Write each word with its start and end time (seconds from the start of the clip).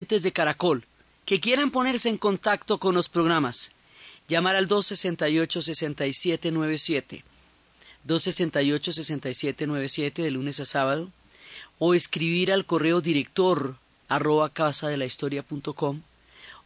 de 0.00 0.32
Caracol 0.32 0.84
que 1.24 1.40
quieran 1.40 1.70
ponerse 1.70 2.10
en 2.10 2.18
contacto 2.18 2.76
con 2.76 2.94
los 2.94 3.08
programas, 3.08 3.70
llamar 4.28 4.54
al 4.54 4.68
268-6797, 4.68 7.22
268-6797 8.06 10.22
de 10.22 10.30
lunes 10.30 10.60
a 10.60 10.66
sábado, 10.66 11.08
o 11.78 11.94
escribir 11.94 12.52
al 12.52 12.66
correo 12.66 13.00
director 13.00 13.78
arroba 14.08 14.50
casa 14.50 14.88
de 14.88 14.98
la 14.98 15.06
historia 15.06 15.42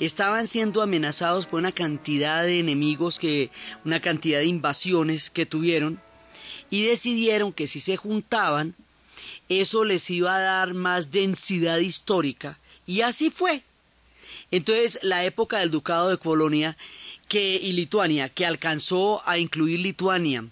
estaban 0.00 0.46
siendo 0.46 0.80
amenazados 0.80 1.44
por 1.44 1.60
una 1.60 1.72
cantidad 1.72 2.42
de 2.42 2.58
enemigos 2.58 3.18
que 3.18 3.50
una 3.84 4.00
cantidad 4.00 4.38
de 4.38 4.46
invasiones 4.46 5.28
que 5.28 5.44
tuvieron 5.44 6.00
y 6.70 6.84
decidieron 6.86 7.52
que 7.52 7.66
si 7.66 7.80
se 7.80 7.98
juntaban 7.98 8.74
eso 9.50 9.84
les 9.84 10.08
iba 10.08 10.36
a 10.36 10.40
dar 10.40 10.72
más 10.72 11.10
densidad 11.10 11.76
histórica 11.76 12.58
y 12.86 13.02
así 13.02 13.30
fue. 13.30 13.62
Entonces, 14.50 14.98
la 15.02 15.24
época 15.24 15.58
del 15.58 15.70
Ducado 15.70 16.08
de 16.08 16.18
Polonia 16.18 16.76
que, 17.28 17.56
y 17.56 17.72
Lituania, 17.72 18.28
que 18.28 18.44
alcanzó 18.44 19.22
a 19.26 19.38
incluir 19.38 19.80
Lituania, 19.80 20.44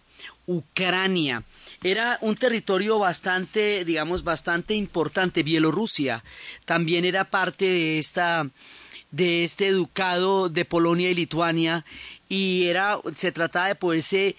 Ucrania, 0.46 1.44
era 1.82 2.18
un 2.20 2.34
territorio 2.34 2.98
bastante, 2.98 3.84
digamos, 3.84 4.24
bastante 4.24 4.74
importante. 4.74 5.42
Bielorrusia 5.42 6.24
también 6.64 7.04
era 7.04 7.24
parte 7.24 7.66
de 7.66 7.98
esta 7.98 8.48
de 9.10 9.42
este 9.42 9.72
ducado 9.72 10.48
de 10.48 10.64
Polonia 10.64 11.10
y 11.10 11.14
Lituania 11.14 11.84
y 12.28 12.66
era 12.66 13.00
se 13.16 13.32
trataba 13.32 13.66
de 13.66 13.74
poderse 13.74 14.36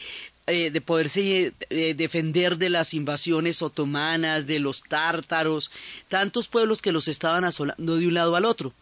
eh, 0.51 0.69
de 0.69 0.81
poderse 0.81 1.53
eh, 1.69 1.93
defender 1.93 2.57
de 2.57 2.69
las 2.69 2.93
invasiones 2.93 3.61
otomanas, 3.61 4.47
de 4.47 4.59
los 4.59 4.83
tártaros, 4.83 5.71
tantos 6.09 6.49
pueblos 6.49 6.81
que 6.81 6.91
los 6.91 7.07
estaban 7.07 7.45
asolando 7.45 7.95
de 7.95 8.07
un 8.07 8.13
lado 8.13 8.35
al 8.35 8.43
otro. 8.43 8.73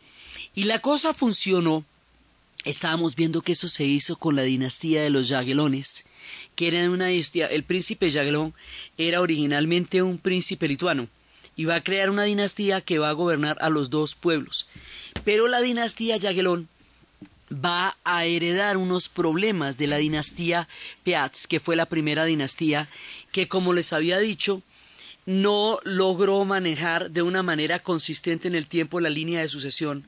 Y 0.56 0.64
la 0.64 0.80
cosa 0.80 1.14
funcionó. 1.14 1.86
Estábamos 2.66 3.16
viendo 3.16 3.42
que 3.42 3.54
eso 3.54 3.70
se 3.70 3.86
hizo 3.86 4.18
con 4.18 4.36
la 4.36 4.42
dinastía 4.42 5.02
de 5.02 5.10
los 5.10 5.30
Jagiellones, 5.30 6.06
que 6.56 6.68
era 6.68 6.90
una 6.90 7.06
dinastía. 7.06 7.46
El 7.46 7.64
príncipe 7.64 8.12
Jagellón 8.12 8.54
era 8.98 9.22
originalmente 9.22 10.02
un 10.02 10.18
príncipe 10.18 10.68
lituano 10.68 11.08
y 11.56 11.66
va 11.66 11.76
a 11.76 11.84
crear 11.84 12.10
una 12.10 12.24
dinastía 12.24 12.82
que 12.82 13.00
va 13.00 13.10
a 13.10 13.14
gobernar 13.14 13.58
a 13.62 13.70
los 13.70 13.90
dos 13.90 14.16
pueblos. 14.16 14.68
Pero 15.24 15.48
la 15.48 15.62
dinastía 15.62 16.20
Jagellón 16.20 16.68
va 17.54 17.98
a 18.04 18.26
heredar 18.26 18.78
unos 18.78 19.10
problemas 19.10 19.78
de 19.78 19.88
la 19.88 19.98
dinastía 19.98 20.68
Peatz, 21.04 21.48
que 21.48 21.60
fue 21.60 21.76
la 21.76 21.88
primera 21.88 22.26
dinastía 22.26 22.88
que, 23.32 23.48
como 23.48 23.74
les 23.74 23.94
había 23.94 24.20
dicho, 24.20 24.62
no 25.26 25.80
logró 25.84 26.44
manejar 26.46 27.12
de 27.12 27.22
una 27.22 27.44
manera 27.44 27.80
consistente 27.80 28.48
en 28.48 28.56
el 28.56 28.68
tiempo 28.68 29.00
la 29.00 29.10
línea 29.10 29.42
de 29.42 29.50
sucesión. 29.50 30.06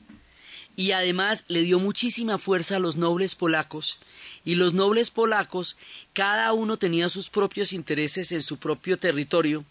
Y 0.74 0.92
además 0.92 1.44
le 1.48 1.60
dio 1.62 1.78
muchísima 1.78 2.38
fuerza 2.38 2.76
a 2.76 2.80
los 2.80 2.96
nobles 2.96 3.34
polacos 3.34 3.98
y 4.44 4.54
los 4.54 4.72
nobles 4.72 5.10
polacos 5.10 5.76
cada 6.12 6.52
uno 6.52 6.76
tenía 6.76 7.08
sus 7.08 7.30
propios 7.30 7.72
intereses 7.72 8.32
en 8.32 8.42
su 8.42 8.56
propio 8.56 8.98
territorio 8.98 9.64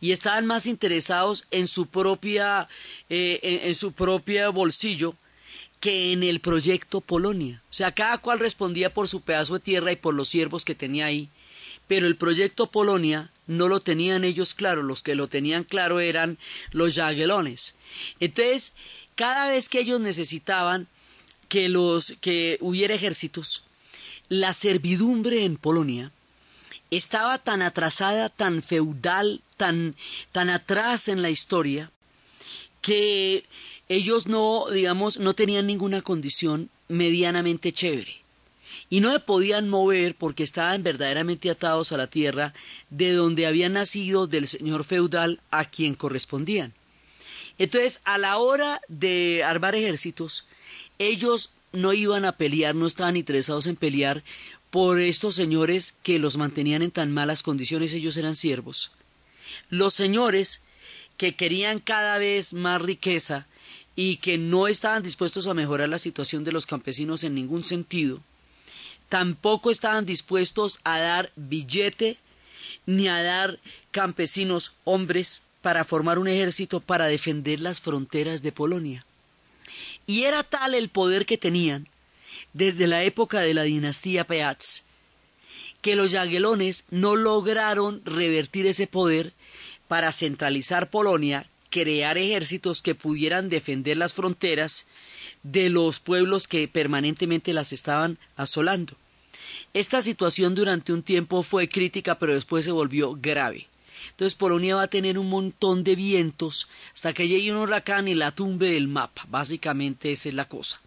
y 0.00 0.12
estaban 0.12 0.46
más 0.46 0.66
interesados 0.66 1.46
en 1.50 1.68
su 1.68 1.86
propia 1.86 2.68
eh, 3.08 3.62
en, 3.64 3.74
su 3.74 3.92
propio 3.92 4.52
bolsillo 4.52 5.14
que 5.80 6.12
en 6.12 6.22
el 6.22 6.40
proyecto 6.40 7.00
Polonia. 7.00 7.62
O 7.70 7.72
sea, 7.72 7.92
cada 7.92 8.18
cual 8.18 8.38
respondía 8.38 8.92
por 8.92 9.08
su 9.08 9.20
pedazo 9.20 9.54
de 9.54 9.60
tierra 9.60 9.92
y 9.92 9.96
por 9.96 10.14
los 10.14 10.28
siervos 10.28 10.64
que 10.64 10.74
tenía 10.74 11.06
ahí, 11.06 11.28
pero 11.86 12.06
el 12.06 12.16
proyecto 12.16 12.70
Polonia 12.70 13.30
no 13.46 13.68
lo 13.68 13.80
tenían 13.80 14.24
ellos 14.24 14.54
claro, 14.54 14.82
los 14.82 15.02
que 15.02 15.14
lo 15.14 15.28
tenían 15.28 15.64
claro 15.64 16.00
eran 16.00 16.38
los 16.72 16.94
jaguelones. 16.94 17.76
Entonces, 18.18 18.72
cada 19.14 19.48
vez 19.48 19.68
que 19.68 19.80
ellos 19.80 20.00
necesitaban 20.00 20.88
que 21.48 21.68
los 21.68 22.14
que 22.20 22.58
hubiera 22.60 22.94
ejércitos, 22.94 23.62
la 24.28 24.52
servidumbre 24.52 25.44
en 25.44 25.56
Polonia 25.56 26.10
estaba 26.90 27.38
tan 27.38 27.62
atrasada, 27.62 28.28
tan 28.28 28.62
feudal, 28.62 29.42
tan 29.56 29.94
tan 30.32 30.50
atrás 30.50 31.08
en 31.08 31.22
la 31.22 31.30
historia 31.30 31.90
que 32.80 33.44
ellos 33.88 34.26
no, 34.26 34.66
digamos, 34.70 35.18
no 35.18 35.34
tenían 35.34 35.66
ninguna 35.66 36.02
condición 36.02 36.70
medianamente 36.88 37.72
chévere 37.72 38.26
y 38.90 39.00
no 39.00 39.12
se 39.12 39.20
podían 39.20 39.68
mover 39.68 40.14
porque 40.14 40.42
estaban 40.42 40.82
verdaderamente 40.82 41.50
atados 41.50 41.92
a 41.92 41.96
la 41.96 42.06
tierra 42.06 42.54
de 42.90 43.12
donde 43.12 43.46
habían 43.46 43.74
nacido 43.74 44.26
del 44.26 44.48
señor 44.48 44.84
feudal 44.84 45.40
a 45.50 45.64
quien 45.64 45.94
correspondían. 45.94 46.72
Entonces, 47.58 48.00
a 48.04 48.18
la 48.18 48.36
hora 48.38 48.80
de 48.88 49.42
armar 49.44 49.74
ejércitos, 49.74 50.44
ellos 50.98 51.50
no 51.72 51.92
iban 51.92 52.24
a 52.24 52.32
pelear, 52.32 52.74
no 52.74 52.86
estaban 52.86 53.16
interesados 53.16 53.66
en 53.66 53.76
pelear 53.76 54.22
por 54.70 55.00
estos 55.00 55.34
señores 55.34 55.94
que 56.02 56.18
los 56.18 56.36
mantenían 56.36 56.82
en 56.82 56.90
tan 56.90 57.12
malas 57.12 57.42
condiciones, 57.42 57.94
ellos 57.94 58.16
eran 58.16 58.36
siervos. 58.36 58.92
Los 59.70 59.94
señores 59.94 60.60
que 61.16 61.34
querían 61.34 61.78
cada 61.78 62.18
vez 62.18 62.52
más 62.52 62.82
riqueza 62.82 63.46
y 63.96 64.18
que 64.18 64.38
no 64.38 64.68
estaban 64.68 65.02
dispuestos 65.02 65.46
a 65.46 65.54
mejorar 65.54 65.88
la 65.88 65.98
situación 65.98 66.44
de 66.44 66.52
los 66.52 66.66
campesinos 66.66 67.24
en 67.24 67.34
ningún 67.34 67.64
sentido, 67.64 68.20
tampoco 69.08 69.70
estaban 69.70 70.06
dispuestos 70.06 70.78
a 70.84 70.98
dar 70.98 71.32
billete 71.34 72.18
ni 72.84 73.08
a 73.08 73.22
dar 73.22 73.58
campesinos 73.90 74.74
hombres 74.84 75.42
para 75.62 75.84
formar 75.84 76.18
un 76.18 76.28
ejército 76.28 76.80
para 76.80 77.06
defender 77.06 77.60
las 77.60 77.80
fronteras 77.80 78.42
de 78.42 78.52
Polonia. 78.52 79.04
Y 80.06 80.22
era 80.22 80.44
tal 80.44 80.74
el 80.74 80.90
poder 80.90 81.26
que 81.26 81.38
tenían 81.38 81.88
desde 82.52 82.86
la 82.86 83.02
época 83.02 83.40
de 83.40 83.54
la 83.54 83.62
dinastía 83.62 84.24
Peatz 84.24 84.84
que 85.86 85.94
los 85.94 86.10
yaguelones 86.10 86.84
no 86.90 87.14
lograron 87.14 88.02
revertir 88.04 88.66
ese 88.66 88.86
poder 88.86 89.32
para 89.86 90.10
centralizar 90.10 90.90
Polonia, 90.90 91.46
crear 91.84 92.16
ejércitos 92.16 92.80
que 92.80 92.94
pudieran 92.94 93.50
defender 93.50 93.98
las 93.98 94.14
fronteras 94.14 94.86
de 95.42 95.68
los 95.68 96.00
pueblos 96.00 96.48
que 96.48 96.68
permanentemente 96.68 97.52
las 97.52 97.74
estaban 97.74 98.16
asolando. 98.34 98.94
Esta 99.74 100.00
situación 100.00 100.54
durante 100.54 100.94
un 100.94 101.02
tiempo 101.02 101.42
fue 101.42 101.68
crítica, 101.68 102.18
pero 102.18 102.32
después 102.32 102.64
se 102.64 102.72
volvió 102.72 103.14
grave. 103.20 103.66
Entonces 104.12 104.34
Polonia 104.34 104.76
va 104.76 104.84
a 104.84 104.88
tener 104.88 105.18
un 105.18 105.28
montón 105.28 105.84
de 105.84 105.96
vientos 105.96 106.68
hasta 106.94 107.12
que 107.12 107.28
llegue 107.28 107.52
un 107.52 107.58
huracán 107.58 108.08
y 108.08 108.14
la 108.14 108.30
tumbe 108.30 108.70
del 108.70 108.88
mapa. 108.88 109.26
Básicamente 109.28 110.12
esa 110.12 110.30
es 110.30 110.34
la 110.34 110.48
cosa. 110.48 110.80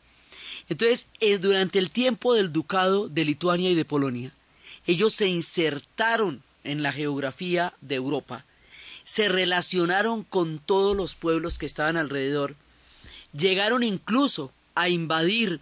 Entonces, 0.69 1.05
eh, 1.19 1.37
durante 1.37 1.77
el 1.77 1.91
tiempo 1.91 2.33
del 2.33 2.51
ducado 2.51 3.09
de 3.09 3.25
Lituania 3.25 3.69
y 3.69 3.75
de 3.75 3.85
Polonia, 3.85 4.33
ellos 4.87 5.13
se 5.13 5.27
insertaron 5.27 6.41
en 6.63 6.81
la 6.81 6.91
geografía 6.91 7.73
de 7.81 7.95
Europa, 7.95 8.45
se 9.09 9.27
relacionaron 9.27 10.23
con 10.23 10.59
todos 10.59 10.95
los 10.95 11.15
pueblos 11.15 11.57
que 11.57 11.65
estaban 11.65 11.97
alrededor, 11.97 12.55
llegaron 13.33 13.81
incluso 13.81 14.53
a 14.75 14.87
invadir 14.87 15.61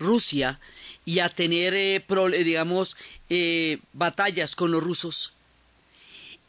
Rusia 0.00 0.58
y 1.04 1.20
a 1.20 1.28
tener, 1.28 1.74
eh, 1.74 2.04
digamos, 2.42 2.96
eh, 3.30 3.78
batallas 3.92 4.56
con 4.56 4.72
los 4.72 4.82
rusos. 4.82 5.34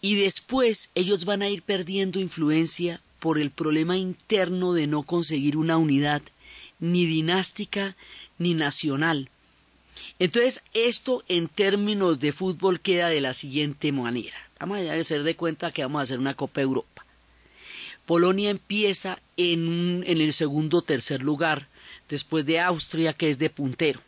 Y 0.02 0.16
después 0.16 0.90
ellos 0.96 1.26
van 1.26 1.44
a 1.44 1.50
ir 1.50 1.62
perdiendo 1.62 2.20
influencia 2.20 3.00
por 3.20 3.38
el 3.38 3.52
problema 3.52 3.96
interno 3.96 4.74
de 4.74 4.88
no 4.88 5.04
conseguir 5.04 5.56
una 5.56 5.78
unidad 5.78 6.24
ni 6.80 7.06
dinástica 7.06 7.96
ni 8.40 8.56
nacional. 8.56 9.30
Entonces, 10.18 10.64
esto 10.74 11.24
en 11.28 11.48
términos 11.48 12.20
de 12.20 12.34
fútbol 12.34 12.80
queda 12.80 13.10
de 13.10 13.22
la 13.22 13.36
siguiente 13.36 13.92
manera. 13.92 14.43
Vamos 14.60 14.80
a 14.80 14.94
hacer 14.94 15.24
de 15.24 15.36
cuenta 15.36 15.72
que 15.72 15.84
vamos 15.84 16.00
a 16.00 16.04
hacer 16.04 16.20
una 16.20 16.36
Copa 16.36 16.62
Europa. 16.62 17.06
Polonia 18.06 18.50
empieza 18.50 19.20
en, 19.38 20.04
en 20.06 20.22
el 20.22 20.34
segundo 20.34 20.80
o 20.80 20.82
tercer 20.82 21.22
lugar, 21.22 21.68
después 22.10 22.46
de 22.46 22.60
Austria, 22.60 23.14
que 23.14 23.30
es 23.30 23.40
de 23.40 23.50
puntero. 23.50 24.02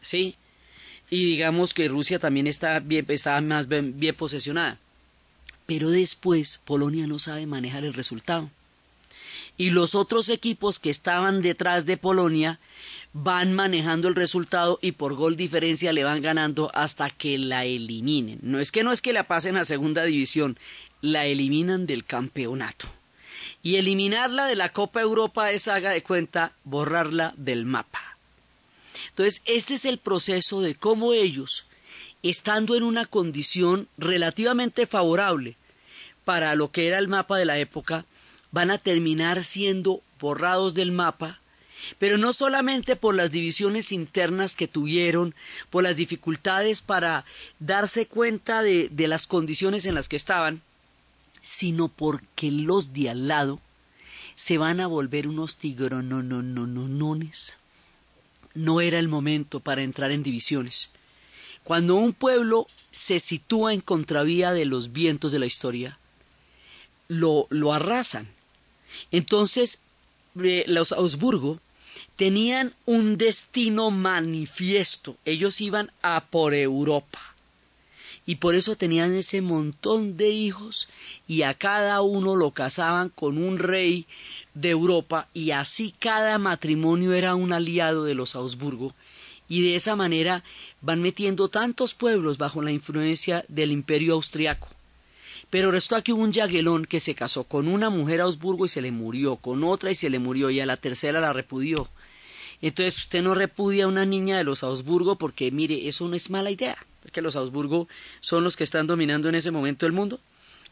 ¿Sí? 0.00 0.36
Y 1.10 1.24
digamos 1.24 1.72
que 1.72 1.88
Rusia 1.88 2.18
también 2.18 2.46
está, 2.46 2.80
bien, 2.80 3.06
está 3.08 3.40
más 3.40 3.68
bien, 3.68 3.98
bien 3.98 4.14
posesionada. 4.14 4.78
Pero 5.66 5.90
después 5.90 6.60
Polonia 6.64 7.06
no 7.06 7.18
sabe 7.18 7.46
manejar 7.46 7.84
el 7.84 7.94
resultado. 7.94 8.50
Y 9.56 9.70
los 9.70 9.94
otros 9.94 10.28
equipos 10.28 10.78
que 10.78 10.90
estaban 10.90 11.42
detrás 11.42 11.86
de 11.86 11.96
Polonia 11.96 12.58
van 13.12 13.52
manejando 13.52 14.08
el 14.08 14.14
resultado 14.14 14.78
y 14.82 14.92
por 14.92 15.14
gol 15.14 15.36
diferencia 15.36 15.92
le 15.92 16.04
van 16.04 16.22
ganando 16.22 16.70
hasta 16.74 17.10
que 17.10 17.38
la 17.38 17.64
eliminen. 17.64 18.38
No 18.42 18.60
es 18.60 18.72
que 18.72 18.84
no 18.84 18.92
es 18.92 19.02
que 19.02 19.12
la 19.12 19.26
pasen 19.26 19.56
a 19.56 19.64
segunda 19.64 20.04
división, 20.04 20.58
la 21.00 21.26
eliminan 21.26 21.86
del 21.86 22.04
campeonato. 22.04 22.86
Y 23.62 23.76
eliminarla 23.76 24.46
de 24.46 24.56
la 24.56 24.72
Copa 24.72 25.00
Europa 25.00 25.50
es, 25.50 25.66
haga 25.66 25.90
de 25.90 26.02
cuenta, 26.02 26.52
borrarla 26.64 27.34
del 27.36 27.64
mapa. 27.64 28.16
Entonces, 29.08 29.42
este 29.46 29.74
es 29.74 29.84
el 29.84 29.98
proceso 29.98 30.60
de 30.60 30.74
cómo 30.74 31.12
ellos, 31.12 31.64
estando 32.22 32.76
en 32.76 32.82
una 32.82 33.06
condición 33.06 33.88
relativamente 33.96 34.86
favorable 34.86 35.56
para 36.24 36.54
lo 36.54 36.70
que 36.70 36.86
era 36.86 36.98
el 36.98 37.08
mapa 37.08 37.38
de 37.38 37.46
la 37.46 37.58
época, 37.58 38.04
van 38.52 38.70
a 38.70 38.78
terminar 38.78 39.42
siendo 39.42 40.02
borrados 40.20 40.74
del 40.74 40.92
mapa, 40.92 41.40
pero 41.98 42.18
no 42.18 42.32
solamente 42.32 42.96
por 42.96 43.14
las 43.14 43.30
divisiones 43.30 43.92
internas 43.92 44.54
que 44.54 44.68
tuvieron, 44.68 45.34
por 45.70 45.82
las 45.82 45.96
dificultades 45.96 46.80
para 46.80 47.24
darse 47.58 48.06
cuenta 48.06 48.62
de, 48.62 48.88
de 48.90 49.08
las 49.08 49.26
condiciones 49.26 49.86
en 49.86 49.94
las 49.94 50.08
que 50.08 50.16
estaban, 50.16 50.62
sino 51.42 51.88
porque 51.88 52.50
los 52.50 52.92
de 52.92 53.10
al 53.10 53.28
lado 53.28 53.60
se 54.34 54.58
van 54.58 54.80
a 54.80 54.86
volver 54.86 55.28
unos 55.28 55.56
tigrononononones. 55.56 57.56
No 58.54 58.80
era 58.80 58.98
el 58.98 59.08
momento 59.08 59.60
para 59.60 59.82
entrar 59.82 60.12
en 60.12 60.22
divisiones. 60.22 60.90
Cuando 61.64 61.96
un 61.96 62.12
pueblo 62.12 62.68
se 62.92 63.20
sitúa 63.20 63.74
en 63.74 63.80
contravía 63.80 64.52
de 64.52 64.66
los 64.66 64.92
vientos 64.92 65.32
de 65.32 65.38
la 65.38 65.46
historia, 65.46 65.98
lo, 67.08 67.46
lo 67.50 67.72
arrasan. 67.72 68.28
Entonces, 69.10 69.82
eh, 70.42 70.64
los 70.68 70.92
Augsburgo 70.92 71.60
tenían 72.16 72.72
un 72.86 73.18
destino 73.18 73.90
manifiesto. 73.90 75.16
Ellos 75.24 75.60
iban 75.60 75.90
a 76.02 76.24
por 76.24 76.54
Europa 76.54 77.20
y 78.26 78.36
por 78.36 78.56
eso 78.56 78.74
tenían 78.74 79.14
ese 79.14 79.40
montón 79.40 80.16
de 80.16 80.30
hijos 80.30 80.88
y 81.28 81.42
a 81.42 81.54
cada 81.54 82.00
uno 82.02 82.34
lo 82.34 82.50
casaban 82.50 83.08
con 83.10 83.38
un 83.38 83.58
rey 83.58 84.06
de 84.54 84.70
Europa 84.70 85.28
y 85.32 85.52
así 85.52 85.94
cada 85.98 86.38
matrimonio 86.38 87.12
era 87.12 87.36
un 87.36 87.52
aliado 87.52 88.04
de 88.04 88.14
los 88.14 88.34
Augsburgo 88.34 88.94
y 89.48 89.62
de 89.62 89.76
esa 89.76 89.94
manera 89.94 90.42
van 90.80 91.02
metiendo 91.02 91.48
tantos 91.48 91.94
pueblos 91.94 92.36
bajo 92.36 92.62
la 92.62 92.72
influencia 92.72 93.44
del 93.46 93.70
imperio 93.70 94.14
austriaco. 94.14 94.68
Pero 95.50 95.70
restó 95.70 95.94
aquí 95.94 96.10
un 96.10 96.32
Jaguelón 96.32 96.86
que 96.86 96.98
se 96.98 97.14
casó 97.14 97.44
con 97.44 97.68
una 97.68 97.90
mujer 97.90 98.20
Augsburgo 98.20 98.64
y 98.64 98.68
se 98.68 98.82
le 98.82 98.90
murió, 98.90 99.36
con 99.36 99.62
otra 99.62 99.92
y 99.92 99.94
se 99.94 100.10
le 100.10 100.18
murió 100.18 100.50
y 100.50 100.58
a 100.58 100.66
la 100.66 100.76
tercera 100.76 101.20
la 101.20 101.32
repudió. 101.32 101.88
Entonces 102.66 102.98
usted 102.98 103.22
no 103.22 103.34
repudia 103.34 103.84
a 103.84 103.88
una 103.88 104.04
niña 104.04 104.36
de 104.36 104.42
los 104.42 104.64
Augsburgo 104.64 105.16
porque 105.16 105.52
mire, 105.52 105.86
eso 105.86 106.08
no 106.08 106.16
es 106.16 106.30
mala 106.30 106.50
idea 106.50 106.76
que 107.12 107.22
los 107.22 107.36
Habsburgo 107.36 107.86
son 108.18 108.42
los 108.42 108.56
que 108.56 108.64
están 108.64 108.88
dominando 108.88 109.28
en 109.28 109.36
ese 109.36 109.52
momento 109.52 109.86
el 109.86 109.92
mundo. 109.92 110.18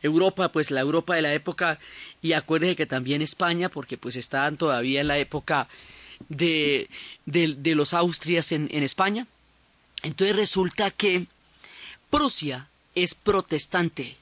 Europa, 0.03 0.51
pues 0.51 0.73
la 0.73 0.81
Europa 0.81 1.15
de 1.15 1.23
la 1.23 1.33
época, 1.33 1.79
y 2.21 2.33
acuérdese 2.33 2.75
que 2.75 2.87
también 2.87 3.23
España, 3.23 3.69
porque 3.69 3.97
pues 3.97 4.17
estaban 4.17 4.57
todavía 4.57 5.01
en 5.03 5.09
la 5.09 5.19
época 5.19 5.69
de, 6.29 6.91
de, 7.27 7.75
los 7.77 7.95
Austrias 7.95 8.51
en, 8.51 8.69
en 8.73 8.83
España. 8.83 9.29
Entonces 10.03 10.35
resulta 10.35 10.91
que 10.91 11.27
Prusia 12.11 12.67
es 12.97 13.15
protestante 13.15 14.17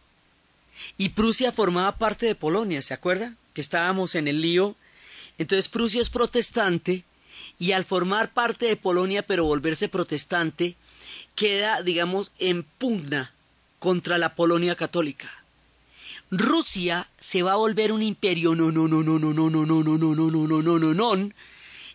y 0.98 1.10
Prusia 1.10 1.52
formaba 1.52 1.96
parte 1.96 2.26
de 2.26 2.34
Polonia, 2.34 2.82
¿se 2.82 2.92
acuerda? 2.92 3.34
Que 3.54 3.62
estábamos 3.62 4.14
en 4.14 4.28
el 4.28 4.42
lío. 4.42 4.76
Entonces 5.38 5.68
Prusia 5.68 6.02
es 6.02 6.10
protestante 6.10 7.04
y 7.58 7.72
al 7.72 7.84
formar 7.84 8.32
parte 8.32 8.66
de 8.66 8.76
Polonia 8.76 9.22
pero 9.22 9.44
volverse 9.44 9.88
protestante, 9.88 10.76
queda, 11.34 11.82
digamos, 11.82 12.32
en 12.38 12.62
pugna 12.62 13.32
contra 13.78 14.18
la 14.18 14.34
Polonia 14.34 14.76
católica. 14.76 15.42
Rusia 16.30 17.08
se 17.20 17.42
va 17.42 17.52
a 17.52 17.56
volver 17.56 17.92
un 17.92 18.02
imperio 18.02 18.54
no 18.54 18.72
no 18.72 18.88
no 18.88 19.02
no 19.02 19.18
no 19.18 19.34
no 19.34 19.50
no 19.50 19.66
no 19.66 19.82
no 19.82 19.98
no 19.98 20.14
no 20.14 20.46
no 20.46 20.62
no 20.62 20.78
no 20.78 21.16
no 21.16 21.30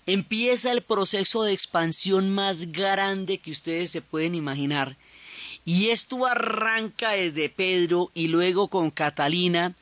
empieza 0.05 0.71
el 0.71 0.83
proceso 0.83 1.41
de 1.41 1.53
expansión 1.53 2.29
más 2.29 2.71
grande 2.71 3.39
que 3.39 3.49
ustedes 3.49 3.89
se 3.89 4.01
pueden 4.01 4.35
imaginar 4.35 4.95
y 5.65 5.89
esto 5.89 6.27
arranca 6.27 7.13
desde 7.13 7.49
Pedro 7.49 8.11
y 8.13 8.27
luego 8.27 8.67
con 8.67 8.91
Catalina 8.91 9.73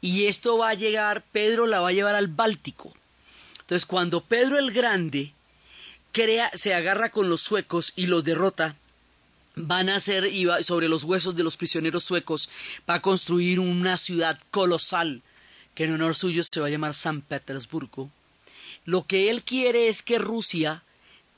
y 0.00 0.26
esto 0.26 0.56
va 0.56 0.68
a 0.68 0.74
llegar 0.74 1.24
Pedro 1.32 1.66
la 1.66 1.80
va 1.80 1.88
a 1.88 1.92
llevar 1.92 2.14
al 2.14 2.28
Báltico 2.28 2.94
entonces 3.70 3.86
cuando 3.86 4.20
Pedro 4.20 4.58
el 4.58 4.72
Grande 4.72 5.32
crea 6.10 6.50
se 6.54 6.74
agarra 6.74 7.12
con 7.12 7.30
los 7.30 7.40
suecos 7.40 7.92
y 7.94 8.06
los 8.06 8.24
derrota 8.24 8.74
van 9.54 9.88
a 9.88 9.94
hacer 9.94 10.28
sobre 10.64 10.88
los 10.88 11.04
huesos 11.04 11.36
de 11.36 11.44
los 11.44 11.56
prisioneros 11.56 12.02
suecos 12.02 12.48
va 12.88 12.94
a 12.94 13.00
construir 13.00 13.60
una 13.60 13.96
ciudad 13.96 14.40
colosal 14.50 15.22
que 15.76 15.84
en 15.84 15.94
honor 15.94 16.16
suyo 16.16 16.42
se 16.42 16.58
va 16.58 16.66
a 16.66 16.70
llamar 16.70 16.94
San 16.94 17.20
Petersburgo. 17.20 18.10
Lo 18.86 19.06
que 19.06 19.30
él 19.30 19.44
quiere 19.44 19.86
es 19.86 20.02
que 20.02 20.18
Rusia 20.18 20.82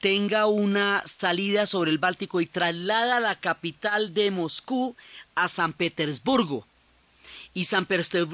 tenga 0.00 0.46
una 0.46 1.02
salida 1.04 1.66
sobre 1.66 1.90
el 1.90 1.98
Báltico 1.98 2.40
y 2.40 2.46
traslada 2.46 3.20
la 3.20 3.40
capital 3.40 4.14
de 4.14 4.30
Moscú 4.30 4.96
a 5.34 5.48
San 5.48 5.74
Petersburgo. 5.74 6.66
Y 7.52 7.66
San, 7.66 7.86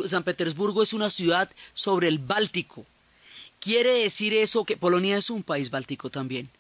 San 0.07 0.23
Petersburgo 0.23 0.85
es 0.85 0.93
una 0.93 1.11
ciudad 1.11 1.51
sobre 1.75 2.07
el 2.07 2.21
Báltico. 2.21 2.87
Quiere 3.61 4.03
decir 4.03 4.35
eso 4.35 4.65
que 4.65 4.77
Polonia 4.77 5.17
es 5.17 5.31
un 5.31 5.43
país 5.43 5.71
báltico 5.71 6.11
también. 6.11 6.51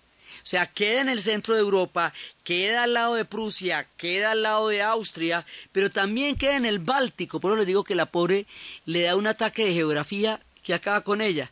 O 0.42 0.46
sea, 0.50 0.66
queda 0.66 1.00
en 1.00 1.08
el 1.08 1.22
centro 1.22 1.54
de 1.54 1.60
Europa, 1.60 2.12
queda 2.44 2.84
al 2.84 2.94
lado 2.94 3.14
de 3.14 3.24
Prusia, 3.24 3.86
queda 3.96 4.32
al 4.32 4.42
lado 4.42 4.68
de 4.68 4.82
Austria, 4.82 5.44
pero 5.72 5.90
también 5.90 6.36
queda 6.36 6.56
en 6.56 6.66
el 6.66 6.78
Báltico. 6.78 7.40
Por 7.40 7.52
eso 7.52 7.58
les 7.58 7.66
digo 7.66 7.84
que 7.84 7.94
la 7.94 8.06
pobre 8.06 8.46
le 8.86 9.02
da 9.02 9.16
un 9.16 9.26
ataque 9.26 9.64
de 9.64 9.74
geografía 9.74 10.40
que 10.62 10.74
acaba 10.74 11.02
con 11.02 11.20
ella. 11.20 11.50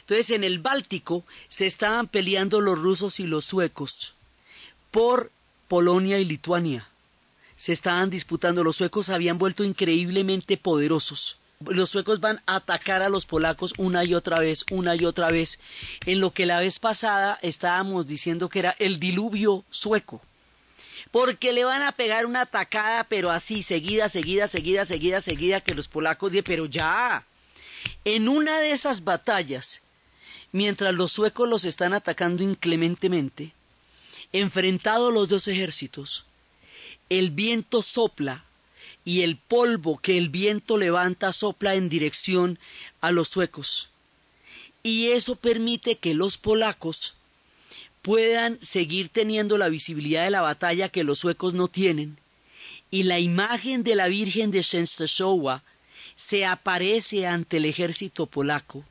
Entonces, 0.00 0.30
en 0.30 0.44
el 0.44 0.58
Báltico 0.58 1.24
se 1.48 1.66
estaban 1.66 2.06
peleando 2.06 2.60
los 2.60 2.78
rusos 2.78 3.20
y 3.20 3.26
los 3.26 3.44
suecos 3.44 4.14
por 4.90 5.30
Polonia 5.68 6.18
y 6.18 6.24
Lituania. 6.24 6.88
Se 7.56 7.72
estaban 7.72 8.08
disputando, 8.10 8.64
los 8.64 8.76
suecos 8.76 9.10
habían 9.10 9.38
vuelto 9.38 9.64
increíblemente 9.64 10.56
poderosos 10.56 11.38
los 11.64 11.90
suecos 11.90 12.20
van 12.20 12.40
a 12.46 12.56
atacar 12.56 13.02
a 13.02 13.08
los 13.08 13.26
polacos 13.26 13.74
una 13.78 14.04
y 14.04 14.14
otra 14.14 14.38
vez, 14.38 14.64
una 14.70 14.94
y 14.94 15.04
otra 15.04 15.28
vez, 15.30 15.58
en 16.06 16.20
lo 16.20 16.32
que 16.32 16.46
la 16.46 16.60
vez 16.60 16.78
pasada 16.78 17.38
estábamos 17.42 18.06
diciendo 18.06 18.48
que 18.48 18.60
era 18.60 18.76
el 18.78 19.00
diluvio 19.00 19.64
sueco. 19.70 20.20
Porque 21.10 21.52
le 21.52 21.64
van 21.64 21.82
a 21.82 21.92
pegar 21.92 22.26
una 22.26 22.42
atacada, 22.42 23.04
pero 23.04 23.30
así, 23.30 23.62
seguida, 23.62 24.08
seguida, 24.08 24.46
seguida, 24.46 24.84
seguida, 24.84 25.20
seguida, 25.20 25.60
que 25.60 25.74
los 25.74 25.88
polacos 25.88 26.30
dicen, 26.30 26.44
pero 26.44 26.66
ya. 26.66 27.24
En 28.04 28.28
una 28.28 28.58
de 28.58 28.72
esas 28.72 29.04
batallas, 29.04 29.80
mientras 30.52 30.94
los 30.94 31.12
suecos 31.12 31.48
los 31.48 31.64
están 31.64 31.94
atacando 31.94 32.42
inclementemente, 32.42 33.52
enfrentados 34.32 35.12
los 35.12 35.28
dos 35.28 35.48
ejércitos, 35.48 36.26
el 37.08 37.30
viento 37.30 37.82
sopla 37.82 38.44
y 39.08 39.22
el 39.22 39.38
polvo 39.38 39.96
que 39.96 40.18
el 40.18 40.28
viento 40.28 40.76
levanta 40.76 41.32
sopla 41.32 41.74
en 41.74 41.88
dirección 41.88 42.58
a 43.00 43.10
los 43.10 43.30
suecos. 43.30 43.88
Y 44.82 45.12
eso 45.12 45.34
permite 45.34 45.94
que 45.94 46.12
los 46.12 46.36
polacos 46.36 47.14
puedan 48.02 48.58
seguir 48.60 49.08
teniendo 49.08 49.56
la 49.56 49.70
visibilidad 49.70 50.24
de 50.24 50.30
la 50.30 50.42
batalla 50.42 50.90
que 50.90 51.04
los 51.04 51.20
suecos 51.20 51.54
no 51.54 51.68
tienen. 51.68 52.18
Y 52.90 53.04
la 53.04 53.18
imagen 53.18 53.82
de 53.82 53.94
la 53.94 54.08
Virgen 54.08 54.50
de 54.50 54.62
Częstochowa 54.62 55.62
se 56.14 56.44
aparece 56.44 57.26
ante 57.26 57.56
el 57.56 57.64
ejército 57.64 58.26
polaco 58.26 58.84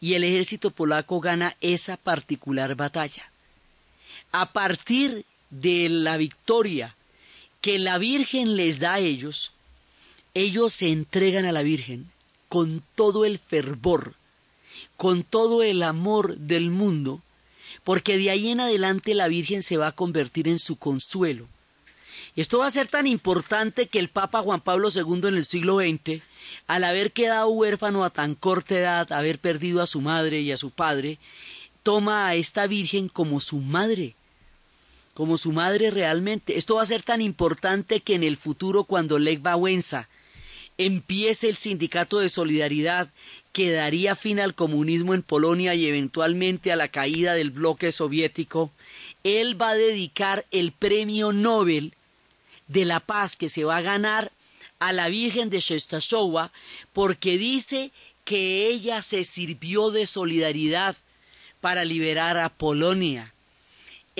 y 0.00 0.14
el 0.14 0.24
ejército 0.24 0.72
polaco 0.72 1.20
gana 1.20 1.56
esa 1.60 1.96
particular 1.96 2.74
batalla. 2.74 3.30
A 4.32 4.52
partir 4.52 5.24
de 5.50 5.88
la 5.88 6.16
victoria 6.16 6.96
que 7.60 7.78
la 7.78 7.98
Virgen 7.98 8.56
les 8.56 8.80
da 8.80 8.94
a 8.94 8.98
ellos, 9.00 9.52
ellos 10.34 10.72
se 10.72 10.88
entregan 10.88 11.44
a 11.44 11.52
la 11.52 11.62
Virgen 11.62 12.10
con 12.48 12.82
todo 12.94 13.24
el 13.24 13.38
fervor, 13.38 14.14
con 14.96 15.22
todo 15.22 15.62
el 15.62 15.82
amor 15.82 16.36
del 16.36 16.70
mundo, 16.70 17.20
porque 17.84 18.16
de 18.18 18.30
ahí 18.30 18.50
en 18.50 18.60
adelante 18.60 19.14
la 19.14 19.28
Virgen 19.28 19.62
se 19.62 19.76
va 19.76 19.88
a 19.88 19.92
convertir 19.92 20.48
en 20.48 20.58
su 20.58 20.76
consuelo. 20.76 21.46
Esto 22.36 22.58
va 22.58 22.66
a 22.66 22.70
ser 22.70 22.88
tan 22.88 23.06
importante 23.06 23.86
que 23.88 23.98
el 23.98 24.08
Papa 24.08 24.40
Juan 24.40 24.60
Pablo 24.60 24.88
II 24.94 25.28
en 25.28 25.34
el 25.34 25.44
siglo 25.44 25.80
XX, 25.80 26.22
al 26.66 26.84
haber 26.84 27.12
quedado 27.12 27.48
huérfano 27.48 28.04
a 28.04 28.10
tan 28.10 28.34
corta 28.34 28.78
edad, 28.78 29.12
haber 29.12 29.38
perdido 29.38 29.82
a 29.82 29.86
su 29.86 30.00
madre 30.00 30.40
y 30.40 30.52
a 30.52 30.56
su 30.56 30.70
padre, 30.70 31.18
toma 31.82 32.28
a 32.28 32.34
esta 32.36 32.66
Virgen 32.66 33.08
como 33.08 33.40
su 33.40 33.58
madre, 33.58 34.14
como 35.20 35.36
su 35.36 35.52
madre 35.52 35.90
realmente. 35.90 36.56
Esto 36.56 36.76
va 36.76 36.82
a 36.82 36.86
ser 36.86 37.02
tan 37.02 37.20
importante 37.20 38.00
que 38.00 38.14
en 38.14 38.22
el 38.22 38.38
futuro, 38.38 38.84
cuando 38.84 39.18
Lech 39.18 39.44
Wałęsa 39.44 40.08
empiece 40.78 41.50
el 41.50 41.56
sindicato 41.56 42.20
de 42.20 42.30
solidaridad 42.30 43.10
que 43.52 43.70
daría 43.70 44.16
fin 44.16 44.40
al 44.40 44.54
comunismo 44.54 45.12
en 45.12 45.20
Polonia 45.20 45.74
y 45.74 45.84
eventualmente 45.86 46.72
a 46.72 46.76
la 46.76 46.88
caída 46.88 47.34
del 47.34 47.50
bloque 47.50 47.92
soviético, 47.92 48.70
él 49.22 49.60
va 49.60 49.72
a 49.72 49.74
dedicar 49.74 50.46
el 50.52 50.72
premio 50.72 51.34
Nobel 51.34 51.92
de 52.68 52.86
la 52.86 53.00
paz 53.00 53.36
que 53.36 53.50
se 53.50 53.64
va 53.64 53.76
a 53.76 53.82
ganar 53.82 54.32
a 54.78 54.94
la 54.94 55.10
Virgen 55.10 55.50
de 55.50 55.60
Shestasowa 55.60 56.50
porque 56.94 57.36
dice 57.36 57.90
que 58.24 58.68
ella 58.68 59.02
se 59.02 59.24
sirvió 59.24 59.90
de 59.90 60.06
solidaridad 60.06 60.96
para 61.60 61.84
liberar 61.84 62.38
a 62.38 62.48
Polonia. 62.48 63.34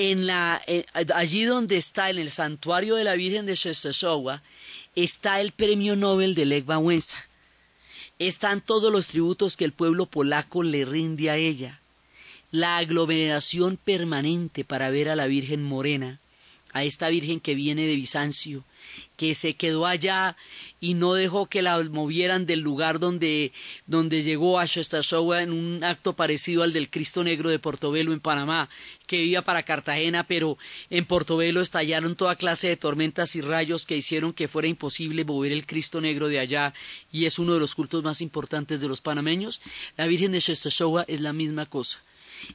En 0.03 0.27
la, 0.27 0.63
allí 1.15 1.45
donde 1.45 1.77
está, 1.77 2.09
en 2.09 2.19
el 2.19 2.31
santuario 2.31 2.95
de 2.95 3.05
la 3.05 3.17
Virgen 3.17 3.45
de 3.45 3.55
Shestasowa, 3.55 4.43
está 4.97 5.43
el 5.43 5.53
premio 5.53 5.95
Nobel 5.95 6.35
de 6.35 6.47
Lech 6.47 6.67
Wałęsa. 6.67 7.19
Están 8.19 8.63
todos 8.63 8.91
los 8.91 9.09
tributos 9.09 9.59
que 9.59 9.67
el 9.67 9.73
pueblo 9.73 10.07
polaco 10.07 10.63
le 10.63 10.87
rinde 10.87 11.29
a 11.29 11.37
ella. 11.37 11.81
La 12.51 12.79
aglomeración 12.79 13.77
permanente 13.77 14.65
para 14.65 14.89
ver 14.89 15.11
a 15.11 15.17
la 15.17 15.27
Virgen 15.27 15.63
Morena, 15.63 16.19
a 16.73 16.83
esta 16.83 17.11
Virgen 17.11 17.39
que 17.39 17.55
viene 17.55 17.87
de 17.87 17.97
Bizancio, 17.97 18.65
que 19.17 19.35
se 19.35 19.55
quedó 19.55 19.87
allá 19.87 20.37
y 20.81 20.95
no 20.95 21.13
dejó 21.15 21.47
que 21.47 21.61
la 21.61 21.83
movieran 21.85 22.47
del 22.47 22.61
lugar 22.61 22.99
donde, 22.99 23.53
donde 23.87 24.23
llegó 24.23 24.59
a 24.59 24.65
Shestasowa 24.65 25.43
en 25.43 25.53
un 25.53 25.85
acto 25.85 26.15
parecido 26.15 26.63
al 26.63 26.73
del 26.73 26.89
Cristo 26.89 27.23
Negro 27.23 27.51
de 27.51 27.59
Portobelo 27.59 28.13
en 28.13 28.21
Panamá, 28.21 28.71
que 29.07 29.23
iba 29.23 29.43
para 29.43 29.63
Cartagena, 29.63 30.25
pero 30.25 30.57
en 30.89 31.05
Portobelo 31.05 31.61
estallaron 31.61 32.17
toda 32.17 32.37
clase 32.37 32.69
de 32.69 32.77
tormentas 32.77 33.37
y 33.37 33.43
rayos 33.43 33.85
que 33.85 33.97
hicieron 33.97 34.33
que 34.33 34.49
fuera 34.49 34.69
imposible 34.69 35.25
mover 35.25 35.53
el 35.53 35.67
Cristo 35.67 36.01
Negro 36.01 36.29
de 36.29 36.39
allá 36.39 36.73
y 37.13 37.27
es 37.27 37.39
uno 37.39 37.55
de 37.55 37.61
los 37.61 37.75
cultos 37.75 38.03
más 38.03 38.21
importantes 38.23 38.81
de 38.81 38.89
los 38.89 39.01
panameños. 39.01 39.61
La 39.97 40.07
Virgen 40.07 40.33
de 40.33 40.41
Shestasowa 40.41 41.05
es 41.09 41.21
la 41.21 41.33
misma 41.33 41.67
cosa. 41.67 41.99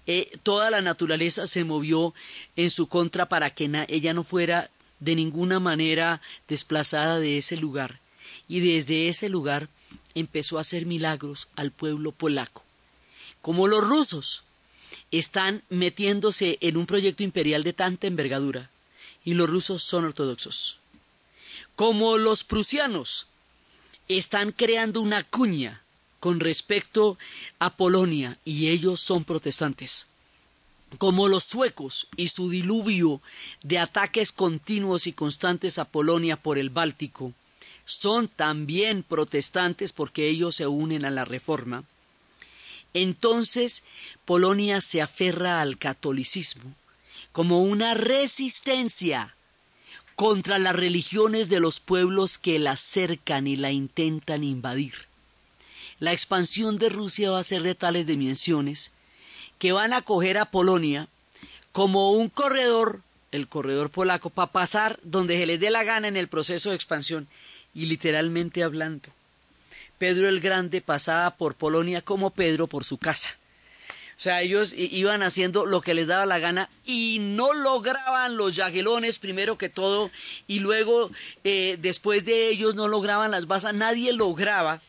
Eh, 0.08 0.38
toda 0.44 0.72
la 0.72 0.82
naturaleza 0.82 1.48
se 1.48 1.64
movió 1.64 2.14
en 2.56 2.72
su 2.72 2.88
contra 2.88 3.28
para 3.28 3.52
que 3.52 3.70
ella 3.88 4.14
no 4.14 4.24
fuera 4.24 4.70
de 5.00 5.16
ninguna 5.16 5.60
manera 5.60 6.22
desplazada 6.48 7.20
de 7.20 7.38
ese 7.38 7.58
lugar 7.58 8.00
y 8.48 8.60
desde 8.60 9.08
ese 9.08 9.30
lugar 9.30 9.70
empezó 10.14 10.58
a 10.58 10.62
hacer 10.62 10.86
milagros 10.86 11.48
al 11.56 11.72
pueblo 11.72 12.12
polaco. 12.12 12.64
Como 13.42 13.68
los 13.68 13.84
rusos 13.84 14.44
están 15.12 15.64
metiéndose 15.70 16.58
en 16.62 16.78
un 16.78 16.86
proyecto 16.86 17.24
imperial 17.24 17.64
de 17.64 17.74
tanta 17.74 18.08
envergadura 18.08 18.70
y 19.24 19.34
los 19.34 19.50
rusos 19.50 19.84
son 19.84 20.06
ortodoxos. 20.06 20.80
Como 21.76 22.18
los 22.18 22.44
prusianos 22.44 23.28
están 24.08 24.52
creando 24.52 25.02
una 25.02 25.24
cuña 25.24 25.82
con 26.20 26.40
respecto 26.40 27.18
a 27.60 27.76
Polonia 27.76 28.38
y 28.46 28.70
ellos 28.70 29.02
son 29.02 29.24
protestantes 29.24 30.08
como 30.98 31.28
los 31.28 31.44
suecos 31.44 32.08
y 32.16 32.30
su 32.30 32.50
diluvio 32.50 33.22
de 33.64 33.80
ataques 33.80 34.32
continuos 34.32 35.08
y 35.08 35.14
constantes 35.14 35.78
a 35.80 35.86
Polonia 35.86 36.38
por 36.38 36.58
el 36.58 36.70
Báltico, 36.70 37.34
son 37.86 38.28
también 38.28 39.04
protestantes 39.04 39.94
porque 39.94 40.28
ellos 40.28 40.56
se 40.56 40.68
unen 40.68 41.06
a 41.06 41.12
la 41.12 41.26
Reforma, 41.26 41.84
entonces 42.94 43.84
Polonia 44.26 44.82
se 44.82 45.02
aferra 45.02 45.62
al 45.62 45.78
catolicismo 45.78 46.74
como 47.36 47.62
una 47.62 47.94
resistencia 47.94 49.36
contra 50.16 50.58
las 50.58 50.74
religiones 50.74 51.50
de 51.50 51.60
los 51.60 51.82
pueblos 51.82 52.38
que 52.38 52.58
la 52.60 52.78
cercan 52.78 53.48
y 53.48 53.58
la 53.58 53.72
intentan 53.72 54.46
invadir. 54.46 54.94
La 56.00 56.14
expansión 56.14 56.78
de 56.78 56.88
Rusia 56.88 57.32
va 57.32 57.40
a 57.40 57.44
ser 57.44 57.64
de 57.64 57.76
tales 57.76 58.08
dimensiones 58.08 58.92
que 59.60 59.72
van 59.72 59.94
a 59.94 60.02
coger 60.02 60.38
a 60.38 60.46
Polonia 60.46 61.08
como 61.72 62.12
un 62.12 62.30
corredor, 62.30 63.02
el 63.32 63.48
corredor 63.48 63.90
polaco, 63.90 64.30
para 64.30 64.52
pasar 64.52 65.00
donde 65.04 65.38
se 65.38 65.46
les 65.46 65.60
dé 65.60 65.70
la 65.70 65.84
gana 65.84 66.08
en 66.08 66.18
el 66.18 66.28
proceso 66.28 66.70
de 66.70 66.76
expansión. 66.76 67.28
Y 67.74 67.88
literalmente 67.88 68.64
hablando, 68.64 69.10
Pedro 69.98 70.30
el 70.30 70.40
Grande 70.40 70.82
pasaba 70.82 71.36
por 71.36 71.56
Polonia 71.56 72.02
como 72.02 72.30
Pedro 72.30 72.68
por 72.68 72.86
su 72.86 72.98
casa. 72.98 73.38
O 74.18 74.22
sea, 74.22 74.42
ellos 74.42 74.72
iban 74.74 75.24
haciendo 75.24 75.66
lo 75.66 75.82
que 75.82 75.94
les 75.94 76.08
daba 76.08 76.26
la 76.26 76.40
gana 76.40 76.70
y 76.86 77.18
no 77.20 77.54
lograban 77.54 78.38
los 78.38 78.56
yaguelones 78.56 79.20
primero 79.20 79.58
que 79.58 79.68
todo 79.68 80.10
y 80.48 80.60
luego 80.60 81.12
eh, 81.44 81.78
después 81.82 82.24
de 82.24 82.48
ellos 82.48 82.76
no 82.76 82.88
lograban 82.88 83.32
las 83.32 83.46
basas, 83.46 83.74
nadie 83.74 84.14
lograba 84.14 84.80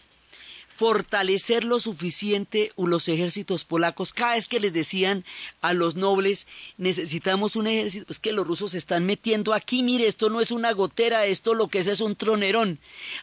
fortalecer 0.77 1.65
lo 1.65 1.79
suficiente 1.79 2.73
los 2.87 3.09
ejércitos 3.09 3.65
polacos. 3.65 4.13
Cada 4.13 4.35
vez 4.35 4.49
que 4.49 4.61
les 4.61 4.73
decían 4.73 5.25
a 5.61 5.75
los 5.75 5.97
nobles, 5.97 6.47
necesitamos 6.79 7.57
un 7.57 7.67
ejército, 7.67 8.07
es 8.09 8.19
que 8.19 8.33
los 8.33 8.47
rusos 8.47 8.73
se 8.73 8.79
están 8.79 9.05
metiendo 9.05 9.53
aquí, 9.53 9.83
mire, 9.83 10.07
esto 10.07 10.31
no 10.31 10.41
es 10.41 10.51
una 10.51 10.73
gotera, 10.73 11.27
esto 11.27 11.55
lo 11.55 11.69
que 11.69 11.81
es 11.81 11.87
es 11.87 12.01
un 12.01 12.17
tronerón. 12.17 12.79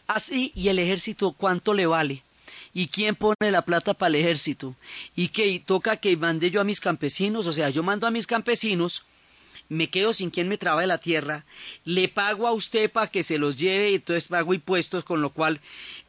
Así, 0.06 0.52
y 0.54 0.68
el 0.68 0.78
ejército, 0.78 1.32
¿cuánto 1.32 1.74
le 1.74 1.86
vale? 1.86 2.22
¿Y 2.72 2.88
quién 2.88 3.14
pone 3.14 3.50
la 3.50 3.62
plata 3.62 3.94
para 3.94 4.08
el 4.08 4.16
ejército? 4.16 4.74
¿Y 5.14 5.28
que 5.28 5.62
toca 5.64 5.96
que 5.96 6.16
mande 6.16 6.50
yo 6.50 6.60
a 6.60 6.64
mis 6.64 6.80
campesinos? 6.80 7.46
O 7.46 7.52
sea, 7.52 7.70
yo 7.70 7.82
mando 7.82 8.06
a 8.06 8.10
mis 8.10 8.26
campesinos 8.26 9.04
me 9.74 9.90
quedo 9.90 10.12
sin 10.12 10.30
quien 10.30 10.48
me 10.48 10.58
trabaje 10.58 10.86
la 10.86 10.98
tierra, 10.98 11.44
le 11.84 12.08
pago 12.08 12.46
a 12.46 12.52
usted 12.52 12.90
para 12.90 13.10
que 13.10 13.22
se 13.22 13.38
los 13.38 13.58
lleve, 13.58 13.90
y 13.90 13.94
entonces 13.96 14.28
pago 14.28 14.54
impuestos, 14.54 15.04
con 15.04 15.20
lo 15.20 15.30
cual 15.30 15.60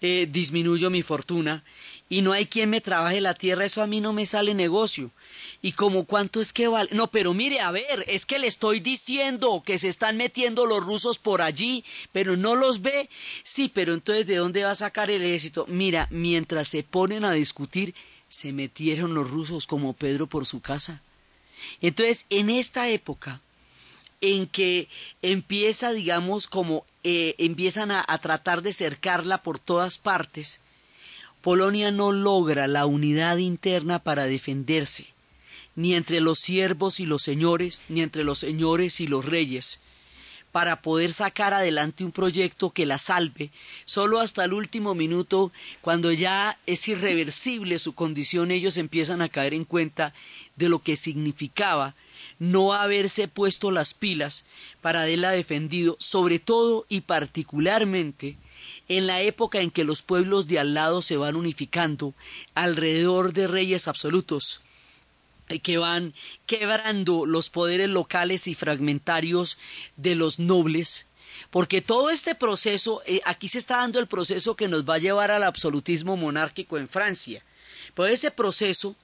eh, 0.01 0.27
disminuyo 0.31 0.89
mi 0.89 1.01
fortuna, 1.01 1.63
y 2.07 2.21
no 2.21 2.33
hay 2.33 2.45
quien 2.45 2.69
me 2.69 2.81
trabaje 2.81 3.19
la 3.19 3.33
tierra, 3.33 3.65
eso 3.65 3.81
a 3.81 3.87
mí 3.87 3.99
no 3.99 4.13
me 4.13 4.25
sale 4.25 4.53
negocio. 4.53 5.11
Y 5.61 5.71
como 5.71 6.05
cuánto 6.05 6.39
es 6.39 6.53
que 6.53 6.67
vale. 6.67 6.89
No, 6.93 7.07
pero 7.07 7.33
mire, 7.33 7.59
a 7.59 7.71
ver, 7.71 8.05
es 8.07 8.27
que 8.27 8.37
le 8.37 8.45
estoy 8.45 8.79
diciendo 8.79 9.63
que 9.65 9.79
se 9.79 9.87
están 9.87 10.15
metiendo 10.15 10.67
los 10.67 10.83
rusos 10.83 11.17
por 11.17 11.41
allí, 11.41 11.83
pero 12.11 12.37
no 12.37 12.53
los 12.53 12.83
ve. 12.83 13.09
Sí, 13.43 13.71
pero 13.73 13.95
entonces, 13.95 14.27
¿de 14.27 14.35
dónde 14.35 14.63
va 14.63 14.71
a 14.71 14.75
sacar 14.75 15.09
el 15.09 15.23
ejército? 15.23 15.65
Mira, 15.67 16.07
mientras 16.11 16.67
se 16.67 16.83
ponen 16.83 17.25
a 17.25 17.33
discutir, 17.33 17.95
se 18.27 18.53
metieron 18.53 19.15
los 19.15 19.31
rusos 19.31 19.65
como 19.65 19.93
Pedro 19.93 20.27
por 20.27 20.45
su 20.45 20.61
casa. 20.61 21.01
Entonces, 21.81 22.25
en 22.29 22.51
esta 22.51 22.89
época, 22.89 23.41
en 24.21 24.47
que 24.47 24.87
empieza, 25.21 25.91
digamos, 25.91 26.47
como 26.47 26.85
eh, 27.03 27.35
empiezan 27.37 27.91
a, 27.91 28.03
a 28.07 28.17
tratar 28.17 28.61
de 28.61 28.73
cercarla 28.73 29.43
por 29.43 29.59
todas 29.59 29.97
partes, 29.97 30.61
Polonia 31.41 31.91
no 31.91 32.11
logra 32.11 32.67
la 32.67 32.87
unidad 32.87 33.37
interna 33.37 33.99
para 33.99 34.25
defenderse, 34.25 35.13
ni 35.75 35.93
entre 35.93 36.19
los 36.19 36.39
siervos 36.39 36.99
y 36.99 37.05
los 37.05 37.21
señores, 37.21 37.83
ni 37.87 38.01
entre 38.01 38.23
los 38.23 38.39
señores 38.39 38.99
y 38.99 39.05
los 39.05 39.25
reyes, 39.25 39.81
para 40.51 40.81
poder 40.81 41.13
sacar 41.13 41.53
adelante 41.53 42.05
un 42.05 42.11
proyecto 42.11 42.71
que 42.71 42.85
la 42.85 42.97
salve, 42.97 43.51
solo 43.83 44.21
hasta 44.21 44.45
el 44.45 44.53
último 44.53 44.95
minuto, 44.95 45.51
cuando 45.81 46.11
ya 46.11 46.57
es 46.65 46.87
irreversible 46.87 47.77
su 47.77 47.93
condición, 47.93 48.51
ellos 48.51 48.77
empiezan 48.77 49.21
a 49.21 49.29
caer 49.29 49.53
en 49.53 49.65
cuenta 49.65 50.13
de 50.55 50.69
lo 50.69 50.79
que 50.79 50.95
significaba 50.95 51.93
no 52.39 52.73
haberse 52.73 53.27
puesto 53.27 53.71
las 53.71 53.93
pilas 53.93 54.45
para 54.81 55.03
haberla 55.03 55.31
defendido, 55.31 55.97
sobre 55.99 56.39
todo 56.39 56.85
y 56.89 57.01
particularmente 57.01 58.37
en 58.87 59.07
la 59.07 59.21
época 59.21 59.59
en 59.59 59.71
que 59.71 59.83
los 59.83 60.01
pueblos 60.01 60.47
de 60.47 60.59
al 60.59 60.73
lado 60.73 61.01
se 61.01 61.17
van 61.17 61.35
unificando 61.35 62.13
alrededor 62.53 63.33
de 63.33 63.47
reyes 63.47 63.87
absolutos 63.87 64.61
que 65.61 65.77
van 65.77 66.13
quebrando 66.45 67.25
los 67.25 67.49
poderes 67.49 67.89
locales 67.89 68.47
y 68.47 68.55
fragmentarios 68.55 69.57
de 69.95 70.15
los 70.15 70.39
nobles, 70.39 71.07
porque 71.51 71.81
todo 71.81 72.09
este 72.09 72.33
proceso, 72.35 73.01
eh, 73.05 73.21
aquí 73.25 73.47
se 73.47 73.59
está 73.59 73.77
dando 73.77 73.99
el 73.99 74.07
proceso 74.07 74.55
que 74.55 74.67
nos 74.67 74.89
va 74.89 74.95
a 74.95 74.99
llevar 74.99 75.31
al 75.31 75.43
absolutismo 75.43 76.17
monárquico 76.17 76.77
en 76.77 76.87
Francia. 76.87 77.43
Pero 77.93 78.07
ese 78.07 78.31
proceso 78.31 78.95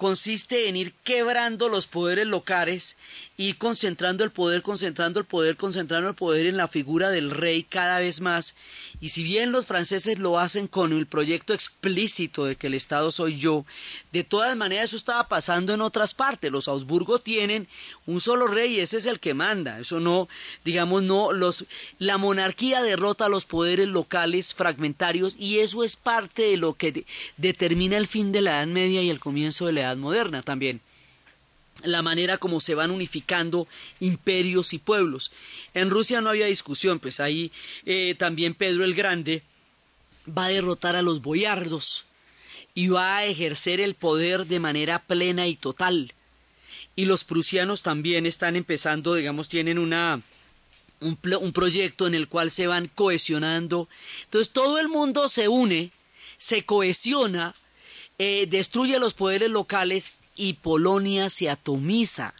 consiste 0.00 0.66
en 0.70 0.76
ir 0.76 0.94
quebrando 1.04 1.68
los 1.68 1.86
poderes 1.86 2.26
locales, 2.26 2.96
ir 3.36 3.58
concentrando 3.58 4.24
el 4.24 4.30
poder, 4.30 4.62
concentrando 4.62 5.20
el 5.20 5.26
poder, 5.26 5.58
concentrando 5.58 6.08
el 6.08 6.14
poder 6.14 6.46
en 6.46 6.56
la 6.56 6.68
figura 6.68 7.10
del 7.10 7.30
rey 7.30 7.64
cada 7.64 7.98
vez 7.98 8.22
más. 8.22 8.56
Y 9.02 9.10
si 9.10 9.22
bien 9.22 9.52
los 9.52 9.66
franceses 9.66 10.18
lo 10.18 10.38
hacen 10.38 10.68
con 10.68 10.94
el 10.94 11.06
proyecto 11.06 11.52
explícito 11.52 12.46
de 12.46 12.56
que 12.56 12.68
el 12.68 12.74
Estado 12.74 13.10
soy 13.10 13.38
yo, 13.38 13.66
de 14.10 14.24
todas 14.24 14.56
maneras 14.56 14.86
eso 14.86 14.96
estaba 14.96 15.28
pasando 15.28 15.74
en 15.74 15.82
otras 15.82 16.14
partes. 16.14 16.50
Los 16.50 16.66
Augsburgo 16.66 17.18
tienen 17.18 17.68
un 18.06 18.22
solo 18.22 18.46
rey 18.46 18.76
y 18.76 18.80
ese 18.80 18.96
es 18.96 19.04
el 19.04 19.20
que 19.20 19.34
manda. 19.34 19.80
Eso 19.80 20.00
no, 20.00 20.28
digamos, 20.64 21.02
no, 21.02 21.32
los, 21.32 21.66
la 21.98 22.16
monarquía 22.16 22.80
derrota 22.80 23.26
a 23.26 23.28
los 23.28 23.44
poderes 23.44 23.88
locales 23.88 24.54
fragmentarios 24.54 25.36
y 25.38 25.58
eso 25.58 25.84
es 25.84 25.96
parte 25.96 26.44
de 26.44 26.56
lo 26.56 26.72
que 26.72 27.04
determina 27.36 27.98
el 27.98 28.06
fin 28.06 28.32
de 28.32 28.40
la 28.40 28.62
Edad 28.62 28.66
Media 28.66 29.02
y 29.02 29.10
el 29.10 29.20
comienzo 29.20 29.66
de 29.66 29.72
la 29.74 29.80
Edad 29.82 29.89
moderna 29.98 30.42
también 30.42 30.80
la 31.84 32.02
manera 32.02 32.38
como 32.38 32.60
se 32.60 32.74
van 32.74 32.90
unificando 32.90 33.66
imperios 34.00 34.72
y 34.72 34.78
pueblos. 34.78 35.32
En 35.74 35.90
Rusia 35.90 36.20
no 36.20 36.30
había 36.30 36.46
discusión, 36.46 36.98
pues 36.98 37.20
ahí 37.20 37.52
eh, 37.86 38.14
también 38.18 38.54
Pedro 38.54 38.84
el 38.84 38.94
Grande 38.94 39.42
va 40.26 40.46
a 40.46 40.50
derrotar 40.50 40.96
a 40.96 41.02
los 41.02 41.22
boyardos 41.22 42.04
y 42.74 42.88
va 42.88 43.16
a 43.16 43.24
ejercer 43.24 43.80
el 43.80 43.94
poder 43.94 44.46
de 44.46 44.60
manera 44.60 45.00
plena 45.00 45.46
y 45.46 45.56
total. 45.56 46.12
Y 46.96 47.04
los 47.06 47.24
prusianos 47.24 47.82
también 47.82 48.26
están 48.26 48.56
empezando, 48.56 49.14
digamos, 49.14 49.48
tienen 49.48 49.78
una, 49.78 50.20
un, 51.00 51.18
un 51.40 51.52
proyecto 51.52 52.06
en 52.06 52.14
el 52.14 52.28
cual 52.28 52.50
se 52.50 52.66
van 52.66 52.88
cohesionando. 52.88 53.88
Entonces 54.24 54.52
todo 54.52 54.78
el 54.78 54.88
mundo 54.88 55.28
se 55.28 55.48
une, 55.48 55.92
se 56.36 56.64
cohesiona 56.64 57.54
eh, 58.22 58.46
destruye 58.46 58.98
los 58.98 59.14
poderes 59.14 59.48
locales 59.48 60.12
y 60.36 60.52
Polonia 60.52 61.30
se 61.30 61.48
atomiza. 61.48 62.34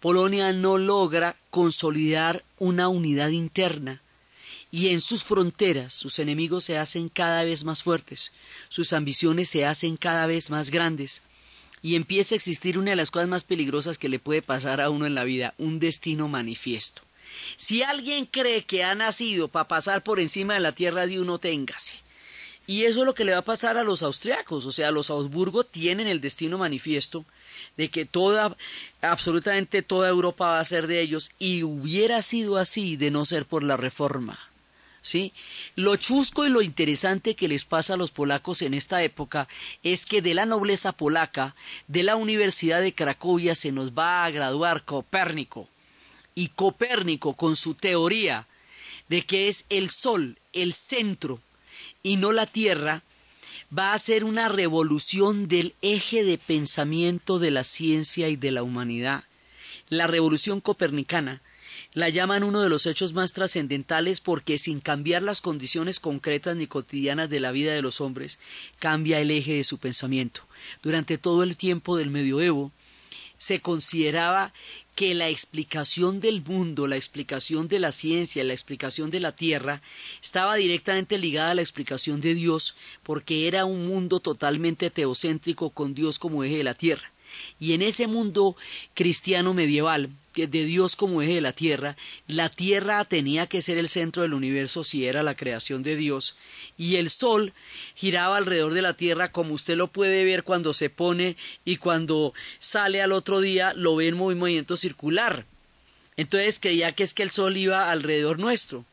Polonia 0.00 0.52
no 0.52 0.76
logra 0.76 1.34
consolidar 1.48 2.44
una 2.58 2.88
unidad 2.88 3.30
interna 3.30 4.02
y 4.70 4.88
en 4.88 5.00
sus 5.00 5.24
fronteras 5.24 5.94
sus 5.94 6.18
enemigos 6.18 6.64
se 6.64 6.76
hacen 6.76 7.08
cada 7.08 7.42
vez 7.42 7.64
más 7.64 7.82
fuertes, 7.82 8.32
sus 8.68 8.92
ambiciones 8.92 9.48
se 9.48 9.64
hacen 9.64 9.96
cada 9.96 10.26
vez 10.26 10.50
más 10.50 10.70
grandes 10.70 11.22
y 11.80 11.94
empieza 11.94 12.34
a 12.34 12.36
existir 12.36 12.76
una 12.76 12.90
de 12.90 12.96
las 12.96 13.10
cosas 13.10 13.28
más 13.28 13.44
peligrosas 13.44 13.96
que 13.96 14.10
le 14.10 14.18
puede 14.18 14.42
pasar 14.42 14.82
a 14.82 14.90
uno 14.90 15.06
en 15.06 15.14
la 15.14 15.24
vida, 15.24 15.54
un 15.56 15.80
destino 15.80 16.28
manifiesto. 16.28 17.00
Si 17.56 17.82
alguien 17.82 18.26
cree 18.26 18.66
que 18.66 18.84
ha 18.84 18.94
nacido 18.94 19.48
para 19.48 19.68
pasar 19.68 20.02
por 20.02 20.20
encima 20.20 20.52
de 20.52 20.60
la 20.60 20.72
tierra 20.72 21.06
de 21.06 21.18
uno, 21.18 21.38
téngase. 21.38 22.07
Y 22.68 22.84
eso 22.84 23.00
es 23.00 23.06
lo 23.06 23.14
que 23.14 23.24
le 23.24 23.32
va 23.32 23.38
a 23.38 23.42
pasar 23.42 23.78
a 23.78 23.82
los 23.82 24.02
austriacos, 24.02 24.66
o 24.66 24.70
sea, 24.70 24.90
los 24.90 25.08
Augsburgo 25.08 25.64
tienen 25.64 26.06
el 26.06 26.20
destino 26.20 26.58
manifiesto 26.58 27.24
de 27.78 27.88
que 27.88 28.04
toda, 28.04 28.58
absolutamente 29.00 29.80
toda 29.80 30.10
Europa 30.10 30.48
va 30.48 30.60
a 30.60 30.64
ser 30.66 30.86
de 30.86 31.00
ellos, 31.00 31.30
y 31.38 31.62
hubiera 31.62 32.20
sido 32.20 32.58
así 32.58 32.96
de 32.96 33.10
no 33.10 33.24
ser 33.24 33.46
por 33.46 33.64
la 33.64 33.78
reforma. 33.78 34.38
¿Sí? 35.00 35.32
Lo 35.76 35.96
chusco 35.96 36.44
y 36.44 36.50
lo 36.50 36.60
interesante 36.60 37.34
que 37.34 37.48
les 37.48 37.64
pasa 37.64 37.94
a 37.94 37.96
los 37.96 38.10
polacos 38.10 38.60
en 38.60 38.74
esta 38.74 39.02
época 39.02 39.48
es 39.82 40.04
que 40.04 40.20
de 40.20 40.34
la 40.34 40.44
nobleza 40.44 40.92
polaca, 40.92 41.54
de 41.86 42.02
la 42.02 42.16
Universidad 42.16 42.82
de 42.82 42.92
Cracovia, 42.92 43.54
se 43.54 43.72
nos 43.72 43.92
va 43.92 44.26
a 44.26 44.30
graduar 44.30 44.84
Copérnico. 44.84 45.68
Y 46.34 46.48
Copérnico, 46.48 47.32
con 47.32 47.56
su 47.56 47.74
teoría 47.74 48.46
de 49.08 49.22
que 49.22 49.48
es 49.48 49.64
el 49.70 49.88
Sol, 49.88 50.36
el 50.52 50.74
centro 50.74 51.40
y 52.02 52.16
no 52.16 52.32
la 52.32 52.46
Tierra, 52.46 53.02
va 53.76 53.92
a 53.92 53.98
ser 53.98 54.24
una 54.24 54.48
revolución 54.48 55.48
del 55.48 55.74
eje 55.82 56.24
de 56.24 56.38
pensamiento 56.38 57.38
de 57.38 57.50
la 57.50 57.64
ciencia 57.64 58.28
y 58.28 58.36
de 58.36 58.50
la 58.50 58.62
humanidad. 58.62 59.24
La 59.88 60.06
revolución 60.06 60.60
copernicana 60.60 61.42
la 61.94 62.08
llaman 62.08 62.44
uno 62.44 62.60
de 62.60 62.68
los 62.68 62.86
hechos 62.86 63.12
más 63.12 63.32
trascendentales 63.32 64.20
porque 64.20 64.58
sin 64.58 64.80
cambiar 64.80 65.22
las 65.22 65.40
condiciones 65.40 66.00
concretas 66.00 66.56
ni 66.56 66.66
cotidianas 66.66 67.30
de 67.30 67.40
la 67.40 67.50
vida 67.50 67.72
de 67.72 67.82
los 67.82 68.00
hombres, 68.00 68.38
cambia 68.78 69.20
el 69.20 69.30
eje 69.30 69.54
de 69.54 69.64
su 69.64 69.78
pensamiento. 69.78 70.42
Durante 70.82 71.18
todo 71.18 71.42
el 71.42 71.56
tiempo 71.56 71.96
del 71.96 72.10
medioevo 72.10 72.72
se 73.38 73.60
consideraba 73.60 74.52
que 74.98 75.14
la 75.14 75.28
explicación 75.28 76.18
del 76.18 76.42
mundo, 76.42 76.88
la 76.88 76.96
explicación 76.96 77.68
de 77.68 77.78
la 77.78 77.92
ciencia, 77.92 78.42
la 78.42 78.52
explicación 78.52 79.12
de 79.12 79.20
la 79.20 79.30
tierra, 79.30 79.80
estaba 80.20 80.56
directamente 80.56 81.18
ligada 81.18 81.52
a 81.52 81.54
la 81.54 81.60
explicación 81.60 82.20
de 82.20 82.34
Dios, 82.34 82.74
porque 83.04 83.46
era 83.46 83.64
un 83.64 83.86
mundo 83.86 84.18
totalmente 84.18 84.90
teocéntrico 84.90 85.70
con 85.70 85.94
Dios 85.94 86.18
como 86.18 86.42
eje 86.42 86.56
de 86.56 86.64
la 86.64 86.74
tierra. 86.74 87.12
Y 87.60 87.72
en 87.72 87.82
ese 87.82 88.06
mundo 88.06 88.56
cristiano 88.94 89.54
medieval, 89.54 90.10
de 90.34 90.64
Dios 90.64 90.94
como 90.94 91.20
eje 91.22 91.34
de 91.34 91.40
la 91.40 91.52
tierra, 91.52 91.96
la 92.26 92.48
tierra 92.48 93.04
tenía 93.04 93.46
que 93.46 93.62
ser 93.62 93.78
el 93.78 93.88
centro 93.88 94.22
del 94.22 94.34
universo 94.34 94.84
si 94.84 95.06
era 95.06 95.22
la 95.22 95.34
creación 95.34 95.82
de 95.82 95.96
Dios, 95.96 96.36
y 96.76 96.96
el 96.96 97.10
sol 97.10 97.52
giraba 97.94 98.36
alrededor 98.36 98.74
de 98.74 98.82
la 98.82 98.94
tierra 98.94 99.32
como 99.32 99.54
usted 99.54 99.76
lo 99.76 99.88
puede 99.88 100.24
ver 100.24 100.44
cuando 100.44 100.72
se 100.72 100.90
pone 100.90 101.36
y 101.64 101.76
cuando 101.76 102.34
sale 102.58 103.02
al 103.02 103.12
otro 103.12 103.40
día 103.40 103.72
lo 103.74 103.96
ve 103.96 104.08
en 104.08 104.16
movimiento 104.16 104.76
circular. 104.76 105.44
Entonces 106.16 106.60
creía 106.60 106.92
que 106.92 107.02
es 107.02 107.14
que 107.14 107.22
el 107.22 107.30
sol 107.30 107.56
iba 107.56 107.90
alrededor 107.90 108.38
nuestro. 108.38 108.84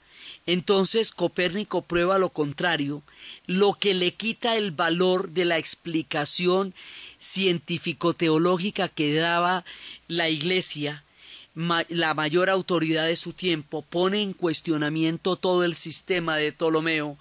Entonces 0.48 1.12
Copérnico 1.12 1.82
prueba 1.82 2.20
lo 2.20 2.30
contrario, 2.30 3.02
lo 3.48 3.74
que 3.74 3.96
le 3.96 4.14
quita 4.14 4.56
el 4.56 4.72
valor 4.72 5.30
de 5.30 5.46
la 5.46 5.58
explicación 5.58 6.76
científico-teológica 7.26 8.88
que 8.88 9.14
daba 9.16 9.66
la 10.08 10.30
Iglesia, 10.30 11.04
la 11.90 12.14
mayor 12.14 12.50
autoridad 12.50 13.08
de 13.08 13.16
su 13.16 13.34
tiempo, 13.34 13.82
pone 13.82 14.22
en 14.22 14.34
cuestionamiento 14.34 15.36
todo 15.36 15.64
el 15.64 15.76
sistema 15.76 16.38
de 16.38 16.52
Ptolomeo, 16.52 17.18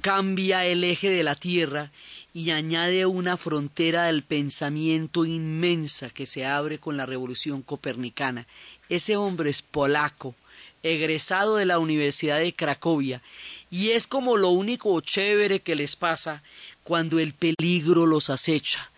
cambia 0.00 0.64
el 0.64 0.84
eje 0.84 1.10
de 1.10 1.22
la 1.22 1.34
Tierra 1.34 1.90
y 2.32 2.50
añade 2.50 3.06
una 3.06 3.36
frontera 3.36 4.04
del 4.04 4.22
pensamiento 4.22 5.24
inmensa 5.24 6.10
que 6.10 6.26
se 6.26 6.46
abre 6.46 6.78
con 6.78 6.96
la 6.96 7.06
revolución 7.06 7.62
copernicana. 7.62 8.46
Ese 8.88 9.16
hombre 9.16 9.50
es 9.50 9.62
polaco, 9.62 10.34
egresado 10.82 11.56
de 11.56 11.66
la 11.66 11.78
Universidad 11.78 12.38
de 12.38 12.54
Cracovia, 12.54 13.22
y 13.70 13.90
es 13.90 14.06
como 14.06 14.36
lo 14.36 14.50
único 14.50 15.00
chévere 15.00 15.60
que 15.60 15.74
les 15.74 15.96
pasa 15.96 16.42
cuando 16.84 17.18
el 17.18 17.34
peligro 17.34 18.06
los 18.06 18.30
acecha. 18.30 18.90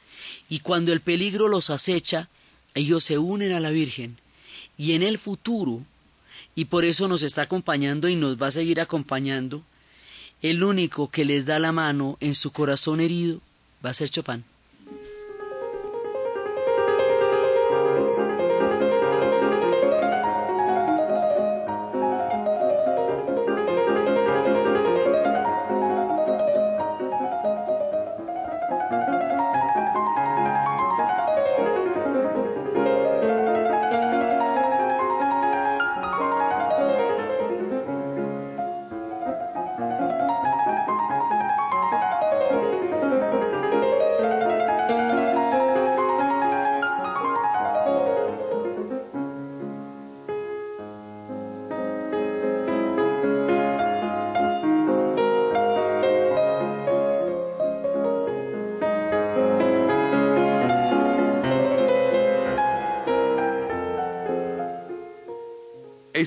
Y 0.51 0.61
cuando 0.61 0.93
el 0.93 1.01
peligro 1.01 1.49
los 1.49 1.71
acecha, 1.71 2.29
ellos 2.75 3.05
se 3.05 3.17
unen 3.17 3.53
a 3.53 3.61
la 3.61 3.71
Virgen. 3.71 4.19
Y 4.77 4.93
en 4.93 5.03
el 5.03 5.17
futuro, 5.17 5.83
y 6.55 6.67
por 6.67 6.85
eso 6.85 7.09
nos 7.09 7.23
está 7.23 7.43
acompañando 7.43 8.09
y 8.09 8.17
nos 8.17 8.37
va 8.37 8.49
a 8.49 8.51
seguir 8.51 8.81
acompañando, 8.81 9.63
el 10.43 10.63
único 10.65 11.09
que 11.09 11.25
les 11.25 11.47
da 11.47 11.59
la 11.59 11.73
mano 11.73 12.19
en 12.21 12.35
su 12.35 12.51
corazón 12.51 13.01
herido 13.01 13.41
va 13.85 13.91
a 13.91 13.95
ser 13.95 14.11
Chopin. 14.11 14.45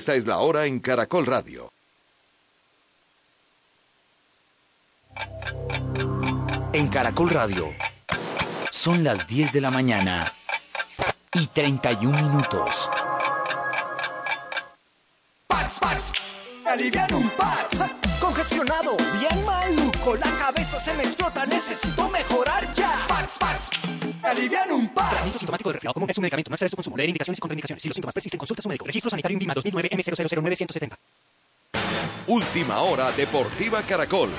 Esta 0.04 0.16
es 0.16 0.26
la 0.26 0.36
hora 0.40 0.66
en 0.66 0.80
Caracol 0.80 1.24
Radio. 1.24 1.72
En 6.74 6.88
Caracol 6.88 7.30
Radio 7.30 7.72
son 8.70 9.02
las 9.02 9.26
10 9.26 9.52
de 9.52 9.62
la 9.62 9.70
mañana 9.70 10.30
y 11.32 11.46
31 11.46 12.22
minutos. 12.22 12.86
Pax, 15.46 15.78
Pax, 15.80 16.12
alivian 16.66 17.14
un 17.14 17.30
Pax. 17.30 17.78
Congestionado, 18.20 18.98
bien 19.18 19.42
maluco, 19.46 20.16
la 20.16 20.30
cabeza 20.38 20.78
se 20.78 20.92
me 20.98 21.04
explota, 21.04 21.46
necesito 21.46 22.10
mejorar 22.10 22.70
ya. 22.74 23.06
Pax, 23.08 23.38
Pax, 23.38 23.70
alivian 24.24 24.72
un 24.72 24.88
Pax. 24.88 25.08
Tratamiento 25.08 25.38
sintomático 25.38 25.68
de 25.68 25.72
resfriado 25.74 25.94
común 25.94 26.10
es 26.10 26.18
un 26.18 26.22
medicamento. 26.22 26.50
No 26.50 26.54
excede 26.54 26.70
su 26.70 26.76
consumo. 26.76 26.96
Leer 26.96 27.08
indicaciones 27.10 27.38
y 27.38 27.40
contraindicaciones. 27.40 27.82
Si 27.82 27.88
los 27.88 27.94
síntomas 27.94 28.14
persisten, 28.14 28.38
consulta 28.38 28.60
a 28.60 28.62
su 28.62 28.68
médico. 28.68 28.86
Registro 28.86 29.10
sanitario 29.10 29.34
INVIMA 29.34 29.54
2009 29.54 29.90
M000970. 29.90 30.96
Última 32.26 32.80
hora 32.80 33.12
Deportiva 33.12 33.82
Caracol. 33.82 34.30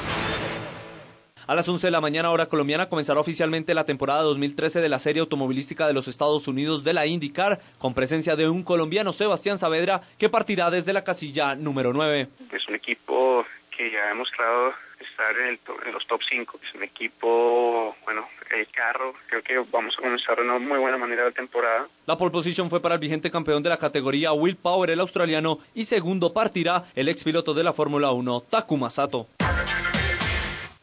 A 1.47 1.53
las 1.53 1.69
11 1.69 1.85
de 1.85 1.91
la 1.91 2.01
mañana 2.01 2.31
hora 2.31 2.47
colombiana 2.47 2.89
comenzará 2.89 3.19
oficialmente 3.19 3.75
la 3.75 3.85
temporada 3.85 4.23
2013 4.23 4.81
de 4.81 4.89
la 4.89 4.97
serie 4.97 5.19
automovilística 5.19 5.85
de 5.85 5.93
los 5.93 6.07
Estados 6.07 6.47
Unidos 6.47 6.83
de 6.83 6.93
la 6.93 7.05
IndyCar, 7.05 7.59
con 7.77 7.93
presencia 7.93 8.35
de 8.35 8.49
un 8.49 8.63
colombiano, 8.63 9.13
Sebastián 9.13 9.59
Saavedra, 9.59 10.01
que 10.17 10.29
partirá 10.29 10.71
desde 10.71 10.93
la 10.93 11.03
casilla 11.03 11.53
número 11.53 11.93
9. 11.93 12.27
Es 12.51 12.67
un 12.67 12.73
equipo 12.73 13.45
que 13.77 13.91
ya 13.91 14.05
ha 14.05 14.07
demostrado 14.07 14.73
estar 15.15 15.37
en, 15.37 15.47
el 15.47 15.59
en 15.87 15.93
los 15.93 16.05
top 16.07 16.21
5. 16.29 16.59
Es 16.67 16.75
un 16.75 16.83
equipo, 16.83 17.95
bueno, 18.03 18.27
el 18.51 18.67
carro, 18.67 19.13
creo 19.27 19.41
que 19.41 19.57
vamos 19.71 19.95
a 19.97 20.01
comenzar 20.01 20.35
de 20.37 20.43
una 20.43 20.59
muy 20.59 20.77
buena 20.77 20.97
manera 20.97 21.25
la 21.25 21.31
temporada. 21.31 21.87
La 22.05 22.17
pole 22.17 22.31
position 22.31 22.69
fue 22.69 22.81
para 22.81 22.95
el 22.95 22.99
vigente 22.99 23.31
campeón 23.31 23.63
de 23.63 23.69
la 23.69 23.77
categoría 23.77 24.33
Will 24.33 24.57
Power, 24.57 24.89
el 24.89 24.99
australiano, 24.99 25.59
y 25.73 25.85
segundo 25.85 26.33
partirá 26.33 26.85
el 26.95 27.09
expiloto 27.09 27.53
de 27.53 27.63
la 27.63 27.73
Fórmula 27.73 28.11
1, 28.11 28.41
Takuma 28.49 28.89
Sato. 28.89 29.27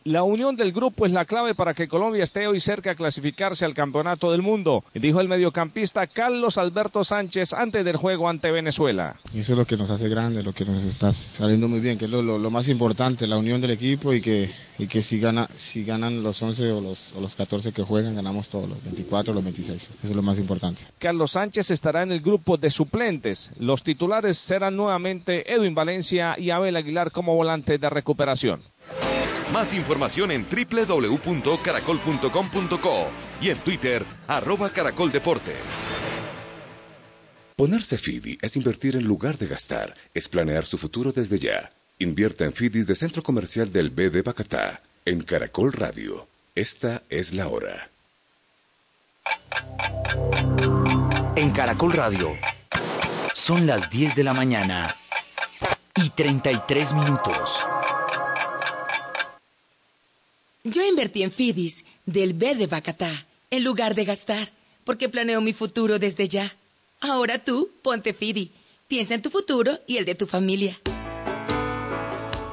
La 0.05 0.25
unión 0.25 0.57
del 0.57 0.73
grupo 0.73 1.07
es 1.07 1.13
la 1.13 1.25
clave 1.25 1.55
para 1.55 1.75
que 1.75 1.87
Colombia 1.87 2.25
esté 2.25 2.49
hoy 2.49 2.59
cerca 2.59 2.91
a 2.91 2.95
clasificarse 2.97 3.65
al 3.65 3.73
Campeonato 3.73 4.33
del 4.33 4.43
Mundo, 4.43 4.83
dijo 4.95 5.21
el 5.21 5.29
mediocampista 5.29 6.09
Carlos 6.09 6.59
Alberto 6.59 7.05
Sánchez 7.05 7.53
antes 7.53 7.85
del 7.85 7.97
juego 7.97 8.29
ante 8.29 8.51
Venezuela. 8.51 9.15
Eso 9.33 9.53
es 9.53 9.59
lo 9.59 9.65
que 9.65 9.77
nos 9.77 9.91
hace 9.91 10.09
grande, 10.09 10.43
lo 10.43 10.53
que 10.53 10.65
nos 10.65 10.83
está 10.83 11.13
saliendo 11.13 11.69
muy 11.69 11.79
bien, 11.79 11.99
que 11.99 12.07
es 12.07 12.11
lo, 12.11 12.21
lo- 12.21 12.39
lo 12.39 12.51
más 12.51 12.69
importante, 12.69 13.29
la 13.29 13.37
unión 13.39 13.61
del 13.61 13.71
equipo 13.71 14.13
y 14.13 14.21
que, 14.21 14.51
y 14.77 14.89
que 14.89 15.03
si, 15.03 15.21
gana, 15.21 15.47
si 15.55 15.85
ganan 15.85 16.25
los 16.25 16.43
11 16.43 16.73
o 16.73 16.81
los, 16.81 17.13
o 17.15 17.21
los 17.21 17.37
14 17.37 17.73
que 17.73 17.85
juegan, 17.85 18.17
ganamos 18.17 18.49
todos, 18.49 18.69
los 18.69 18.83
24 18.83 19.31
o 19.31 19.35
los 19.37 19.45
26. 19.45 19.83
Eso 19.83 19.91
es 20.03 20.11
lo 20.17 20.23
más 20.23 20.41
importante. 20.41 20.83
Carlos 20.99 21.31
Sánchez 21.31 21.71
estará 21.71 22.03
en 22.03 22.11
el 22.11 22.21
grupo 22.23 22.57
de 22.57 22.71
suplentes. 22.73 23.53
Los 23.57 23.85
titulares 23.85 24.37
serán 24.39 24.75
nuevamente 24.77 25.53
Edwin 25.55 25.77
Valencia 25.77 26.35
y 26.37 26.51
Abel 26.51 26.75
Aguilar 26.75 27.13
como 27.13 27.37
volante 27.37 27.79
de 27.79 27.89
recuperación. 27.89 28.63
Más 29.53 29.75
información 29.75 30.31
en 30.31 30.47
www.caracol.com.co 30.47 33.07
y 33.41 33.51
en 33.51 33.59
Twitter, 33.59 34.05
arroba 34.29 34.71
Caracol 34.71 35.11
Deportes. 35.13 35.57
Ponerse 37.57 37.99
FIDI 37.99 38.39
es 38.41 38.57
invertir 38.57 38.97
en 38.97 39.05
lugar 39.05 39.37
de 39.37 39.47
gastar, 39.47 39.95
es 40.15 40.29
planear 40.29 40.65
su 40.65 40.79
futuro 40.79 41.13
desde 41.13 41.39
ya. 41.39 41.71
Invierta 41.99 42.45
en 42.45 42.55
FIDIs 42.55 42.87
de 42.87 42.97
Centro 42.97 43.23
Comercial 43.23 43.71
del 43.71 43.91
B 43.91 44.09
de 44.11 44.23
Bacatá, 44.23 44.83
en 45.05 45.23
Caracol 45.23 45.73
Radio. 45.73 46.29
Esta 46.55 47.03
es 47.09 47.35
la 47.35 47.49
hora. 47.49 47.91
En 51.37 51.51
Caracol 51.51 51.93
Radio 51.93 52.37
son 53.35 53.67
las 53.67 53.91
10 53.91 54.15
de 54.15 54.25
la 54.25 54.33
mañana 54.33 54.95
y 55.97 56.09
33 56.11 56.95
minutos. 56.95 57.61
Yo 60.65 60.87
invertí 60.87 61.25
en 61.25 61.33
Fidis 61.33 61.85
del 62.07 62.35
B 62.35 62.55
de 62.55 62.69
Bacatá 62.69 63.11
en 63.51 63.65
lugar 63.65 63.95
de 63.95 64.05
gastar, 64.05 64.49
porque 64.85 65.09
planeo 65.09 65.41
mi 65.41 65.53
futuro 65.53 65.99
desde 65.99 66.29
ya. 66.29 66.51
Ahora 67.01 67.39
tú, 67.39 67.71
ponte 67.83 68.15
Fidi. 68.15 68.53
Piensa 68.89 69.15
en 69.15 69.23
tu 69.23 69.31
futuro 69.31 69.79
y 69.87 69.97
el 69.97 70.05
de 70.05 70.15
tu 70.15 70.27
familia. 70.27 70.79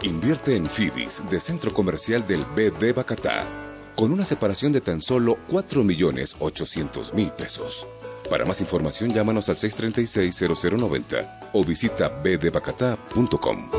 Invierte 0.01 0.55
en 0.55 0.69
FIDIs 0.69 1.29
de 1.29 1.39
Centro 1.39 1.73
Comercial 1.73 2.25
del 2.27 2.45
B 2.45 2.71
de 2.71 2.93
Bacatá, 2.93 3.45
con 3.95 4.11
una 4.11 4.25
separación 4.25 4.71
de 4.71 4.81
tan 4.81 5.01
solo 5.01 5.37
4.800.000 5.49 7.31
pesos. 7.35 7.85
Para 8.29 8.45
más 8.45 8.59
información, 8.61 9.13
llámanos 9.13 9.49
al 9.49 9.55
636-0090 9.55 11.51
o 11.53 11.63
visita 11.63 12.09
bdebacatá.com. 12.09 13.78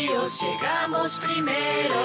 Llegamos 0.27 1.19
primero. 1.19 1.95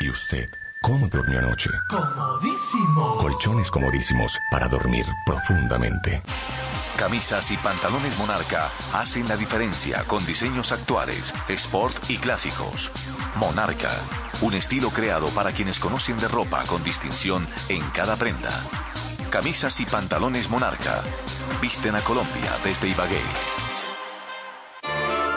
¿Y 0.00 0.08
usted 0.08 0.48
cómo 0.82 1.08
durmió 1.08 1.40
anoche? 1.40 1.70
Comodísimo. 1.88 3.16
Colchones 3.16 3.70
comodísimos 3.70 4.38
para 4.50 4.68
dormir 4.68 5.04
profundamente. 5.24 6.22
Camisas 6.96 7.50
y 7.50 7.56
pantalones 7.56 8.16
Monarca 8.18 8.70
hacen 8.94 9.28
la 9.28 9.36
diferencia 9.36 10.04
con 10.04 10.24
diseños 10.24 10.72
actuales, 10.72 11.34
sport 11.48 12.08
y 12.08 12.18
clásicos. 12.18 12.90
Monarca, 13.36 13.90
un 14.42 14.54
estilo 14.54 14.90
creado 14.90 15.28
para 15.28 15.52
quienes 15.52 15.80
conocen 15.80 16.18
de 16.18 16.28
ropa 16.28 16.62
con 16.66 16.84
distinción 16.84 17.46
en 17.68 17.82
cada 17.90 18.16
prenda. 18.16 18.62
Camisas 19.30 19.80
y 19.80 19.86
pantalones 19.86 20.48
Monarca 20.48 21.02
visten 21.60 21.96
a 21.96 22.00
Colombia 22.00 22.52
desde 22.64 22.88
Ibagué. 22.88 23.65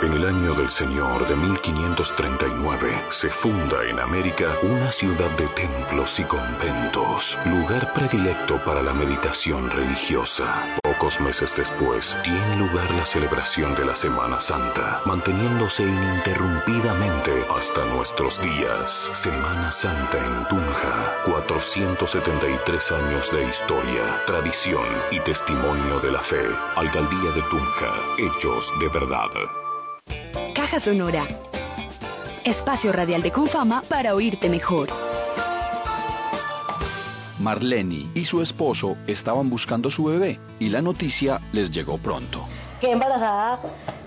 En 0.02 0.14
el 0.14 0.26
año 0.26 0.54
del 0.54 0.70
Señor 0.70 1.28
de 1.28 1.36
1539 1.36 3.02
se 3.10 3.30
funda 3.30 3.84
en 3.84 4.00
América 4.00 4.56
una 4.64 4.94
ciudad 4.94 5.30
de 5.32 5.46
templos 5.48 6.22
y 6.22 6.24
conventos, 6.24 7.38
lugar 7.44 7.92
predilecto 7.92 8.64
para 8.64 8.82
la 8.82 8.94
meditación 8.94 9.70
religiosa. 9.70 10.78
Pocos 10.82 11.20
meses 11.20 11.54
después 11.54 12.16
tiene 12.24 12.56
lugar 12.56 12.90
la 12.92 13.06
celebración 13.06 13.76
de 13.76 13.84
la 13.84 13.96
Semana 13.96 14.40
Santa, 14.40 15.02
manteniéndose 15.06 15.84
ininterrumpidamente 15.84 17.46
hasta 17.54 17.84
nuestros 17.84 18.42
días. 18.42 19.10
Semana 19.12 19.70
Santa 19.70 20.18
en 20.18 20.48
Tunja, 20.48 21.24
473 21.26 22.92
años 22.94 23.30
de 23.32 23.50
historia, 23.50 24.24
tradición 24.26 24.88
y 25.12 25.20
testimonio 25.20 26.00
de 26.00 26.12
la 26.12 26.22
fe. 26.22 26.48
Alcaldía 26.78 27.32
de 27.32 27.42
Tunja, 27.50 27.94
hechos 28.18 28.72
de 28.80 28.88
verdad. 28.88 29.30
Caja 30.54 30.80
Sonora. 30.80 31.24
Espacio 32.44 32.92
radial 32.92 33.22
de 33.22 33.32
Confama 33.32 33.82
para 33.88 34.16
oírte 34.16 34.50
mejor. 34.50 34.90
Marlene 37.40 38.08
y 38.14 38.26
su 38.26 38.42
esposo 38.42 38.98
estaban 39.08 39.50
buscando 39.50 39.90
su 39.90 40.04
bebé 40.04 40.40
y 40.60 40.70
la 40.70 40.82
noticia 40.82 41.40
les 41.54 41.72
llegó 41.72 41.98
pronto. 41.98 42.46
Quedé 42.82 42.92
embarazada 42.92 43.60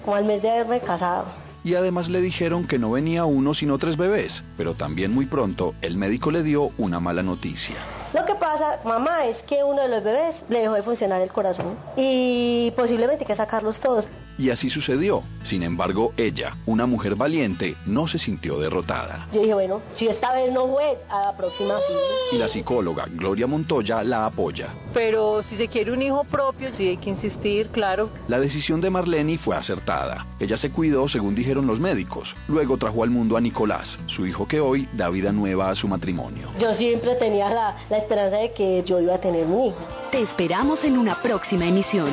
como 0.05 0.17
al 0.17 0.25
mes 0.25 0.43
de 0.43 0.51
haberme 0.51 0.81
casado. 0.81 1.27
Y 1.65 1.75
además 1.75 2.09
le 2.09 2.21
dijeron 2.21 2.67
que 2.67 2.79
no 2.79 2.91
venía 2.91 3.25
uno 3.25 3.55
sino 3.55 3.79
tres 3.79 3.97
bebés, 3.97 4.43
pero 4.57 4.75
también 4.75 5.15
muy 5.15 5.27
pronto 5.27 5.75
el 5.81 5.97
médico 5.97 6.31
le 6.31 6.43
dio 6.43 6.71
una 6.77 7.01
mala 7.01 7.23
noticia. 7.23 7.77
Lo 8.13 8.27
que 8.27 8.35
pasa, 8.35 8.79
mamá, 8.85 9.25
es 9.27 9.43
que 9.43 9.65
uno 9.65 9.81
de 9.83 9.89
los 9.89 10.05
bebés 10.05 10.45
le 10.51 10.61
dejó 10.61 10.75
de 10.75 10.83
funcionar 10.83 11.23
el 11.23 11.31
corazón 11.31 11.77
y 11.97 12.71
posiblemente 12.77 13.25
hay 13.25 13.27
que 13.27 13.37
sacarlos 13.37 13.81
todos. 13.81 14.07
Y 14.39 14.51
así 14.51 14.71
sucedió. 14.71 15.23
Sin 15.45 15.63
embargo, 15.63 16.13
ella, 16.17 16.57
una 16.67 16.87
mujer 16.87 17.17
valiente, 17.17 17.77
no 17.87 18.09
se 18.09 18.19
sintió 18.19 18.59
derrotada. 18.59 19.29
Yo 19.33 19.41
dije, 19.41 19.55
bueno, 19.55 19.83
si 19.93 20.09
esta 20.09 20.33
vez 20.33 20.51
no 20.53 20.67
fue, 20.69 20.99
a 21.11 21.21
la 21.21 21.37
próxima 21.37 21.75
sí. 21.87 22.37
Y 22.37 22.39
la 22.39 22.49
psicóloga 22.49 23.07
Gloria 23.11 23.47
Montoya 23.47 24.03
la 24.03 24.27
apoya. 24.27 24.69
Pero 24.95 25.43
si 25.43 25.57
se 25.57 25.69
quiere 25.69 25.93
un 25.93 26.03
hijo 26.03 26.25
propio, 26.25 26.71
sí 26.75 26.89
hay 26.89 26.97
que 26.97 27.11
insistir, 27.11 27.69
claro. 27.69 28.09
La 28.29 28.41
decisión 28.41 28.81
de 28.81 28.91
Marlene 28.91 29.39
fue 29.39 29.55
acertada. 29.57 30.27
Ella 30.41 30.57
se 30.57 30.71
cuidó 30.71 31.09
según 31.09 31.35
dijeron 31.35 31.67
los 31.67 31.81
médicos. 31.81 32.35
Luego 32.49 32.79
trajo 32.79 33.05
al 33.05 33.11
mundo 33.11 33.37
a 33.37 33.41
Nicolás, 33.41 33.99
su 34.07 34.27
hijo 34.27 34.49
que 34.49 34.61
hoy 34.61 34.89
da 34.95 35.09
vida 35.11 35.33
nueva 35.33 35.71
a 35.71 35.75
su 35.75 35.89
matrimonio. 35.89 36.49
Yo 36.59 36.73
siempre 36.75 37.15
tenía 37.17 37.51
la, 37.51 37.77
la 37.91 37.99
esperanza 38.03 38.37
de 38.37 38.53
que 38.53 38.83
yo 38.85 39.01
iba 39.01 39.15
a 39.15 39.21
tener 39.21 39.47
mi 39.47 39.69
hijo. 39.69 39.77
Te 40.11 40.21
esperamos 40.21 40.85
en 40.85 40.99
una 40.99 41.15
próxima 41.15 41.67
emisión. 41.67 42.09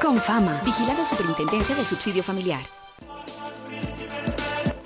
Con 0.00 0.18
fama. 0.18 0.60
Vigilado 0.64 1.04
Superintendencia 1.04 1.74
del 1.74 1.86
Subsidio 1.86 2.22
Familiar. 2.22 2.60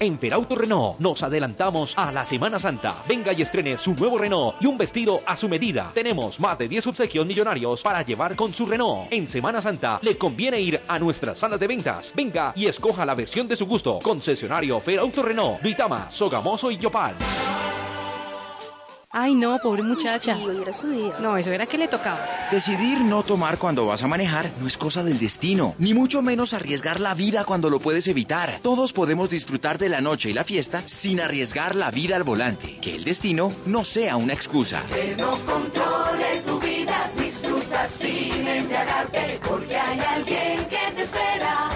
En 0.01 0.19
Ferauto 0.19 0.55
Renault 0.55 0.99
nos 0.99 1.23
adelantamos 1.23 1.93
a 1.99 2.11
la 2.11 2.25
Semana 2.25 2.59
Santa. 2.59 2.95
Venga 3.07 3.35
y 3.35 3.43
estrene 3.43 3.77
su 3.77 3.93
nuevo 3.93 4.17
Renault 4.17 4.57
y 4.59 4.65
un 4.65 4.79
vestido 4.79 5.21
a 5.27 5.37
su 5.37 5.47
medida. 5.47 5.91
Tenemos 5.93 6.41
más 6.41 6.57
de 6.57 6.69
10 6.69 6.87
obsequios 6.87 7.27
millonarios 7.27 7.83
para 7.83 8.01
llevar 8.01 8.35
con 8.35 8.55
su 8.55 8.65
Renault. 8.65 9.13
En 9.13 9.29
Semana 9.29 9.61
Santa 9.61 9.99
le 10.01 10.17
conviene 10.17 10.59
ir 10.59 10.81
a 10.89 10.99
nuestras 10.99 11.39
salas 11.41 11.61
de 11.61 11.67
ventas. 11.67 12.15
Venga 12.17 12.55
y 12.57 12.65
escoja 12.65 13.05
la 13.05 13.15
versión 13.15 13.47
de 13.47 13.57
su 13.57 13.67
gusto. 13.67 13.99
Concesionario 14.03 14.81
Ferauto 14.81 15.23
Renault, 15.23 15.61
Vitama, 15.61 16.11
Sogamoso 16.11 16.71
y 16.71 16.79
Yopal. 16.79 17.15
Ay, 19.13 19.35
no, 19.35 19.59
pobre 19.59 19.83
muchacha. 19.83 20.39
No, 21.21 21.37
eso 21.37 21.51
era 21.51 21.67
que 21.67 21.77
le 21.77 21.89
tocaba. 21.89 22.49
Decidir 22.53 23.01
no 23.01 23.25
tomar 23.25 23.59
cuando 23.59 23.85
vas 23.85 24.05
a 24.05 24.07
manejar 24.07 24.49
no 24.61 24.69
es 24.69 24.79
cosa 24.79 25.03
del 25.03 25.19
destino, 25.19 25.75
ni 25.79 25.95
mucho 25.95 26.23
menos 26.23 26.55
arriesgar 26.55 27.01
la 27.01 27.15
vida 27.15 27.45
cuando 27.45 27.71
lo 27.71 27.81
puedes 27.81 28.07
evitar. 28.07 28.61
Todos 28.63 28.93
podemos 28.93 29.29
disfrutar 29.29 29.79
de 29.79 29.89
la 29.89 30.01
noche 30.01 30.31
y 30.31 30.33
la 30.33 30.45
fiesta 30.45 30.83
sin 30.87 31.21
arriesgar 31.21 31.75
la 31.75 31.91
vida 31.91 32.15
al 32.15 32.23
volante. 32.23 32.77
Que 32.81 32.95
el 32.95 33.03
destino 33.03 33.53
no 33.67 33.83
sea 33.83 34.17
una 34.17 34.33
excusa. 34.33 34.85
Que 34.95 35.17
no 35.19 35.33
controle 35.45 36.41
tu 36.47 36.61
vida, 36.61 37.11
disfruta 37.19 37.89
sin 37.89 38.47
embriagarte, 38.47 39.41
porque 39.45 39.77
hay 39.77 39.99
alguien 39.99 40.69
que 40.69 40.95
te 40.95 41.03
espera. 41.03 41.71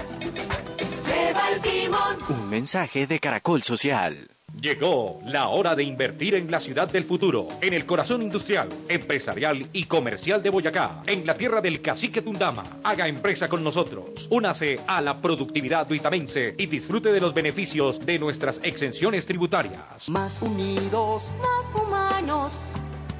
Lleva 1.05 1.51
el 1.51 1.61
timón. 1.61 2.17
Un 2.29 2.49
mensaje 2.49 3.09
de 3.09 3.19
Caracol 3.19 3.65
Social. 3.65 4.34
Llegó 4.61 5.21
la 5.25 5.49
hora 5.49 5.75
de 5.75 5.83
invertir 5.83 6.35
en 6.35 6.51
la 6.51 6.61
ciudad 6.61 6.91
del 6.91 7.05
futuro, 7.05 7.49
en 7.61 7.75
el 7.75 7.85
corazón 7.85 8.23
industrial, 8.23 8.69
empresarial 8.89 9.67
y 9.73 9.85
comercial 9.85 10.43
de 10.43 10.51
Boyacá, 10.51 11.03
en 11.07 11.27
la 11.27 11.35
tierra 11.35 11.61
del 11.61 11.83
cacique 11.83 12.23
Tundama. 12.23 12.63
Haga 12.83 13.09
empresa 13.09 13.49
con 13.49 13.63
nosotros. 13.65 14.29
Únase 14.31 14.79
a 14.87 15.01
la 15.01 15.21
productividad 15.21 15.87
duitamense 15.87 16.55
y 16.57 16.67
disfrute 16.67 17.13
de 17.13 17.21
los 17.21 17.35
beneficios 17.35 18.01
de 18.01 18.19
nuestras 18.19 18.61
exenciones 18.63 19.27
tributarias. 19.27 20.09
Más 20.09 20.41
unidos, 20.41 21.33
más 21.41 21.83
humanos. 21.83 22.57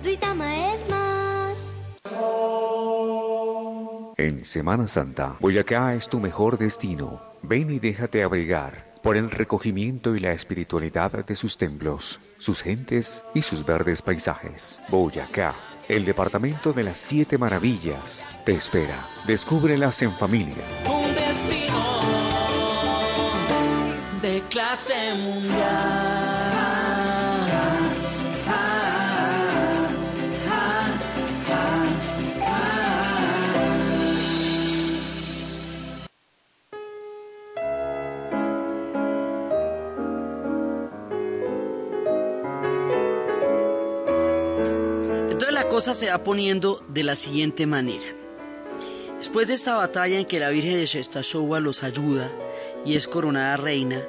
Duitama 0.03 0.73
es 0.73 0.89
más. 0.89 1.81
En 4.17 4.45
Semana 4.45 4.87
Santa, 4.87 5.37
Boyacá 5.41 5.95
es 5.95 6.09
tu 6.09 6.21
mejor 6.21 6.57
destino. 6.57 7.21
Ven 7.43 7.71
y 7.71 7.81
déjate 7.81 8.23
abrigar 8.23 8.94
por 9.05 9.19
el 9.19 9.31
recogimiento 9.31 10.17
y 10.17 10.19
la 10.19 10.33
espiritualidad 10.33 11.13
de 11.27 11.37
sus 11.37 11.59
templos, 11.59 12.19
sus 12.39 12.63
gentes 12.63 13.23
y 13.35 13.43
sus 13.43 13.67
verdes 13.67 14.01
paisajes. 14.01 14.81
Boyacá, 14.89 15.55
el 15.89 16.07
departamento 16.07 16.73
de 16.73 16.85
las 16.85 16.99
siete 16.99 17.37
maravillas, 17.37 18.25
te 18.47 18.55
espera. 18.55 19.07
Descúbrelas 19.27 20.01
en 20.01 20.11
familia. 20.11 20.65
Un 20.91 21.15
destino 21.15 21.85
de 24.23 24.43
clase 24.49 25.15
mundial. 25.15 26.64
Entonces 45.35 45.53
la 45.53 45.69
cosa 45.69 45.95
se 45.95 46.11
va 46.11 46.23
poniendo 46.23 46.81
de 46.87 47.03
la 47.03 47.17
siguiente 47.17 47.67
manera. 47.67 48.05
Después 49.19 49.49
de 49.49 49.55
esta 49.55 49.75
batalla 49.75 50.21
en 50.21 50.27
que 50.27 50.39
la 50.39 50.51
Virgen 50.51 50.75
de 50.75 50.87
Shestashowa 50.87 51.59
los 51.59 51.83
ayuda 51.83 52.31
y 52.85 52.95
es 52.95 53.09
coronada 53.09 53.57
reina, 53.57 54.01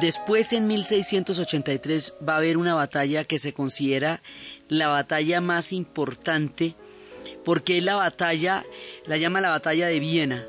después 0.00 0.52
en 0.52 0.68
1683 0.68 2.14
va 2.26 2.34
a 2.34 2.36
haber 2.36 2.58
una 2.58 2.74
batalla 2.74 3.24
que 3.24 3.40
se 3.40 3.54
considera 3.54 4.22
la 4.68 4.86
batalla 4.86 5.40
más 5.40 5.72
importante 5.72 6.76
porque 7.44 7.78
es 7.78 7.82
la 7.82 7.96
batalla, 7.96 8.64
la 9.04 9.16
llama 9.16 9.40
la 9.40 9.48
batalla 9.48 9.88
de 9.88 9.98
Viena, 9.98 10.46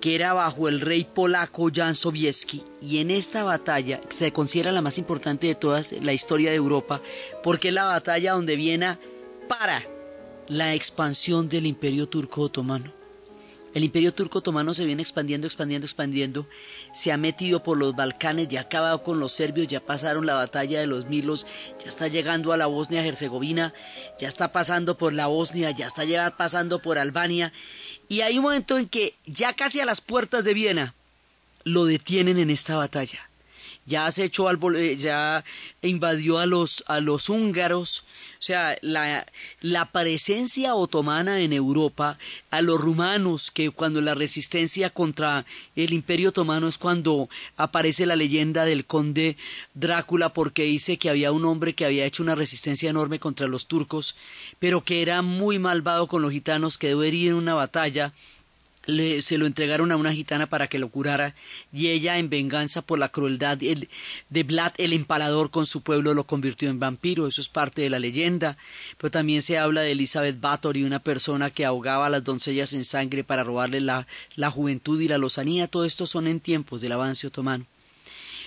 que 0.00 0.16
era 0.16 0.32
bajo 0.32 0.68
el 0.68 0.80
rey 0.80 1.04
polaco 1.04 1.70
Jan 1.72 1.94
Sobieski, 1.94 2.64
y 2.82 2.98
en 2.98 3.12
esta 3.12 3.44
batalla 3.44 4.00
se 4.08 4.32
considera 4.32 4.72
la 4.72 4.82
más 4.82 4.98
importante 4.98 5.46
de 5.46 5.54
todas 5.54 5.92
la 5.92 6.12
historia 6.12 6.50
de 6.50 6.56
Europa, 6.56 7.00
porque 7.44 7.68
es 7.68 7.74
la 7.74 7.84
batalla 7.84 8.32
donde 8.32 8.56
Viena 8.56 8.98
para 9.50 9.84
la 10.46 10.76
expansión 10.76 11.48
del 11.48 11.66
imperio 11.66 12.08
turco 12.08 12.42
otomano. 12.42 12.92
El 13.74 13.82
imperio 13.82 14.14
turco 14.14 14.38
otomano 14.38 14.74
se 14.74 14.84
viene 14.84 15.02
expandiendo, 15.02 15.48
expandiendo, 15.48 15.86
expandiendo, 15.86 16.46
se 16.94 17.10
ha 17.10 17.16
metido 17.16 17.60
por 17.60 17.76
los 17.76 17.96
Balcanes, 17.96 18.46
ya 18.46 18.60
ha 18.60 18.62
acabado 18.62 19.02
con 19.02 19.18
los 19.18 19.32
serbios, 19.32 19.66
ya 19.66 19.80
pasaron 19.80 20.24
la 20.24 20.34
batalla 20.34 20.78
de 20.78 20.86
los 20.86 21.06
Milos, 21.06 21.46
ya 21.82 21.88
está 21.88 22.06
llegando 22.06 22.52
a 22.52 22.56
la 22.56 22.66
Bosnia-Herzegovina, 22.66 23.74
ya 24.20 24.28
está 24.28 24.52
pasando 24.52 24.96
por 24.96 25.12
la 25.12 25.26
Bosnia, 25.26 25.72
ya 25.72 25.88
está 25.88 26.04
pasando 26.36 26.78
por 26.78 26.96
Albania, 26.96 27.52
y 28.08 28.20
hay 28.20 28.38
un 28.38 28.44
momento 28.44 28.78
en 28.78 28.88
que 28.88 29.14
ya 29.26 29.54
casi 29.54 29.80
a 29.80 29.84
las 29.84 30.00
puertas 30.00 30.44
de 30.44 30.54
Viena 30.54 30.94
lo 31.64 31.86
detienen 31.86 32.38
en 32.38 32.50
esta 32.50 32.76
batalla. 32.76 33.28
Ya 33.86 34.08
se 34.12 34.24
echó 34.24 34.48
al 34.48 34.60
eh, 34.76 34.96
ya 34.96 35.42
invadió 35.82 36.38
a 36.38 36.46
los 36.46 36.84
a 36.86 37.00
los 37.00 37.28
húngaros, 37.28 38.04
o 38.40 38.42
sea, 38.42 38.78
la, 38.80 39.26
la 39.60 39.84
presencia 39.92 40.74
otomana 40.74 41.40
en 41.40 41.52
Europa, 41.52 42.16
a 42.50 42.62
los 42.62 42.80
rumanos, 42.80 43.50
que 43.50 43.70
cuando 43.70 44.00
la 44.00 44.14
resistencia 44.14 44.88
contra 44.88 45.44
el 45.76 45.92
imperio 45.92 46.30
otomano 46.30 46.66
es 46.66 46.78
cuando 46.78 47.28
aparece 47.58 48.06
la 48.06 48.16
leyenda 48.16 48.64
del 48.64 48.86
conde 48.86 49.36
Drácula, 49.74 50.32
porque 50.32 50.62
dice 50.62 50.96
que 50.96 51.10
había 51.10 51.32
un 51.32 51.44
hombre 51.44 51.74
que 51.74 51.84
había 51.84 52.06
hecho 52.06 52.22
una 52.22 52.34
resistencia 52.34 52.88
enorme 52.88 53.18
contra 53.18 53.46
los 53.46 53.66
turcos, 53.66 54.16
pero 54.58 54.84
que 54.84 55.02
era 55.02 55.20
muy 55.20 55.58
malvado 55.58 56.06
con 56.06 56.22
los 56.22 56.32
gitanos, 56.32 56.78
quedó 56.78 57.02
herido 57.02 57.32
en 57.32 57.42
una 57.42 57.52
batalla, 57.52 58.14
le- 58.90 59.22
se 59.22 59.38
lo 59.38 59.46
entregaron 59.46 59.92
a 59.92 59.96
una 59.96 60.12
gitana 60.12 60.46
para 60.46 60.66
que 60.66 60.78
lo 60.78 60.88
curara 60.88 61.34
y 61.72 61.88
ella 61.88 62.18
en 62.18 62.28
venganza 62.28 62.82
por 62.82 62.98
la 62.98 63.08
crueldad 63.08 63.62
el- 63.62 63.88
de 64.28 64.42
Vlad 64.42 64.72
el 64.78 64.92
empalador 64.92 65.50
con 65.50 65.66
su 65.66 65.82
pueblo 65.82 66.14
lo 66.14 66.24
convirtió 66.24 66.68
en 66.70 66.78
vampiro, 66.80 67.26
eso 67.26 67.40
es 67.40 67.48
parte 67.48 67.82
de 67.82 67.90
la 67.90 67.98
leyenda, 67.98 68.56
pero 68.98 69.10
también 69.10 69.42
se 69.42 69.58
habla 69.58 69.80
de 69.82 69.92
Elizabeth 69.92 70.40
Bathory, 70.40 70.84
una 70.84 70.98
persona 70.98 71.50
que 71.50 71.64
ahogaba 71.64 72.06
a 72.06 72.10
las 72.10 72.24
doncellas 72.24 72.72
en 72.72 72.84
sangre 72.84 73.24
para 73.24 73.44
robarle 73.44 73.80
la, 73.80 74.06
la 74.36 74.50
juventud 74.50 75.00
y 75.00 75.08
la 75.08 75.18
lozanía, 75.18 75.68
todo 75.68 75.84
esto 75.84 76.06
son 76.06 76.26
en 76.26 76.40
tiempos 76.40 76.80
del 76.80 76.92
avance 76.92 77.26
otomano. 77.26 77.64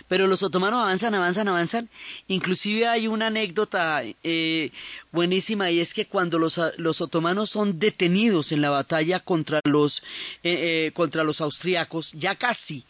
Pero 0.08 0.28
los 0.28 0.44
otomanos 0.44 0.82
avanzan, 0.82 1.16
avanzan, 1.16 1.48
avanzan. 1.48 1.90
Inclusive 2.28 2.88
hay 2.88 3.08
una 3.08 3.28
anécdota 3.28 4.04
eh, 4.24 4.72
buenísima 5.12 5.72
y 5.72 5.80
es 5.80 5.94
que 5.94 6.06
cuando 6.06 6.40
los, 6.40 6.60
los 6.78 7.02
otomanos 7.02 7.50
son 7.50 7.80
detenidos 7.80 8.52
en 8.52 8.62
la 8.62 8.70
batalla 8.70 9.20
contra 9.20 9.60
los, 9.64 10.04
eh, 10.44 10.88
eh, 10.88 10.92
contra 10.94 11.24
los 11.24 11.42
austriacos, 11.42 12.14
ya 12.14 12.36
casi 12.36 12.86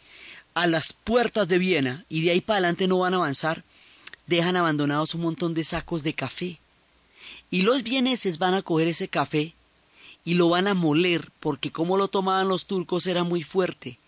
a 0.53 0.67
las 0.67 0.93
puertas 0.93 1.47
de 1.47 1.57
Viena 1.57 2.05
y 2.09 2.23
de 2.23 2.31
ahí 2.31 2.41
para 2.41 2.57
adelante 2.57 2.87
no 2.87 2.99
van 2.99 3.13
a 3.13 3.17
avanzar, 3.17 3.63
dejan 4.27 4.55
abandonados 4.55 5.15
un 5.15 5.21
montón 5.21 5.53
de 5.53 5.63
sacos 5.63 6.03
de 6.03 6.13
café. 6.13 6.59
Y 7.49 7.61
los 7.61 7.83
vieneses 7.83 8.39
van 8.39 8.53
a 8.53 8.61
coger 8.61 8.87
ese 8.87 9.07
café 9.07 9.53
y 10.25 10.35
lo 10.35 10.49
van 10.49 10.67
a 10.67 10.73
moler 10.73 11.29
porque 11.39 11.71
como 11.71 11.97
lo 11.97 12.07
tomaban 12.07 12.47
los 12.47 12.65
turcos 12.65 13.07
era 13.07 13.23
muy 13.23 13.43
fuerte 13.43 13.99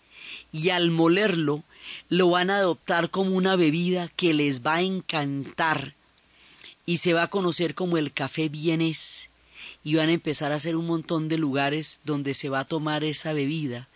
y 0.52 0.70
al 0.70 0.90
molerlo 0.90 1.62
lo 2.08 2.30
van 2.30 2.50
a 2.50 2.58
adoptar 2.58 3.10
como 3.10 3.36
una 3.36 3.56
bebida 3.56 4.08
que 4.16 4.34
les 4.34 4.64
va 4.64 4.76
a 4.76 4.82
encantar 4.82 5.94
y 6.84 6.98
se 6.98 7.12
va 7.12 7.24
a 7.24 7.30
conocer 7.30 7.74
como 7.74 7.98
el 7.98 8.12
café 8.12 8.48
vienés 8.48 9.30
y 9.82 9.94
van 9.94 10.08
a 10.08 10.12
empezar 10.12 10.52
a 10.52 10.56
hacer 10.56 10.76
un 10.76 10.86
montón 10.86 11.28
de 11.28 11.38
lugares 11.38 12.00
donde 12.04 12.34
se 12.34 12.48
va 12.48 12.60
a 12.60 12.64
tomar 12.64 13.04
esa 13.04 13.32
bebida 13.32 13.88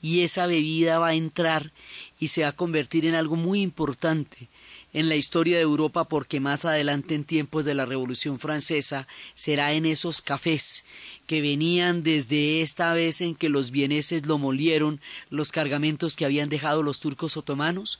y 0.00 0.20
esa 0.20 0.46
bebida 0.46 0.98
va 0.98 1.08
a 1.08 1.14
entrar 1.14 1.72
y 2.20 2.28
se 2.28 2.42
va 2.42 2.48
a 2.48 2.56
convertir 2.56 3.06
en 3.06 3.14
algo 3.14 3.36
muy 3.36 3.62
importante 3.62 4.48
en 4.92 5.08
la 5.08 5.16
historia 5.16 5.56
de 5.56 5.62
Europa 5.62 6.04
porque 6.04 6.40
más 6.40 6.64
adelante 6.64 7.14
en 7.14 7.24
tiempos 7.24 7.64
de 7.64 7.74
la 7.74 7.84
Revolución 7.84 8.38
Francesa 8.38 9.08
será 9.34 9.72
en 9.72 9.86
esos 9.86 10.22
cafés 10.22 10.84
que 11.26 11.40
venían 11.40 12.02
desde 12.02 12.60
esta 12.60 12.92
vez 12.92 13.20
en 13.20 13.34
que 13.34 13.48
los 13.48 13.70
vieneses 13.70 14.26
lo 14.26 14.38
molieron 14.38 15.00
los 15.30 15.52
cargamentos 15.52 16.16
que 16.16 16.24
habían 16.24 16.48
dejado 16.48 16.82
los 16.82 17.00
turcos 17.00 17.36
otomanos, 17.36 17.98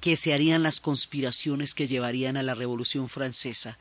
que 0.00 0.16
se 0.16 0.34
harían 0.34 0.62
las 0.62 0.80
conspiraciones 0.80 1.72
que 1.74 1.86
llevarían 1.86 2.36
a 2.36 2.42
la 2.42 2.54
Revolución 2.54 3.08
Francesa. 3.08 3.78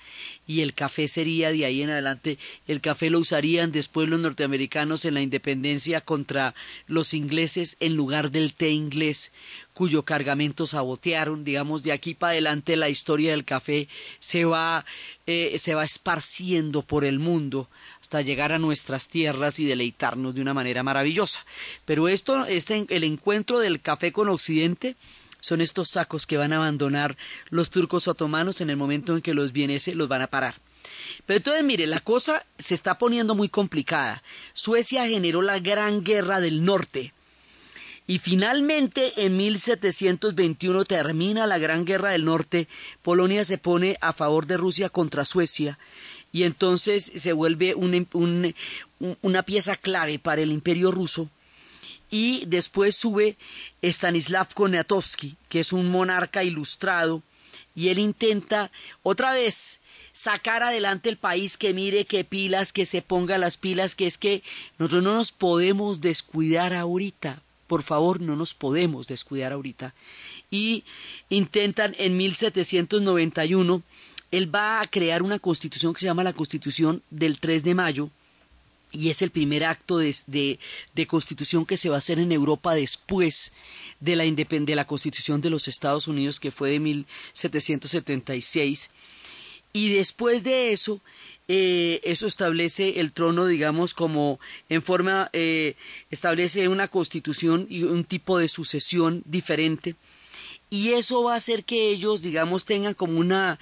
Y 0.48 0.62
el 0.62 0.74
café 0.74 1.08
sería 1.08 1.52
de 1.52 1.66
ahí 1.66 1.82
en 1.82 1.90
adelante, 1.90 2.38
el 2.68 2.82
café 2.82 3.10
lo 3.10 3.20
usarían 3.20 3.72
después 3.72 4.08
los 4.08 4.20
norteamericanos 4.20 5.06
en 5.06 5.16
la 5.16 5.22
independencia 5.22 6.02
contra 6.02 6.56
los 6.88 7.14
ingleses 7.14 7.76
en 7.80 7.96
lugar 7.96 8.32
del 8.32 8.54
té 8.54 8.70
inglés, 8.70 9.34
cuyo 9.74 10.04
cargamento 10.04 10.68
sabotearon. 10.68 11.44
Digamos, 11.44 11.84
de 11.84 11.92
aquí 11.92 12.14
para 12.14 12.32
adelante 12.32 12.78
la 12.78 12.90
historia 12.90 13.32
del 13.32 13.44
café 13.44 13.88
se 14.20 14.46
va, 14.46 14.86
eh, 15.26 15.58
se 15.58 15.74
va 15.74 15.84
esparciendo 15.84 16.84
por 16.84 17.06
el 17.06 17.20
mundo 17.20 17.70
llegar 18.22 18.54
a 18.54 18.60
nuestras 18.60 19.08
tierras 19.08 19.60
y 19.60 19.66
deleitarnos 19.66 20.36
de 20.36 20.42
una 20.42 20.54
manera 20.54 20.84
maravillosa. 20.84 21.46
Pero 21.86 22.08
esto, 22.08 22.46
este, 22.46 22.86
el 22.90 23.04
encuentro 23.04 23.60
del 23.60 23.82
café 23.82 24.12
con 24.12 24.30
Occidente, 24.30 24.96
son 25.40 25.60
estos 25.60 25.90
sacos 25.90 26.26
que 26.26 26.38
van 26.38 26.54
a 26.54 26.56
abandonar 26.56 27.18
los 27.50 27.70
turcos 27.70 28.08
otomanos 28.08 28.62
en 28.62 28.70
el 28.70 28.78
momento 28.78 29.14
en 29.14 29.22
que 29.22 29.34
los 29.34 29.52
vieneses 29.52 29.94
los 29.94 30.08
van 30.08 30.22
a 30.22 30.28
parar. 30.28 30.56
Pero 31.26 31.38
entonces, 31.38 31.64
mire, 31.64 31.86
la 31.86 32.00
cosa 32.00 32.46
se 32.58 32.74
está 32.74 32.98
poniendo 32.98 33.36
muy 33.36 33.50
complicada. 33.50 34.24
Suecia 34.54 35.06
generó 35.08 35.42
la 35.42 35.60
Gran 35.60 36.04
Guerra 36.04 36.40
del 36.40 36.64
Norte. 36.64 37.14
Y 38.06 38.20
finalmente, 38.20 39.14
en 39.18 39.38
1721 39.38 40.86
termina 40.86 41.48
la 41.48 41.58
Gran 41.58 41.86
Guerra 41.86 42.12
del 42.12 42.26
Norte. 42.26 42.68
Polonia 43.02 43.46
se 43.46 43.58
pone 43.58 43.98
a 44.02 44.14
favor 44.14 44.46
de 44.46 44.58
Rusia 44.58 44.90
contra 44.90 45.26
Suecia 45.26 45.78
y 46.34 46.44
entonces 46.44 47.14
se 47.16 47.32
vuelve 47.32 47.76
una 47.76 49.44
pieza 49.44 49.78
clave 49.78 50.20
para 50.20 50.42
el 50.42 50.52
imperio 50.52 50.92
ruso 50.92 51.30
y 52.14 52.44
después 52.46 52.96
sube 52.96 53.38
Stanislav 53.82 54.54
Koniatowski, 54.54 55.36
que 55.50 55.62
es 55.62 55.74
un 55.74 55.90
monarca 55.90 56.44
ilustrado, 56.44 57.24
y 57.76 57.90
él 57.90 57.98
intenta 57.98 58.70
otra 59.02 59.34
vez 59.34 59.80
sacar 60.14 60.62
adelante 60.62 61.10
el 61.10 61.18
país, 61.18 61.58
que 61.58 61.74
mire 61.74 62.06
qué 62.06 62.24
pilas, 62.24 62.72
que 62.72 62.86
se 62.86 63.02
ponga 63.02 63.40
las 63.40 63.58
pilas, 63.58 63.96
que 63.96 64.06
es 64.06 64.20
que 64.20 64.44
nosotros 64.78 65.02
no 65.02 65.16
nos 65.16 65.32
podemos 65.32 66.02
descuidar 66.02 66.76
ahorita, 66.76 67.42
por 67.66 67.82
favor, 67.82 68.22
no 68.22 68.36
nos 68.36 68.54
podemos 68.54 69.08
descuidar 69.08 69.52
ahorita. 69.52 69.96
Y 70.52 70.84
intentan 71.30 71.96
en 71.98 72.16
1791 72.16 73.82
él 74.34 74.54
va 74.54 74.82
a 74.82 74.88
crear 74.88 75.22
una 75.22 75.38
constitución 75.38 75.94
que 75.94 76.00
se 76.00 76.08
llama 76.08 76.24
la 76.24 76.34
Constitución 76.34 77.04
del 77.12 77.38
3 77.38 77.64
de 77.64 77.76
mayo, 77.76 78.10
y 78.92 79.10
es 79.10 79.22
el 79.22 79.30
primer 79.30 79.64
acto 79.64 80.00
de, 80.00 80.60
constitución 81.08 81.68
que 81.68 81.78
se 81.78 81.90
va 81.90 81.96
a 81.96 81.98
hacer 82.00 82.18
en 82.18 82.32
Europa 82.32 82.74
después 82.74 83.54
de 84.00 84.16
la, 84.16 84.24
de 84.24 84.76
la 84.76 84.86
constitución 84.86 85.40
de 85.40 85.52
los 85.52 85.68
Estados 85.68 86.08
Unidos, 86.08 86.40
que 86.40 86.50
fue 86.50 86.72
de 86.72 86.80
1776. 86.80 88.90
Y 89.72 89.94
después 89.94 90.44
de 90.44 90.72
eso, 90.72 91.00
eh, 91.48 92.02
eso 92.04 92.26
establece 92.26 93.02
el 93.02 93.12
trono, 93.12 93.46
digamos, 93.46 93.94
como 93.94 94.40
en 94.68 94.82
forma, 94.82 95.30
eh, 95.34 95.76
establece 96.10 96.68
una 96.70 96.88
constitución 96.88 97.68
y 97.70 97.84
un 97.84 98.04
tipo 98.04 98.40
de 98.40 98.48
sucesión 98.48 99.22
diferente 99.26 99.96
y 100.74 100.94
eso 100.94 101.22
va 101.22 101.36
a 101.36 101.38
hacer 101.38 101.66
que 101.66 101.92
ellos, 101.92 102.24
digamos, 102.24 102.66
tengan 102.66 102.96
como 102.96 103.20
una, 103.20 103.60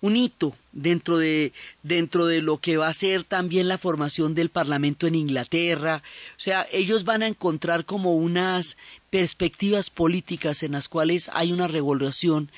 un 0.00 0.16
hito 0.16 0.56
dentro 0.72 1.18
de, 1.18 1.52
dentro 1.82 2.24
de 2.24 2.40
lo 2.40 2.56
que 2.56 2.78
va 2.78 2.88
a 2.88 2.94
ser 2.94 3.22
también 3.22 3.68
la 3.68 3.76
formación 3.76 4.34
del 4.34 4.48
Parlamento 4.48 5.06
en 5.06 5.14
Inglaterra. 5.14 6.02
O 6.30 6.40
sea, 6.40 6.66
ellos 6.72 7.04
van 7.04 7.22
a 7.22 7.26
encontrar 7.26 7.84
como 7.84 8.16
unas 8.16 8.78
perspectivas 9.10 9.90
políticas 9.90 10.62
en 10.62 10.72
las 10.72 10.88
cuales 10.88 11.28
hay 11.34 11.52
una 11.52 11.68
revolución 11.68 12.50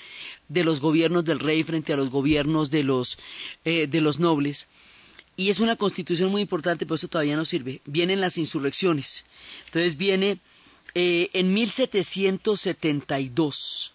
de 0.49 0.63
los 0.63 0.81
gobiernos 0.81 1.25
del 1.25 1.41
rey 1.41 1.65
frente 1.65 1.93
a 1.93 1.97
los 1.97 2.11
gobiernos 2.11 2.71
de 2.71 2.85
los, 2.85 3.19
eh, 3.65 3.89
de 3.89 4.01
los 4.01 4.21
nobles. 4.21 4.69
Y 5.37 5.51
es 5.51 5.59
una 5.59 5.75
constitución 5.75 6.31
muy 6.31 6.43
importante, 6.43 6.87
pero 6.87 6.95
eso 6.95 7.09
todavía 7.09 7.37
no 7.37 7.45
sirve. 7.45 7.83
Vienen 7.87 8.21
las 8.21 8.39
insurrecciones. 8.39 9.25
Entonces 9.65 9.97
viene 9.97 10.39
eh, 10.95 11.29
en 11.33 11.53
1772 11.53 13.95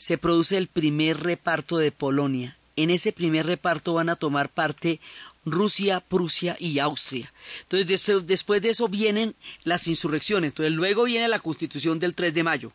se 0.00 0.16
produce 0.16 0.56
el 0.56 0.66
primer 0.66 1.20
reparto 1.20 1.76
de 1.76 1.92
Polonia. 1.92 2.56
En 2.74 2.88
ese 2.88 3.12
primer 3.12 3.44
reparto 3.44 3.92
van 3.92 4.08
a 4.08 4.16
tomar 4.16 4.48
parte 4.48 4.98
Rusia, 5.44 6.00
Prusia 6.00 6.56
y 6.58 6.78
Austria. 6.78 7.30
Entonces, 7.68 8.26
después 8.26 8.62
de 8.62 8.70
eso 8.70 8.88
vienen 8.88 9.34
las 9.62 9.88
insurrecciones. 9.88 10.52
Entonces, 10.52 10.72
luego 10.72 11.04
viene 11.04 11.28
la 11.28 11.40
constitución 11.40 11.98
del 11.98 12.14
3 12.14 12.32
de 12.32 12.42
mayo. 12.42 12.72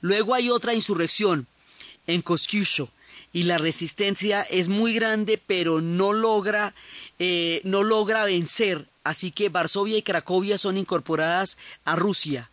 Luego 0.00 0.34
hay 0.34 0.50
otra 0.50 0.74
insurrección 0.74 1.46
en 2.08 2.22
Kosciuszko 2.22 2.90
y 3.32 3.44
la 3.44 3.58
resistencia 3.58 4.42
es 4.42 4.66
muy 4.66 4.94
grande, 4.94 5.40
pero 5.46 5.80
no 5.80 6.12
logra, 6.12 6.74
eh, 7.20 7.60
no 7.62 7.84
logra 7.84 8.24
vencer. 8.24 8.88
Así 9.04 9.30
que 9.30 9.48
Varsovia 9.48 9.96
y 9.96 10.02
Cracovia 10.02 10.58
son 10.58 10.76
incorporadas 10.76 11.56
a 11.84 11.94
Rusia 11.94 12.50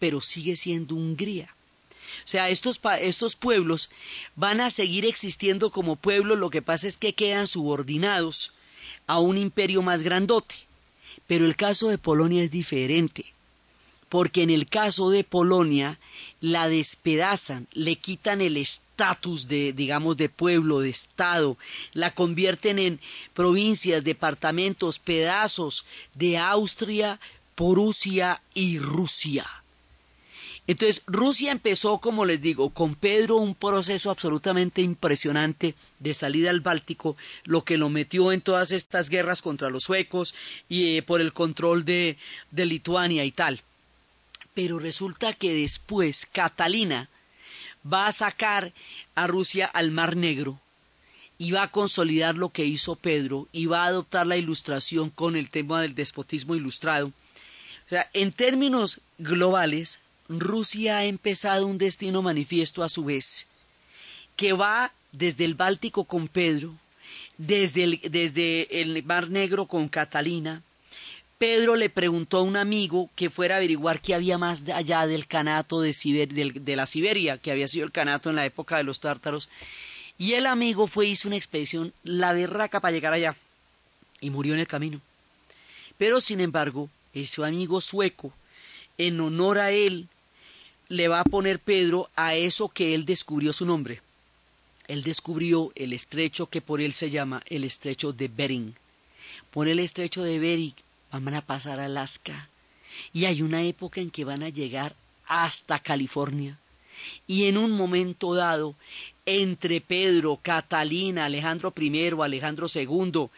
pero 0.00 0.20
sigue 0.20 0.56
siendo 0.56 0.96
Hungría. 0.96 1.54
O 2.24 2.26
sea, 2.26 2.48
estos, 2.48 2.80
estos 3.00 3.36
pueblos 3.36 3.90
van 4.36 4.60
a 4.60 4.70
seguir 4.70 5.06
existiendo 5.06 5.70
como 5.70 5.96
pueblos, 5.96 6.38
lo 6.38 6.50
que 6.50 6.62
pasa 6.62 6.86
es 6.88 6.98
que 6.98 7.14
quedan 7.14 7.46
subordinados 7.46 8.52
a 9.06 9.18
un 9.18 9.38
imperio 9.38 9.82
más 9.82 10.02
grandote. 10.02 10.54
Pero 11.26 11.46
el 11.46 11.56
caso 11.56 11.88
de 11.88 11.98
Polonia 11.98 12.42
es 12.42 12.50
diferente, 12.50 13.32
porque 14.08 14.42
en 14.42 14.50
el 14.50 14.68
caso 14.68 15.10
de 15.10 15.24
Polonia 15.24 15.98
la 16.40 16.68
despedazan, 16.68 17.66
le 17.72 17.96
quitan 17.96 18.40
el 18.40 18.56
estatus 18.56 19.48
de, 19.48 19.72
digamos, 19.72 20.16
de 20.16 20.28
pueblo, 20.28 20.80
de 20.80 20.90
estado, 20.90 21.56
la 21.94 22.14
convierten 22.14 22.78
en 22.78 23.00
provincias, 23.32 24.04
departamentos, 24.04 24.98
pedazos 24.98 25.86
de 26.14 26.36
Austria, 26.38 27.18
Prusia 27.54 28.42
y 28.52 28.78
Rusia. 28.78 29.46
Entonces, 30.66 31.02
Rusia 31.06 31.52
empezó, 31.52 31.98
como 31.98 32.24
les 32.24 32.40
digo, 32.40 32.70
con 32.70 32.94
Pedro 32.94 33.36
un 33.36 33.54
proceso 33.54 34.10
absolutamente 34.10 34.80
impresionante 34.80 35.74
de 35.98 36.14
salida 36.14 36.48
al 36.48 36.60
Báltico, 36.60 37.16
lo 37.44 37.64
que 37.64 37.76
lo 37.76 37.90
metió 37.90 38.32
en 38.32 38.40
todas 38.40 38.72
estas 38.72 39.10
guerras 39.10 39.42
contra 39.42 39.68
los 39.68 39.84
suecos 39.84 40.34
y 40.68 40.96
eh, 40.96 41.02
por 41.02 41.20
el 41.20 41.34
control 41.34 41.84
de, 41.84 42.16
de 42.50 42.64
Lituania 42.64 43.24
y 43.24 43.30
tal. 43.30 43.60
Pero 44.54 44.78
resulta 44.78 45.34
que 45.34 45.52
después 45.52 46.24
Catalina 46.24 47.10
va 47.90 48.06
a 48.06 48.12
sacar 48.12 48.72
a 49.14 49.26
Rusia 49.26 49.66
al 49.66 49.90
Mar 49.90 50.16
Negro 50.16 50.58
y 51.36 51.50
va 51.50 51.64
a 51.64 51.70
consolidar 51.70 52.36
lo 52.36 52.48
que 52.48 52.64
hizo 52.64 52.96
Pedro 52.96 53.48
y 53.52 53.66
va 53.66 53.84
a 53.84 53.88
adoptar 53.88 54.26
la 54.26 54.38
ilustración 54.38 55.10
con 55.10 55.36
el 55.36 55.50
tema 55.50 55.82
del 55.82 55.94
despotismo 55.94 56.54
ilustrado. 56.54 57.08
O 57.08 57.88
sea, 57.90 58.08
en 58.14 58.32
términos 58.32 59.00
globales, 59.18 60.00
Rusia 60.28 60.98
ha 60.98 61.04
empezado 61.04 61.66
un 61.66 61.78
destino 61.78 62.22
manifiesto 62.22 62.82
a 62.82 62.88
su 62.88 63.04
vez, 63.04 63.46
que 64.36 64.52
va 64.52 64.92
desde 65.12 65.44
el 65.44 65.54
Báltico 65.54 66.04
con 66.04 66.28
Pedro, 66.28 66.74
desde 67.38 67.84
el, 67.84 68.00
desde 68.08 68.80
el 68.80 69.02
Mar 69.04 69.28
Negro 69.28 69.66
con 69.66 69.88
Catalina, 69.88 70.62
Pedro 71.38 71.76
le 71.76 71.90
preguntó 71.90 72.38
a 72.38 72.42
un 72.42 72.56
amigo 72.56 73.10
que 73.16 73.28
fuera 73.28 73.56
a 73.56 73.58
averiguar 73.58 74.00
qué 74.00 74.14
había 74.14 74.38
más 74.38 74.68
allá 74.68 75.06
del 75.06 75.26
canato 75.26 75.80
de, 75.80 75.92
de 76.54 76.76
la 76.76 76.86
Siberia, 76.86 77.38
que 77.38 77.50
había 77.50 77.68
sido 77.68 77.84
el 77.84 77.92
canato 77.92 78.30
en 78.30 78.36
la 78.36 78.46
época 78.46 78.76
de 78.76 78.84
los 78.84 79.00
tártaros. 79.00 79.48
Y 80.16 80.34
el 80.34 80.46
amigo 80.46 80.86
fue 80.86 81.06
hizo 81.06 81.28
una 81.28 81.36
expedición 81.36 81.92
la 82.04 82.32
berraca 82.32 82.80
para 82.80 82.92
llegar 82.92 83.12
allá 83.12 83.36
y 84.20 84.30
murió 84.30 84.54
en 84.54 84.60
el 84.60 84.66
camino. 84.68 85.00
Pero 85.98 86.20
sin 86.20 86.40
embargo, 86.40 86.88
ese 87.12 87.44
amigo 87.44 87.80
sueco, 87.80 88.32
en 88.96 89.20
honor 89.20 89.58
a 89.58 89.72
él, 89.72 90.08
le 90.88 91.08
va 91.08 91.20
a 91.20 91.24
poner 91.24 91.58
Pedro 91.58 92.10
a 92.16 92.34
eso 92.34 92.68
que 92.68 92.94
él 92.94 93.04
descubrió 93.04 93.52
su 93.52 93.66
nombre. 93.66 94.02
Él 94.86 95.02
descubrió 95.02 95.72
el 95.74 95.92
estrecho 95.92 96.46
que 96.46 96.60
por 96.60 96.80
él 96.80 96.92
se 96.92 97.10
llama 97.10 97.42
el 97.46 97.64
estrecho 97.64 98.12
de 98.12 98.28
Bering. 98.28 98.74
Por 99.50 99.68
el 99.68 99.78
estrecho 99.78 100.22
de 100.22 100.38
Bering 100.38 100.74
van 101.10 101.34
a 101.34 101.40
pasar 101.40 101.80
a 101.80 101.86
Alaska. 101.86 102.48
Y 103.12 103.24
hay 103.24 103.42
una 103.42 103.62
época 103.62 104.00
en 104.00 104.10
que 104.10 104.24
van 104.24 104.42
a 104.42 104.50
llegar 104.50 104.94
hasta 105.26 105.78
California. 105.78 106.58
Y 107.26 107.44
en 107.44 107.56
un 107.56 107.72
momento 107.72 108.34
dado, 108.34 108.74
entre 109.26 109.80
Pedro, 109.80 110.38
Catalina, 110.42 111.24
Alejandro 111.24 111.72
I, 111.76 112.10
Alejandro 112.20 112.66
II 112.72 113.28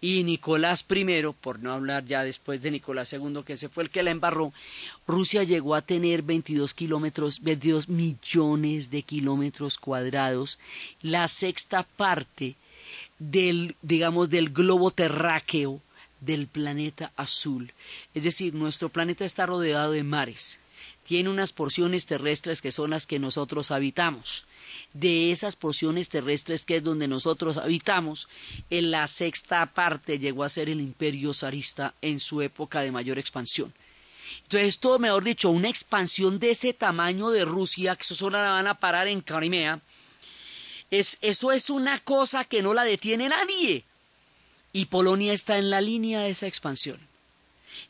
y 0.00 0.24
Nicolás 0.24 0.84
I, 0.90 1.04
por 1.40 1.60
no 1.60 1.72
hablar 1.72 2.04
ya 2.04 2.24
después 2.24 2.62
de 2.62 2.72
Nicolás 2.72 3.12
II, 3.12 3.42
que 3.44 3.54
ese 3.54 3.68
fue 3.68 3.84
el 3.84 3.90
que 3.90 4.02
la 4.02 4.10
embarró, 4.10 4.52
Rusia 5.06 5.44
llegó 5.44 5.74
a 5.74 5.82
tener 5.82 6.22
22 6.22 6.74
kilómetros, 6.74 7.42
22 7.42 7.88
millones 7.88 8.90
de 8.90 9.02
kilómetros 9.02 9.78
cuadrados, 9.78 10.58
la 11.02 11.28
sexta 11.28 11.84
parte 11.84 12.56
del, 13.18 13.76
digamos, 13.82 14.30
del 14.30 14.50
globo 14.50 14.90
terráqueo 14.90 15.80
del 16.20 16.48
planeta 16.48 17.12
azul. 17.16 17.72
Es 18.14 18.24
decir, 18.24 18.54
nuestro 18.54 18.88
planeta 18.88 19.24
está 19.24 19.46
rodeado 19.46 19.92
de 19.92 20.02
mares. 20.02 20.58
Tiene 21.06 21.30
unas 21.30 21.52
porciones 21.52 22.06
terrestres 22.06 22.60
que 22.60 22.72
son 22.72 22.90
las 22.90 23.06
que 23.06 23.18
nosotros 23.18 23.70
habitamos. 23.70 24.44
De 24.92 25.30
esas 25.30 25.54
porciones 25.54 26.08
terrestres 26.08 26.64
que 26.64 26.76
es 26.76 26.82
donde 26.82 27.06
nosotros 27.06 27.58
habitamos, 27.58 28.28
en 28.70 28.90
la 28.90 29.06
sexta 29.06 29.64
parte 29.66 30.18
llegó 30.18 30.42
a 30.42 30.48
ser 30.48 30.68
el 30.68 30.80
imperio 30.80 31.32
zarista 31.32 31.94
en 32.02 32.18
su 32.18 32.42
época 32.42 32.80
de 32.80 32.90
mayor 32.90 33.18
expansión. 33.18 33.72
Entonces, 34.42 34.68
esto, 34.68 34.98
mejor 34.98 35.22
dicho, 35.22 35.50
una 35.50 35.68
expansión 35.68 36.40
de 36.40 36.50
ese 36.50 36.72
tamaño 36.72 37.30
de 37.30 37.44
Rusia, 37.44 37.94
que 37.94 38.02
eso 38.02 38.16
solo 38.16 38.38
la 38.38 38.50
van 38.50 38.66
a 38.66 38.80
parar 38.80 39.06
en 39.06 39.20
Crimea, 39.20 39.80
es, 40.90 41.18
eso 41.20 41.52
es 41.52 41.70
una 41.70 42.00
cosa 42.00 42.44
que 42.44 42.62
no 42.62 42.74
la 42.74 42.84
detiene 42.84 43.28
nadie 43.28 43.84
y 44.72 44.86
Polonia 44.86 45.32
está 45.32 45.56
en 45.56 45.70
la 45.70 45.80
línea 45.80 46.20
de 46.20 46.30
esa 46.30 46.46
expansión. 46.46 47.00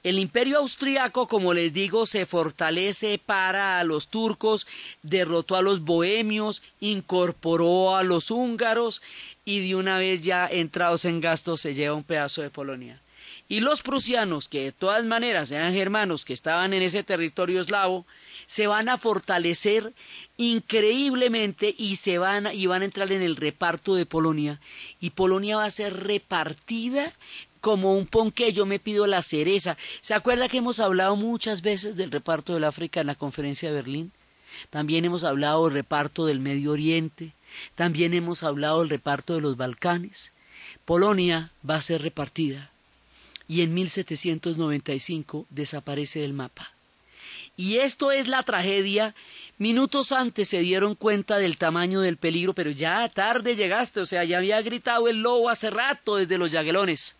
El 0.02 0.18
imperio 0.18 0.58
austriaco, 0.58 1.28
como 1.28 1.54
les 1.54 1.72
digo, 1.72 2.06
se 2.06 2.26
fortalece 2.26 3.18
para 3.18 3.82
los 3.84 4.08
turcos, 4.08 4.66
derrotó 5.02 5.56
a 5.56 5.62
los 5.62 5.80
bohemios, 5.80 6.62
incorporó 6.80 7.96
a 7.96 8.02
los 8.02 8.30
húngaros 8.30 9.02
y 9.44 9.66
de 9.66 9.74
una 9.74 9.98
vez 9.98 10.22
ya 10.22 10.46
entrados 10.46 11.04
en 11.04 11.20
gastos 11.20 11.60
se 11.60 11.74
lleva 11.74 11.94
un 11.94 12.04
pedazo 12.04 12.42
de 12.42 12.50
Polonia. 12.50 13.00
Y 13.48 13.60
los 13.60 13.82
prusianos, 13.82 14.48
que 14.48 14.64
de 14.64 14.72
todas 14.72 15.04
maneras 15.04 15.52
eran 15.52 15.72
germanos 15.72 16.24
que 16.24 16.32
estaban 16.32 16.72
en 16.72 16.82
ese 16.82 17.04
territorio 17.04 17.60
eslavo, 17.60 18.04
se 18.46 18.66
van 18.66 18.88
a 18.88 18.98
fortalecer 18.98 19.92
increíblemente 20.36 21.74
y 21.76 21.96
se 21.96 22.18
van 22.18 22.48
y 22.52 22.66
van 22.66 22.82
a 22.82 22.84
entrar 22.84 23.10
en 23.12 23.22
el 23.22 23.36
reparto 23.36 23.94
de 23.94 24.06
Polonia 24.06 24.60
y 25.00 25.10
Polonia 25.10 25.56
va 25.56 25.64
a 25.64 25.70
ser 25.70 26.04
repartida 26.04 27.12
como 27.66 27.98
un 27.98 28.06
ponque, 28.06 28.52
yo 28.52 28.64
me 28.64 28.78
pido 28.78 29.08
la 29.08 29.22
cereza. 29.22 29.76
¿Se 30.00 30.14
acuerda 30.14 30.48
que 30.48 30.58
hemos 30.58 30.78
hablado 30.78 31.16
muchas 31.16 31.62
veces 31.62 31.96
del 31.96 32.12
reparto 32.12 32.54
del 32.54 32.62
África 32.62 33.00
en 33.00 33.08
la 33.08 33.16
conferencia 33.16 33.68
de 33.68 33.74
Berlín? 33.74 34.12
También 34.70 35.04
hemos 35.04 35.24
hablado 35.24 35.64
del 35.64 35.74
reparto 35.74 36.26
del 36.26 36.38
Medio 36.38 36.70
Oriente, 36.70 37.32
también 37.74 38.14
hemos 38.14 38.44
hablado 38.44 38.78
del 38.78 38.90
reparto 38.90 39.34
de 39.34 39.40
los 39.40 39.56
Balcanes. 39.56 40.30
Polonia 40.84 41.50
va 41.68 41.74
a 41.74 41.80
ser 41.80 42.02
repartida 42.02 42.70
y 43.48 43.62
en 43.62 43.74
1795 43.74 45.46
desaparece 45.50 46.20
del 46.20 46.34
mapa. 46.34 46.70
Y 47.56 47.78
esto 47.78 48.12
es 48.12 48.28
la 48.28 48.44
tragedia. 48.44 49.16
Minutos 49.58 50.12
antes 50.12 50.50
se 50.50 50.60
dieron 50.60 50.94
cuenta 50.94 51.38
del 51.38 51.56
tamaño 51.56 52.00
del 52.00 52.16
peligro, 52.16 52.52
pero 52.52 52.70
ya 52.70 53.08
tarde 53.08 53.56
llegaste, 53.56 53.98
o 53.98 54.06
sea, 54.06 54.22
ya 54.22 54.38
había 54.38 54.62
gritado 54.62 55.08
el 55.08 55.16
lobo 55.16 55.50
hace 55.50 55.70
rato 55.70 56.14
desde 56.14 56.38
los 56.38 56.52
yaguelones. 56.52 57.16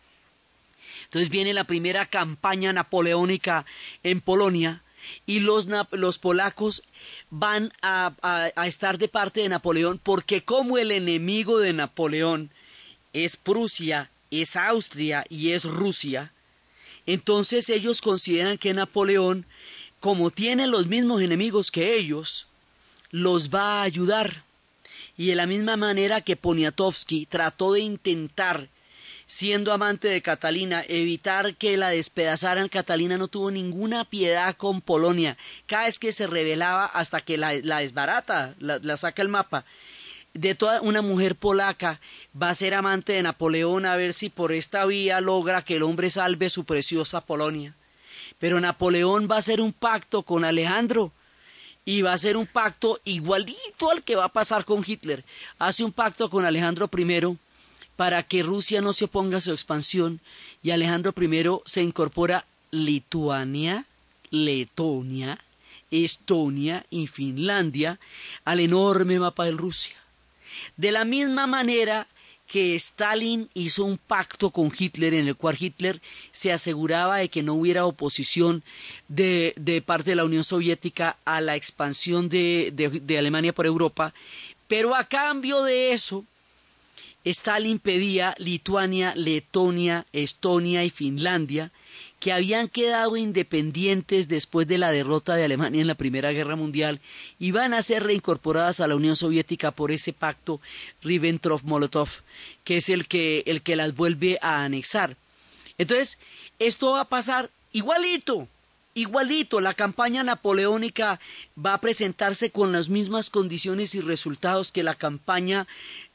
Entonces 1.07 1.29
viene 1.29 1.53
la 1.53 1.65
primera 1.65 2.07
campaña 2.07 2.73
napoleónica 2.73 3.65
en 4.03 4.21
Polonia 4.21 4.83
y 5.25 5.41
los, 5.41 5.69
los 5.93 6.19
polacos 6.19 6.83
van 7.31 7.73
a, 7.83 8.13
a 8.23 8.67
estar 8.67 8.99
de 8.99 9.09
parte 9.09 9.41
de 9.41 9.49
Napoleón 9.49 10.01
porque 10.03 10.43
como 10.43 10.79
el 10.79 10.91
enemigo 10.91 11.59
de 11.59 11.73
Napoleón 11.73 12.51
es 13.13 13.37
Prusia, 13.37 14.11
es 14.31 14.57
Austria 14.57 15.25
y 15.29 15.53
es 15.53 15.65
Rusia, 15.65 16.33
entonces 17.07 17.71
ellos 17.71 18.01
consideran 18.01 18.59
que 18.59 18.75
Napoleón 18.75 19.47
como 20.01 20.31
tiene 20.31 20.67
los 20.67 20.87
mismos 20.87 21.21
enemigos 21.21 21.71
que 21.71 21.97
ellos, 21.97 22.47
los 23.11 23.53
va 23.53 23.81
a 23.81 23.83
ayudar. 23.83 24.45
Y 25.17 25.27
de 25.27 25.35
la 25.35 25.47
misma 25.47 25.77
manera 25.77 26.21
que 26.21 26.37
Poniatowski 26.37 27.27
trató 27.27 27.73
de 27.73 27.81
intentar, 27.81 28.69
siendo 29.27 29.73
amante 29.73 30.09
de 30.09 30.23
Catalina, 30.23 30.85
evitar 30.89 31.57
que 31.57 31.77
la 31.77 31.91
despedazaran, 31.91 32.69
Catalina 32.69 33.19
no 33.19 33.29
tuvo 33.29 33.51
ninguna 33.51 34.05
piedad 34.05 34.57
con 34.57 34.81
Polonia. 34.81 35.37
Cada 35.67 35.85
vez 35.85 35.99
que 35.99 36.13
se 36.13 36.27
rebelaba 36.27 36.87
hasta 36.87 37.21
que 37.21 37.37
la, 37.37 37.51
desbarata, 37.51 38.55
la, 38.59 38.79
la 38.79 38.97
saca 38.97 39.23
el 39.23 39.29
mapa 39.29 39.65
de 40.37 40.55
toda 40.55 40.83
una 40.83 41.03
mujer 41.03 41.35
polaca 41.35 42.01
va 42.41 42.51
a 42.51 42.55
ser 42.55 42.75
amante 42.75 43.15
de 43.15 43.23
Napoleón 43.23 43.87
a 43.87 43.97
ver 43.97 44.13
si 44.13 44.29
por 44.29 44.53
esta 44.53 44.85
vía 44.85 45.21
logra 45.21 45.63
que 45.63 45.77
el 45.77 45.83
hombre 45.83 46.11
salve 46.11 46.51
su 46.51 46.65
preciosa 46.65 47.23
Polonia. 47.23 47.75
Pero 48.39 48.61
Napoleón 48.61 49.29
va 49.31 49.37
a 49.37 49.39
hacer 49.39 49.61
un 49.61 49.73
pacto 49.73 50.23
con 50.23 50.45
Alejandro 50.45 51.11
y 51.85 52.03
va 52.03 52.11
a 52.11 52.15
hacer 52.15 52.37
un 52.37 52.47
pacto 52.47 53.01
igualito 53.05 53.91
al 53.91 54.03
que 54.03 54.17
va 54.17 54.25
a 54.27 54.33
pasar 54.33 54.65
con 54.65 54.85
Hitler. 54.87 55.25
Hace 55.59 55.85
un 55.85 55.93
pacto 55.93 56.29
con 56.29 56.45
Alejandro 56.45 56.91
I 56.97 57.39
para 57.97 58.23
que 58.23 58.43
Rusia 58.43 58.81
no 58.81 58.93
se 58.93 59.07
oponga 59.07 59.39
a 59.39 59.41
su 59.41 59.53
expansión 59.53 60.21
y 60.63 60.71
Alejandro 60.71 61.15
I 61.19 61.49
se 61.65 61.83
incorpora 61.83 62.45
Lituania, 62.71 63.87
Letonia, 64.31 65.39
Estonia 65.91 66.85
y 66.91 67.07
Finlandia 67.07 67.99
al 68.45 68.61
enorme 68.61 69.19
mapa 69.19 69.45
de 69.47 69.53
Rusia. 69.53 69.97
De 70.77 70.93
la 70.93 71.05
misma 71.05 71.47
manera, 71.47 72.07
que 72.47 72.75
Stalin 72.77 73.49
hizo 73.55 73.85
un 73.85 73.99
pacto 73.99 74.51
con 74.51 74.71
Hitler 74.77 75.15
en 75.15 75.27
el 75.27 75.37
cual 75.37 75.57
Hitler 75.59 76.01
se 76.31 76.53
aseguraba 76.53 77.19
de 77.19 77.29
que 77.29 77.43
no 77.43 77.55
hubiera 77.55 77.87
oposición 77.87 78.63
de, 79.09 79.53
de 79.57 79.83
parte 79.83 80.11
de 80.11 80.17
la 80.17 80.25
Unión 80.25 80.45
Soviética 80.45 81.17
a 81.25 81.41
la 81.41 81.57
expansión 81.57 82.29
de, 82.29 82.73
de 82.73 83.19
Alemania 83.19 83.53
por 83.53 83.67
Europa, 83.67 84.15
pero 84.69 84.95
a 84.95 85.05
cambio 85.05 85.63
de 85.65 85.93
eso, 85.93 86.25
Stalin 87.27 87.81
pedía 87.81 88.37
Lituania, 88.39 89.13
Letonia, 89.17 90.07
Estonia 90.13 90.85
y 90.85 90.91
Finlandia 90.91 91.73
que 92.21 92.33
habían 92.33 92.69
quedado 92.69 93.17
independientes 93.17 94.29
después 94.29 94.69
de 94.69 94.79
la 94.79 94.93
derrota 94.93 95.35
de 95.35 95.45
Alemania 95.45 95.81
en 95.81 95.89
la 95.89 95.97
Primera 95.97 96.31
Guerra 96.31 96.55
Mundial 96.55 97.01
y 97.41 97.51
van 97.51 97.75
a 97.75 97.83
ser 97.83 98.05
reincorporadas 98.05 98.79
a 98.81 98.87
la 98.87 98.95
Unión 98.95 99.17
Soviética 99.17 99.73
por 99.73 99.91
ese 99.91 100.13
pacto 100.13 100.61
Ribbentrop-Molotov, 101.03 102.09
que 102.63 102.77
es 102.77 102.89
el 102.89 103.07
que, 103.07 103.43
el 103.47 103.63
que 103.63 103.77
las 103.77 103.95
vuelve 103.95 104.39
a 104.41 104.63
anexar. 104.65 105.17
Entonces, 105.79 106.19
esto 106.61 106.93
va 106.93 107.03
a 107.03 107.09
pasar 107.09 107.51
igualito 107.73 108.49
igualito, 108.97 109.61
la 109.61 109.75
campaña 109.75 110.25
napoleónica 110.25 111.21
va 111.63 111.75
a 111.75 111.81
presentarse 111.81 112.51
con 112.51 112.73
las 112.73 112.89
mismas 112.89 113.31
condiciones 113.31 113.95
y 113.95 114.01
resultados 114.01 114.73
que 114.73 114.83
la 114.83 114.95
campaña 114.95 115.67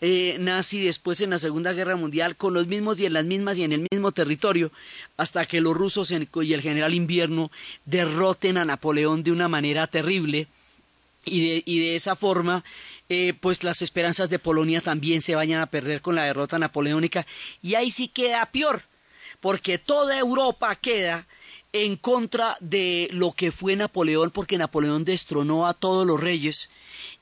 eh, 0.01 0.35
nazi 0.39 0.83
después 0.83 1.21
en 1.21 1.29
la 1.29 1.39
Segunda 1.39 1.73
Guerra 1.73 1.95
Mundial, 1.95 2.35
con 2.35 2.55
los 2.55 2.67
mismos 2.67 2.99
y 2.99 3.05
en 3.05 3.13
las 3.13 3.25
mismas 3.25 3.57
y 3.59 3.63
en 3.63 3.71
el 3.71 3.87
mismo 3.89 4.11
territorio, 4.11 4.71
hasta 5.15 5.45
que 5.45 5.61
los 5.61 5.77
rusos 5.77 6.11
y 6.11 6.53
el 6.53 6.61
general 6.61 6.93
invierno 6.95 7.51
derroten 7.85 8.57
a 8.57 8.65
Napoleón 8.65 9.23
de 9.23 9.31
una 9.31 9.47
manera 9.47 9.87
terrible. 9.87 10.47
Y 11.23 11.47
de, 11.47 11.63
y 11.67 11.79
de 11.79 11.95
esa 11.95 12.15
forma 12.15 12.63
eh, 13.09 13.35
pues 13.39 13.63
las 13.63 13.83
esperanzas 13.83 14.31
de 14.31 14.39
Polonia 14.39 14.81
también 14.81 15.21
se 15.21 15.35
vayan 15.35 15.61
a 15.61 15.67
perder 15.67 16.01
con 16.01 16.15
la 16.15 16.23
derrota 16.23 16.57
napoleónica. 16.57 17.27
Y 17.61 17.75
ahí 17.75 17.91
sí 17.91 18.07
queda 18.07 18.43
peor, 18.47 18.81
porque 19.39 19.77
toda 19.77 20.17
Europa 20.17 20.75
queda 20.75 21.27
en 21.73 21.95
contra 21.95 22.57
de 22.59 23.07
lo 23.11 23.33
que 23.33 23.51
fue 23.51 23.75
Napoleón, 23.75 24.31
porque 24.31 24.57
Napoleón 24.57 25.05
destronó 25.05 25.67
a 25.67 25.73
todos 25.73 26.07
los 26.07 26.19
reyes 26.19 26.70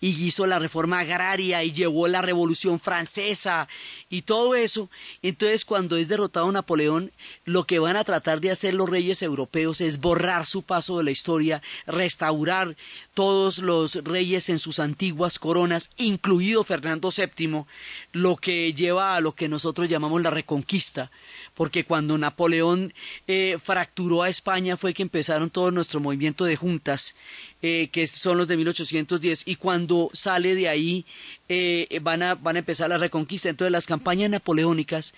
y 0.02 0.10
hizo 0.26 0.48
la 0.48 0.60
reforma 0.60 1.00
agraria 1.00 1.64
y 1.64 1.72
llevó 1.72 2.08
la 2.08 2.22
revolución 2.22 2.80
francesa 2.80 3.68
y 4.10 4.22
todo 4.22 4.56
eso. 4.56 4.90
Entonces 5.22 5.66
cuando 5.66 5.98
es 5.98 6.08
derrotado 6.08 6.52
Napoleón, 6.52 7.12
lo 7.46 7.66
que 7.66 7.80
van 7.80 7.98
a 7.98 8.04
tratar 8.04 8.40
de 8.42 8.52
hacer 8.52 8.74
los 8.74 8.90
reyes 8.90 9.22
europeos 9.22 9.82
es 9.82 10.00
borrar 10.00 10.46
su 10.46 10.64
paso 10.64 10.98
de 10.98 11.04
la 11.04 11.12
historia, 11.12 11.62
restaurar 11.86 12.76
todos 13.14 13.60
los 13.60 13.96
reyes 14.04 14.50
en 14.50 14.60
sus 14.60 14.80
antiguas 14.80 15.40
coronas, 15.40 15.90
incluido 15.98 16.64
Fernando 16.64 17.10
VII, 17.16 17.66
lo 18.14 18.36
que 18.38 18.74
lleva 18.74 19.16
a 19.16 19.22
lo 19.22 19.34
que 19.34 19.50
nosotros 19.50 19.90
llamamos 19.90 20.22
la 20.22 20.30
reconquista 20.30 21.12
porque 21.60 21.84
cuando 21.84 22.18
Napoleón 22.18 22.94
eh, 23.28 23.58
fracturó 23.62 24.24
a 24.24 24.30
España 24.30 24.78
fue 24.78 24.94
que 24.94 25.04
empezaron 25.04 25.50
todo 25.50 25.72
nuestro 25.72 26.00
movimiento 26.00 26.46
de 26.46 26.56
juntas, 26.56 27.16
eh, 27.62 27.90
que 27.92 28.08
son 28.08 28.38
los 28.38 28.48
de 28.48 28.56
1810, 28.56 29.44
y 29.46 29.58
cuando 29.58 29.89
sale 30.14 30.56
de 30.56 30.70
ahí 30.70 31.06
eh, 31.48 32.00
van, 32.02 32.24
a, 32.24 32.36
van 32.36 32.56
a 32.56 32.60
empezar 32.60 32.90
la 32.90 32.98
reconquista. 32.98 33.50
Entonces 33.50 33.72
las 33.72 33.86
campañas 33.86 34.30
napoleónicas 34.30 35.14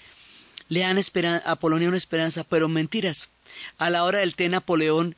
le 0.69 0.81
dan 0.81 0.99
a 1.45 1.55
Polonia 1.57 1.89
una 1.89 1.97
esperanza, 1.97 2.43
pero 2.43 2.69
mentiras. 2.69 3.29
A 3.77 3.89
la 3.89 4.05
hora 4.05 4.19
del 4.19 4.35
té 4.35 4.47
Napoleón 4.47 5.17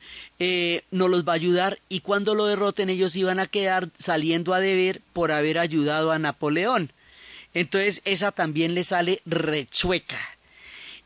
no 0.90 1.06
los 1.06 1.24
va 1.24 1.32
a 1.32 1.36
ayudar 1.36 1.78
y 1.88 2.00
cuando 2.00 2.34
lo 2.34 2.46
derroten 2.46 2.90
ellos 2.90 3.14
iban 3.14 3.38
a 3.38 3.46
quedar 3.46 3.90
saliendo 3.96 4.52
a 4.54 4.58
deber 4.58 5.00
por 5.12 5.30
haber 5.30 5.60
ayudado 5.60 6.10
a 6.10 6.18
Napoleón. 6.18 6.90
Entonces 7.54 8.02
esa 8.04 8.32
también 8.32 8.74
le 8.74 8.82
sale 8.82 9.22
rechueca. 9.24 10.18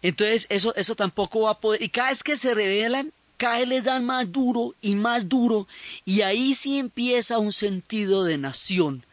Entonces, 0.02 0.46
eso, 0.48 0.74
eso 0.76 0.94
tampoco 0.94 1.42
va 1.42 1.52
a 1.52 1.60
poder. 1.60 1.82
Y 1.82 1.88
cada 1.88 2.10
vez 2.10 2.22
que 2.22 2.36
se 2.36 2.54
rebelan, 2.54 3.12
vez 3.38 3.68
les 3.68 3.84
dan 3.84 4.04
más 4.04 4.30
duro 4.30 4.74
y 4.80 4.94
más 4.94 5.28
duro. 5.28 5.68
Y 6.04 6.22
ahí 6.22 6.54
sí 6.54 6.78
empieza 6.78 7.38
un 7.38 7.52
sentido 7.52 8.24
de 8.24 8.38
nación 8.38 9.04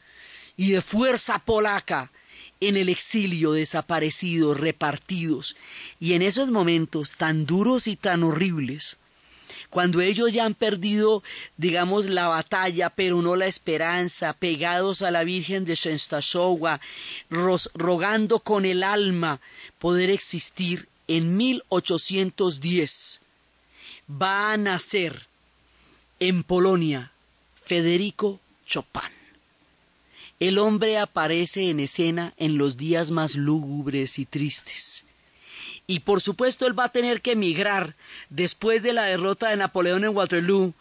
y 0.58 0.72
de 0.72 0.82
fuerza 0.82 1.40
polaca 1.40 2.12
en 2.62 2.78
el 2.78 2.90
exilio, 2.90 3.52
desaparecidos, 3.52 4.60
repartidos. 4.60 5.56
Y 6.00 6.14
en 6.14 6.22
esos 6.22 6.50
momentos 6.50 7.12
tan 7.12 7.46
duros 7.46 7.88
y 7.88 7.96
tan 7.96 8.24
horribles, 8.24 8.98
cuando 9.70 10.02
ellos 10.02 10.32
ya 10.32 10.46
han 10.46 10.54
perdido, 10.54 11.22
digamos, 11.58 12.06
la 12.06 12.28
batalla, 12.28 12.90
pero 12.90 13.22
no 13.22 13.36
la 13.36 13.46
esperanza, 13.48 14.32
pegados 14.34 15.02
a 15.02 15.12
la 15.12 15.26
Virgen 15.26 15.66
de 15.66 15.76
Shenstasowa, 15.76 16.80
rogando 17.30 18.40
con 18.40 18.64
el 18.64 18.84
alma 18.84 19.42
poder 19.80 20.10
existir, 20.10 20.88
en 21.08 21.38
1810 21.38 23.25
va 24.10 24.52
a 24.52 24.58
nacer 24.58 25.28
en 26.20 26.44
Polonia 26.44 27.12
Federico 27.64 28.40
Chopin. 28.66 29.02
El 30.40 30.58
hombre 30.58 30.98
aparece 30.98 31.70
en 31.70 31.80
escena 31.80 32.34
en 32.38 32.58
los 32.58 32.78
días 32.78 33.12
más 33.12 33.36
lúgubres 33.36 34.20
y 34.20 34.26
tristes 34.26 35.06
y 35.88 36.00
por 36.02 36.22
supuesto 36.22 36.66
él 36.68 36.78
va 36.78 36.86
a 36.86 36.92
tener 36.92 37.22
que 37.22 37.34
emigrar 37.34 37.96
después 38.30 38.82
de 38.82 38.94
la 38.94 39.04
derrota 39.04 39.50
de 39.50 39.58
Napoleón 39.58 40.04
en 40.04 40.16
Waterloo. 40.16 40.74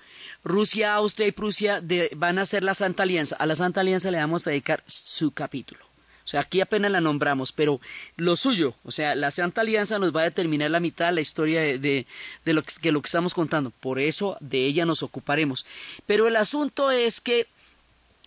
Rusia, 0.45 0.95
Austria 0.95 1.27
y 1.27 1.33
Prusia 1.33 1.83
van 2.16 2.39
a 2.39 2.43
hacer 2.43 2.62
la 2.62 2.75
Santa 2.75 3.03
Alianza. 3.03 3.37
A 3.37 3.47
la 3.47 3.55
Santa 3.55 3.81
Alianza 3.81 4.11
le 4.11 4.18
vamos 4.18 4.47
a 4.47 4.51
dedicar 4.51 4.83
su 4.87 5.31
capítulo. 5.31 5.84
O 6.25 6.29
sea, 6.29 6.41
aquí 6.41 6.62
apenas 6.62 6.91
la 6.91 7.03
nombramos, 7.03 7.53
pero 7.53 7.81
lo 8.16 8.37
suyo, 8.37 8.75
o 8.83 8.91
sea, 8.91 9.14
la 9.14 9.31
Santa 9.31 9.61
Alianza 9.61 9.99
nos 9.99 10.16
va 10.16 10.22
a 10.22 10.25
determinar 10.25 10.70
la 10.70 10.81
mitad 10.81 11.07
de 11.07 11.12
la 11.12 11.20
historia 11.20 11.61
de, 11.61 12.07
que, 12.45 12.53
lo, 12.93 13.03
que, 13.03 13.07
estamos 13.07 13.35
contando. 13.35 13.70
Por 13.70 13.99
eso 13.99 14.39
de 14.41 14.64
ella 14.64 14.87
nos 14.87 15.03
ocuparemos. 15.03 15.66
Pero 16.07 16.27
el 16.27 16.37
asunto 16.37 16.91
es 16.91 17.20
que 17.20 17.47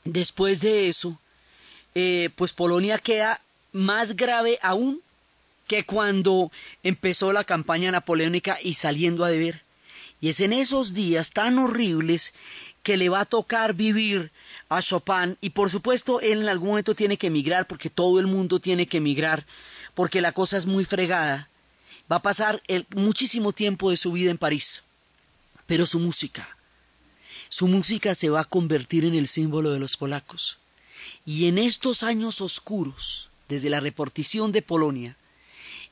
después 0.04 0.62
de 0.62 0.90
eso, 0.90 1.20
eh, 1.96 2.30
pues 2.36 2.54
Polonia 2.54 3.00
queda 3.00 3.42
más 3.72 4.16
grave 4.16 4.60
aún 4.62 5.02
que 5.66 5.84
cuando 5.84 6.52
empezó 6.84 7.34
la 7.34 7.44
campaña 7.44 7.90
napoleónica 7.90 8.60
y 8.62 8.76
saliendo 8.76 9.26
a 9.26 9.30
deber. 9.30 9.64
Y 10.22 10.30
es 10.30 10.40
en 10.40 10.54
esos 10.54 10.94
días 10.94 11.32
tan 11.32 11.58
horribles 11.58 12.34
que 12.84 12.98
le 12.98 13.10
va 13.10 13.22
a 13.22 13.26
tocar 13.26 13.74
vivir 13.74 14.32
a 14.70 14.82
Chopin 14.82 15.38
y 15.42 15.52
por 15.52 15.70
supuesto 15.70 16.20
él 16.20 16.42
en 16.42 16.50
algún 16.50 16.70
momento 16.70 16.96
tiene 16.96 17.18
que 17.18 17.28
emigrar 17.28 17.68
porque 17.68 17.90
todo 17.90 18.20
el 18.20 18.28
mundo 18.28 18.60
tiene 18.60 18.88
que 18.88 18.98
emigrar 18.98 19.46
porque 19.94 20.22
la 20.22 20.32
cosa 20.32 20.58
es 20.58 20.66
muy 20.66 20.86
fregada. 20.86 21.50
Va 22.12 22.18
a 22.18 22.22
pasar 22.22 22.62
muchísimo 22.96 23.52
tiempo 23.52 23.90
de 23.90 23.98
su 23.98 24.12
vida 24.12 24.32
en 24.32 24.38
París. 24.38 24.84
Pero 25.66 25.86
su 25.86 26.00
música, 26.00 26.58
su 27.50 27.68
música 27.68 28.16
se 28.16 28.30
va 28.30 28.42
a 28.42 28.46
convertir 28.46 29.04
en 29.04 29.16
el 29.16 29.28
símbolo 29.28 29.72
de 29.72 29.80
los 29.80 29.98
polacos. 29.98 30.60
Y 31.26 31.48
en 31.48 31.58
estos 31.58 32.04
años 32.04 32.40
oscuros, 32.40 33.30
desde 33.50 33.70
la 33.70 33.82
repartición 33.82 34.54
de 34.54 34.62
Polonia, 34.62 35.18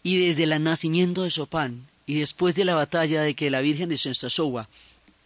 y 0.05 0.23
desde 0.23 0.43
el 0.43 0.63
nacimiento 0.63 1.23
de 1.23 1.31
Chopin 1.31 1.87
y 2.05 2.19
después 2.19 2.53
de 2.53 2.63
la 2.63 2.75
batalla 2.75 3.23
de 3.23 3.33
que 3.33 3.49
la 3.49 3.61
Virgen 3.61 3.89
de 3.89 3.97
Częstochowa 3.97 4.69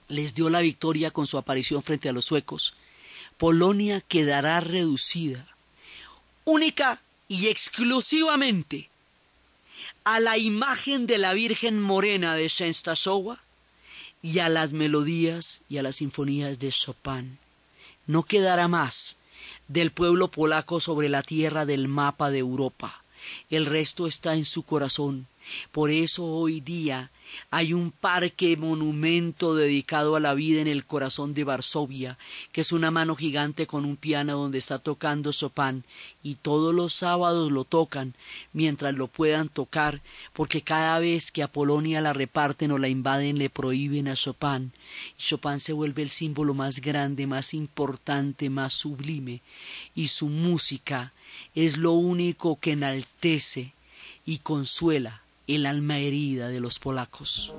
les 0.07 0.33
dio 0.33 0.49
la 0.49 0.61
victoria 0.61 1.11
con 1.11 1.27
su 1.27 1.37
aparición 1.37 1.83
frente 1.83 2.07
a 2.07 2.13
los 2.13 2.23
suecos, 2.23 2.75
Polonia 3.39 4.01
quedará 4.01 4.59
reducida 4.59 5.47
única 6.45 7.01
y 7.27 7.47
exclusivamente 7.47 8.89
a 10.03 10.19
la 10.19 10.37
imagen 10.37 11.07
de 11.07 11.17
la 11.17 11.33
Virgen 11.33 11.81
Morena 11.81 12.35
de 12.35 12.47
Częstochowa 12.49 13.39
y 14.21 14.39
a 14.39 14.49
las 14.49 14.71
melodías 14.71 15.61
y 15.69 15.77
a 15.77 15.83
las 15.83 15.95
sinfonías 15.95 16.59
de 16.59 16.69
Chopin. 16.69 17.39
No 18.05 18.21
quedará 18.21 18.67
más 18.67 19.17
del 19.67 19.89
pueblo 19.91 20.27
polaco 20.27 20.79
sobre 20.79 21.09
la 21.09 21.23
tierra 21.23 21.65
del 21.65 21.87
mapa 21.87 22.29
de 22.29 22.39
Europa 22.39 23.03
el 23.49 23.65
resto 23.65 24.07
está 24.07 24.35
en 24.35 24.45
su 24.45 24.63
corazón. 24.63 25.27
Por 25.71 25.89
eso 25.89 26.25
hoy 26.25 26.61
día 26.61 27.11
hay 27.51 27.73
un 27.73 27.91
parque 27.91 28.55
monumento 28.57 29.55
dedicado 29.55 30.15
a 30.15 30.19
la 30.19 30.33
vida 30.33 30.61
en 30.61 30.67
el 30.67 30.85
corazón 30.85 31.33
de 31.33 31.43
Varsovia, 31.43 32.17
que 32.51 32.61
es 32.61 32.71
una 32.71 32.91
mano 32.91 33.15
gigante 33.15 33.67
con 33.67 33.85
un 33.85 33.95
piano 33.95 34.37
donde 34.37 34.57
está 34.57 34.79
tocando 34.79 35.31
Chopin, 35.31 35.83
y 36.21 36.35
todos 36.35 36.73
los 36.73 36.93
sábados 36.93 37.51
lo 37.51 37.63
tocan 37.63 38.13
mientras 38.53 38.93
lo 38.93 39.07
puedan 39.07 39.49
tocar, 39.49 40.01
porque 40.33 40.61
cada 40.61 40.99
vez 40.99 41.31
que 41.31 41.43
a 41.43 41.51
Polonia 41.51 42.01
la 42.01 42.13
reparten 42.13 42.71
o 42.71 42.77
la 42.77 42.89
invaden 42.89 43.37
le 43.37 43.49
prohíben 43.49 44.07
a 44.07 44.15
Chopin, 44.15 44.71
y 45.17 45.21
Chopin 45.21 45.59
se 45.59 45.73
vuelve 45.73 46.01
el 46.03 46.09
símbolo 46.09 46.53
más 46.53 46.79
grande, 46.81 47.27
más 47.27 47.53
importante, 47.53 48.49
más 48.49 48.73
sublime, 48.73 49.41
y 49.95 50.09
su 50.09 50.27
música 50.27 51.13
es 51.55 51.77
lo 51.77 51.93
único 51.93 52.59
que 52.59 52.71
enaltece 52.71 53.73
y 54.25 54.39
consuela 54.39 55.23
el 55.55 55.65
alma 55.65 55.97
herida 55.97 56.47
de 56.49 56.59
los 56.59 56.77
polacos. 56.77 57.53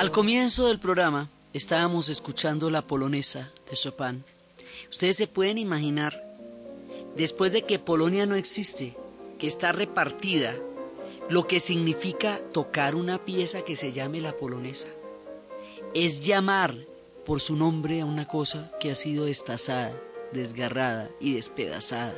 Al 0.00 0.10
comienzo 0.10 0.66
del 0.66 0.80
programa 0.80 1.28
estábamos 1.52 2.08
escuchando 2.08 2.70
la 2.70 2.80
polonesa 2.80 3.52
de 3.68 3.76
Chopin. 3.76 4.24
Ustedes 4.88 5.18
se 5.18 5.26
pueden 5.26 5.58
imaginar, 5.58 6.24
después 7.18 7.52
de 7.52 7.66
que 7.66 7.78
Polonia 7.78 8.24
no 8.24 8.34
existe, 8.34 8.96
que 9.38 9.46
está 9.46 9.72
repartida, 9.72 10.54
lo 11.28 11.46
que 11.46 11.60
significa 11.60 12.40
tocar 12.50 12.94
una 12.94 13.26
pieza 13.26 13.60
que 13.60 13.76
se 13.76 13.92
llame 13.92 14.22
la 14.22 14.38
polonesa. 14.38 14.88
Es 15.92 16.24
llamar 16.24 16.78
por 17.26 17.42
su 17.42 17.54
nombre 17.54 18.00
a 18.00 18.06
una 18.06 18.26
cosa 18.26 18.72
que 18.80 18.90
ha 18.90 18.94
sido 18.94 19.26
destazada, 19.26 19.92
desgarrada 20.32 21.10
y 21.20 21.34
despedazada. 21.34 22.14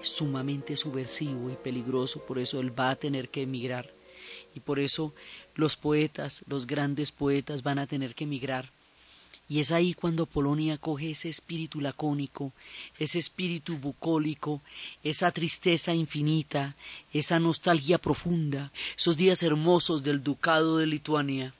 Es 0.00 0.08
sumamente 0.08 0.76
subversivo 0.76 1.50
y 1.50 1.56
peligroso, 1.56 2.20
por 2.20 2.38
eso 2.38 2.58
él 2.58 2.72
va 2.80 2.88
a 2.88 2.96
tener 2.96 3.28
que 3.28 3.42
emigrar. 3.42 3.92
Y 4.54 4.60
por 4.60 4.78
eso 4.78 5.14
los 5.54 5.76
poetas, 5.76 6.44
los 6.46 6.66
grandes 6.66 7.12
poetas 7.12 7.62
van 7.62 7.78
a 7.78 7.86
tener 7.86 8.14
que 8.14 8.24
emigrar. 8.24 8.70
Y 9.48 9.60
es 9.60 9.70
ahí 9.70 9.92
cuando 9.92 10.24
Polonia 10.24 10.78
coge 10.78 11.10
ese 11.10 11.28
espíritu 11.28 11.80
lacónico, 11.80 12.52
ese 12.98 13.18
espíritu 13.18 13.76
bucólico, 13.76 14.62
esa 15.02 15.30
tristeza 15.30 15.92
infinita, 15.94 16.74
esa 17.12 17.38
nostalgia 17.38 17.98
profunda, 17.98 18.72
esos 18.96 19.16
días 19.16 19.42
hermosos 19.42 20.02
del 20.02 20.22
ducado 20.22 20.78
de 20.78 20.86
Lituania, 20.86 21.52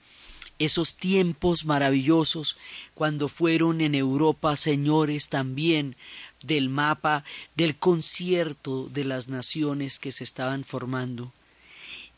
esos 0.57 0.95
tiempos 0.95 1.65
maravillosos 1.65 2.57
cuando 2.95 3.27
fueron 3.27 3.81
en 3.81 3.95
Europa 3.95 4.55
señores 4.55 5.29
también 5.29 5.95
del 6.41 6.69
mapa 6.69 7.23
del 7.55 7.75
concierto 7.75 8.87
de 8.87 9.03
las 9.03 9.27
naciones 9.27 9.99
que 9.99 10.11
se 10.11 10.23
estaban 10.23 10.63
formando 10.63 11.31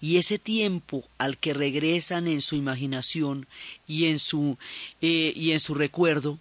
y 0.02 0.18
ese 0.18 0.40
tiempo 0.40 1.04
al 1.18 1.38
que 1.38 1.54
regresan 1.54 2.28
en 2.28 2.42
su 2.42 2.56
imaginación 2.56 3.48
y 3.88 4.06
en 4.06 4.20
su, 4.20 4.58
eh, 5.02 5.34
y 5.36 5.52
en 5.52 5.60
su 5.60 5.74
recuerdo, 5.74 6.40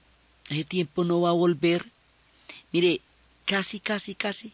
ese 0.49 0.65
tiempo 0.65 1.05
no 1.05 1.21
va 1.21 1.31
a 1.31 1.35
volver, 1.35 1.87
mire, 2.73 3.01
casi, 3.47 3.81
casi, 3.81 4.15
casi, 4.15 4.53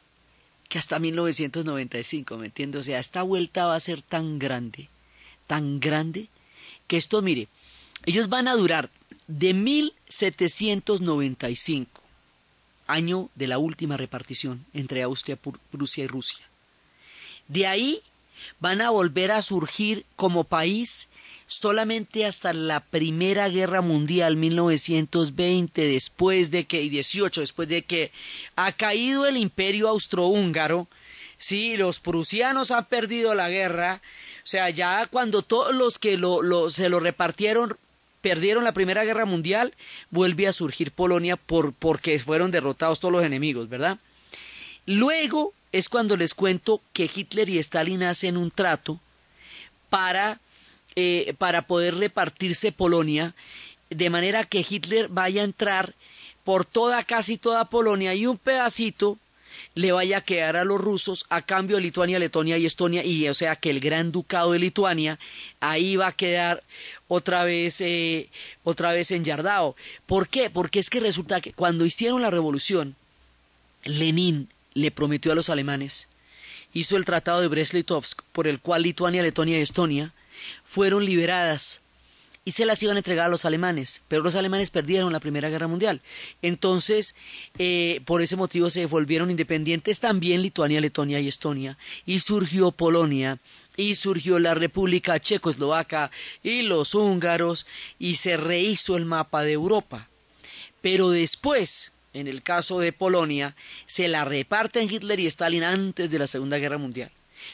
que 0.68 0.78
hasta 0.78 0.98
1995, 0.98 2.38
¿me 2.38 2.46
entiende? 2.46 2.78
O 2.78 2.82
sea, 2.82 2.98
esta 2.98 3.22
vuelta 3.22 3.66
va 3.66 3.74
a 3.74 3.80
ser 3.80 4.02
tan 4.02 4.38
grande, 4.38 4.88
tan 5.46 5.80
grande, 5.80 6.28
que 6.86 6.96
esto, 6.96 7.22
mire, 7.22 7.48
ellos 8.06 8.28
van 8.28 8.48
a 8.48 8.54
durar 8.54 8.90
de 9.26 9.54
1795, 9.54 12.02
año 12.86 13.30
de 13.34 13.46
la 13.46 13.58
última 13.58 13.96
repartición 13.96 14.64
entre 14.74 15.02
Austria, 15.02 15.36
Prusia 15.36 16.04
y 16.04 16.06
Rusia. 16.06 16.44
De 17.48 17.66
ahí 17.66 18.02
van 18.58 18.80
a 18.80 18.90
volver 18.90 19.30
a 19.32 19.42
surgir 19.42 20.04
como 20.16 20.44
país 20.44 21.08
solamente 21.50 22.26
hasta 22.26 22.52
la 22.52 22.78
Primera 22.78 23.48
Guerra 23.48 23.80
Mundial 23.80 24.36
1920 24.36 25.84
después 25.84 26.52
de 26.52 26.64
que 26.64 26.80
y 26.80 26.88
18 26.88 27.40
después 27.40 27.68
de 27.68 27.82
que 27.82 28.12
ha 28.54 28.70
caído 28.70 29.26
el 29.26 29.36
Imperio 29.36 29.88
Austrohúngaro, 29.88 30.86
sí, 31.38 31.76
los 31.76 31.98
prusianos 31.98 32.70
han 32.70 32.84
perdido 32.84 33.34
la 33.34 33.50
guerra, 33.50 34.00
o 34.44 34.46
sea, 34.46 34.70
ya 34.70 35.06
cuando 35.06 35.42
todos 35.42 35.74
los 35.74 35.98
que 35.98 36.16
lo, 36.16 36.70
se 36.70 36.88
lo 36.88 37.00
repartieron 37.00 37.76
perdieron 38.20 38.62
la 38.62 38.72
Primera 38.72 39.04
Guerra 39.04 39.24
Mundial, 39.24 39.74
vuelve 40.10 40.46
a 40.46 40.52
surgir 40.52 40.92
Polonia 40.92 41.36
por, 41.36 41.72
porque 41.72 42.18
fueron 42.20 42.52
derrotados 42.52 43.00
todos 43.00 43.12
los 43.12 43.24
enemigos, 43.24 43.68
¿verdad? 43.68 43.98
Luego 44.86 45.52
es 45.72 45.88
cuando 45.88 46.16
les 46.16 46.34
cuento 46.34 46.80
que 46.92 47.10
Hitler 47.12 47.48
y 47.48 47.58
Stalin 47.58 48.02
hacen 48.02 48.36
un 48.36 48.50
trato 48.50 48.98
para, 49.88 50.40
eh, 50.96 51.34
para 51.38 51.62
poder 51.62 51.96
repartirse 51.96 52.72
Polonia, 52.72 53.34
de 53.90 54.10
manera 54.10 54.44
que 54.44 54.64
Hitler 54.68 55.08
vaya 55.08 55.42
a 55.42 55.44
entrar 55.44 55.94
por 56.44 56.64
toda, 56.64 57.02
casi 57.04 57.36
toda 57.36 57.66
Polonia 57.66 58.14
y 58.14 58.26
un 58.26 58.38
pedacito 58.38 59.18
le 59.74 59.92
vaya 59.92 60.18
a 60.18 60.20
quedar 60.22 60.56
a 60.56 60.64
los 60.64 60.80
rusos 60.80 61.26
a 61.28 61.42
cambio 61.42 61.76
de 61.76 61.82
Lituania, 61.82 62.18
Letonia 62.18 62.56
y 62.58 62.66
Estonia, 62.66 63.04
y 63.04 63.28
o 63.28 63.34
sea 63.34 63.56
que 63.56 63.70
el 63.70 63.80
gran 63.80 64.12
ducado 64.12 64.52
de 64.52 64.58
Lituania 64.58 65.18
ahí 65.60 65.96
va 65.96 66.08
a 66.08 66.12
quedar 66.12 66.62
otra 67.08 67.44
vez, 67.44 67.80
eh, 67.80 68.28
otra 68.64 68.92
vez 68.92 69.10
enyardado. 69.10 69.76
¿Por 70.06 70.28
qué? 70.28 70.50
Porque 70.50 70.78
es 70.78 70.90
que 70.90 71.00
resulta 71.00 71.40
que 71.40 71.52
cuando 71.52 71.84
hicieron 71.84 72.22
la 72.22 72.30
revolución, 72.30 72.96
Lenin 73.84 74.48
le 74.74 74.90
prometió 74.90 75.32
a 75.32 75.34
los 75.34 75.50
alemanes, 75.50 76.08
hizo 76.72 76.96
el 76.96 77.04
Tratado 77.04 77.40
de 77.40 77.48
Brest-Litovsk, 77.48 78.22
por 78.32 78.46
el 78.46 78.60
cual 78.60 78.82
Lituania, 78.82 79.22
Letonia 79.22 79.58
y 79.58 79.62
Estonia 79.62 80.12
fueron 80.64 81.04
liberadas 81.04 81.82
y 82.44 82.52
se 82.52 82.64
las 82.64 82.82
iban 82.82 82.96
a 82.96 83.00
entregar 83.00 83.26
a 83.26 83.30
los 83.30 83.44
alemanes, 83.44 84.00
pero 84.08 84.22
los 84.22 84.34
alemanes 84.34 84.70
perdieron 84.70 85.12
la 85.12 85.20
Primera 85.20 85.50
Guerra 85.50 85.68
Mundial. 85.68 86.00
Entonces, 86.40 87.14
eh, 87.58 88.00
por 88.06 88.22
ese 88.22 88.36
motivo 88.36 88.70
se 88.70 88.86
volvieron 88.86 89.30
independientes 89.30 90.00
también 90.00 90.40
Lituania, 90.40 90.80
Letonia 90.80 91.20
y 91.20 91.28
Estonia, 91.28 91.76
y 92.06 92.20
surgió 92.20 92.70
Polonia, 92.72 93.38
y 93.76 93.94
surgió 93.94 94.38
la 94.38 94.54
República 94.54 95.18
Checoslovaca 95.18 96.10
y 96.42 96.62
los 96.62 96.94
húngaros, 96.94 97.66
y 97.98 98.14
se 98.14 98.36
rehizo 98.36 98.96
el 98.96 99.04
mapa 99.04 99.42
de 99.42 99.52
Europa. 99.52 100.08
Pero 100.80 101.10
después, 101.10 101.92
en 102.12 102.28
el 102.28 102.42
caso 102.42 102.80
de 102.80 102.92
Polonia, 102.92 103.56
se 103.86 104.08
la 104.08 104.24
reparten 104.24 104.90
Hitler 104.90 105.20
y 105.20 105.26
Stalin 105.26 105.64
antes 105.64 106.10
de 106.10 106.18
la 106.18 106.26
Segunda 106.26 106.58
Guerra 106.58 106.78
Mundial. 106.78 107.10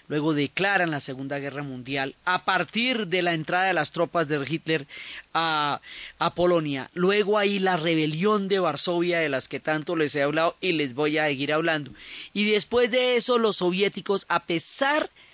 Luego 0.09 0.35
declaran 0.35 0.91
la 0.91 1.01
Segunda 1.01 1.39
Guerra 1.39 1.63
Mundial 1.63 2.17
a 2.25 2.45
partir 2.45 3.07
de 3.07 3.23
la 3.23 3.35
entrada 3.35 3.67
de 3.67 3.73
las 3.73 3.93
tropas 3.93 4.27
de 4.27 4.45
Hitler 4.49 4.87
a, 5.33 5.81
a, 6.19 6.35
Polonia. 6.35 6.91
Luego 6.95 7.39
hay 7.39 7.59
la 7.59 7.77
rebelión 7.77 8.49
de 8.49 8.59
Varsovia 8.59 9.21
de 9.21 9.29
las 9.29 9.47
que 9.49 9.61
tanto 9.61 9.95
les 9.95 10.15
he 10.15 10.23
hablado 10.23 10.57
y 10.61 10.73
les 10.73 10.95
voy 10.95 11.19
a 11.19 11.27
seguir 11.27 11.53
hablando. 11.53 11.93
Y 12.33 12.51
después 12.51 12.91
de 12.91 13.17
eso 13.17 13.39
los 13.39 13.57
soviéticos, 13.57 14.27
a 14.29 14.45
pesar 14.45 15.03
de 15.05 15.26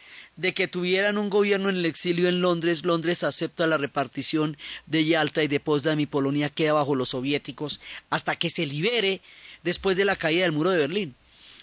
que 0.53 0.67
tuvieran 0.67 1.19
un 1.19 1.31
gobierno 1.31 1.69
en 1.69 1.77
el 1.77 1.87
exilio 1.87 2.29
en 2.29 2.41
Londres, 2.41 2.85
Londres 2.85 3.23
acepta 3.23 3.69
la 3.69 3.79
repartición 3.79 4.57
de 4.87 5.05
Yalta 5.05 5.43
y 5.45 5.49
de 5.49 5.61
Potsdam 5.61 6.01
y 6.01 6.07
Polonia 6.07 6.51
queda 6.51 6.73
bajo 6.73 6.97
los 6.97 7.11
soviéticos 7.11 7.81
hasta 8.11 8.35
que 8.35 8.51
se 8.51 8.67
libere 8.67 9.21
después 9.63 9.97
de 9.97 10.05
la 10.05 10.17
caída 10.17 10.43
del 10.43 10.53
muro 10.53 10.71
de 10.71 10.79
Berlín. 10.79 11.15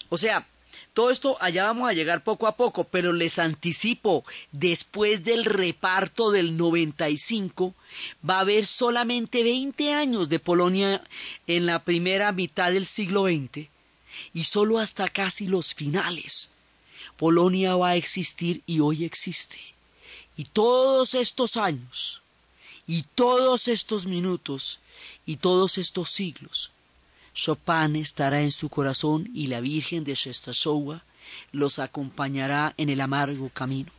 O 0.08 0.16
sea, 0.16 0.46
todo 0.94 1.10
esto 1.10 1.36
allá 1.40 1.64
vamos 1.64 1.88
a 1.88 1.92
llegar 1.92 2.24
poco 2.24 2.46
a 2.46 2.56
poco, 2.56 2.84
pero 2.84 3.12
les 3.12 3.38
anticipo, 3.38 4.24
después 4.50 5.22
del 5.22 5.44
reparto 5.44 6.30
del 6.30 6.56
95, 6.56 7.74
va 8.28 8.38
a 8.38 8.40
haber 8.40 8.66
solamente 8.66 9.44
20 9.44 9.92
años 9.92 10.28
de 10.28 10.40
Polonia 10.40 11.02
en 11.46 11.66
la 11.66 11.84
primera 11.84 12.32
mitad 12.32 12.72
del 12.72 12.86
siglo 12.86 13.26
XX 13.26 13.68
y 14.34 14.44
solo 14.44 14.78
hasta 14.78 15.08
casi 15.08 15.46
los 15.46 15.74
finales. 15.74 16.50
Polonia 17.20 17.76
va 17.76 17.90
a 17.90 17.96
existir 17.96 18.62
y 18.64 18.80
hoy 18.80 19.04
existe. 19.04 19.58
Y 20.38 20.44
todos 20.44 21.14
estos 21.14 21.58
años, 21.58 22.22
y 22.86 23.02
todos 23.14 23.68
estos 23.68 24.06
minutos, 24.06 24.80
y 25.26 25.36
todos 25.36 25.76
estos 25.76 26.08
siglos, 26.08 26.70
Chopin 27.34 27.96
estará 27.96 28.40
en 28.40 28.52
su 28.52 28.70
corazón 28.70 29.28
y 29.34 29.48
la 29.48 29.60
Virgen 29.60 30.02
de 30.02 30.14
Shestasowa 30.14 31.02
los 31.52 31.78
acompañará 31.78 32.72
en 32.78 32.88
el 32.88 33.02
amargo 33.02 33.50
camino. 33.50 33.92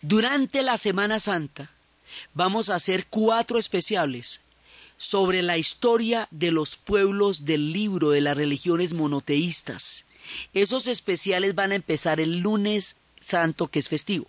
Durante 0.00 0.62
la 0.62 0.78
Semana 0.78 1.18
Santa 1.18 1.72
vamos 2.34 2.70
a 2.70 2.76
hacer 2.76 3.08
cuatro 3.08 3.58
especiales 3.58 4.42
sobre 4.96 5.42
la 5.42 5.58
historia 5.58 6.28
de 6.30 6.52
los 6.52 6.76
pueblos 6.76 7.44
del 7.44 7.72
libro 7.72 8.10
de 8.10 8.20
las 8.20 8.36
religiones 8.36 8.92
monoteístas 8.92 10.03
esos 10.52 10.86
especiales 10.86 11.54
van 11.54 11.72
a 11.72 11.76
empezar 11.76 12.20
el 12.20 12.38
lunes 12.38 12.96
santo, 13.20 13.68
que 13.68 13.78
es 13.78 13.88
festivo. 13.88 14.26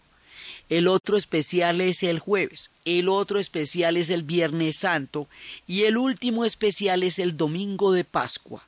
El 0.69 0.87
otro 0.87 1.15
especial 1.15 1.79
es 1.79 2.01
el 2.01 2.19
jueves, 2.19 2.71
el 2.85 3.07
otro 3.07 3.39
especial 3.39 3.97
es 3.97 4.09
el 4.09 4.23
viernes 4.23 4.77
santo 4.77 5.27
y 5.67 5.83
el 5.83 5.95
último 5.95 6.43
especial 6.43 7.03
es 7.03 7.19
el 7.19 7.37
domingo 7.37 7.91
de 7.91 8.03
Pascua, 8.03 8.65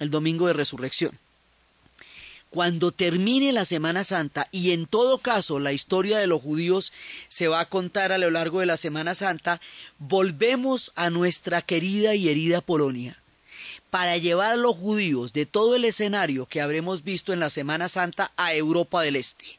el 0.00 0.10
domingo 0.10 0.48
de 0.48 0.54
resurrección. 0.54 1.16
Cuando 2.50 2.90
termine 2.90 3.52
la 3.52 3.66
Semana 3.66 4.04
Santa, 4.04 4.48
y 4.50 4.72
en 4.72 4.86
todo 4.86 5.18
caso 5.18 5.60
la 5.60 5.72
historia 5.72 6.18
de 6.18 6.26
los 6.26 6.42
judíos 6.42 6.92
se 7.28 7.46
va 7.46 7.60
a 7.60 7.68
contar 7.68 8.10
a 8.10 8.18
lo 8.18 8.30
largo 8.30 8.60
de 8.60 8.66
la 8.66 8.78
Semana 8.78 9.14
Santa, 9.14 9.60
volvemos 9.98 10.92
a 10.96 11.10
nuestra 11.10 11.62
querida 11.62 12.14
y 12.14 12.30
herida 12.30 12.62
Polonia 12.62 13.18
para 13.90 14.16
llevar 14.16 14.52
a 14.52 14.56
los 14.56 14.76
judíos 14.76 15.32
de 15.32 15.46
todo 15.46 15.76
el 15.76 15.84
escenario 15.84 16.46
que 16.46 16.60
habremos 16.60 17.04
visto 17.04 17.32
en 17.32 17.40
la 17.40 17.50
Semana 17.50 17.88
Santa 17.88 18.32
a 18.36 18.54
Europa 18.54 19.02
del 19.02 19.16
Este. 19.16 19.58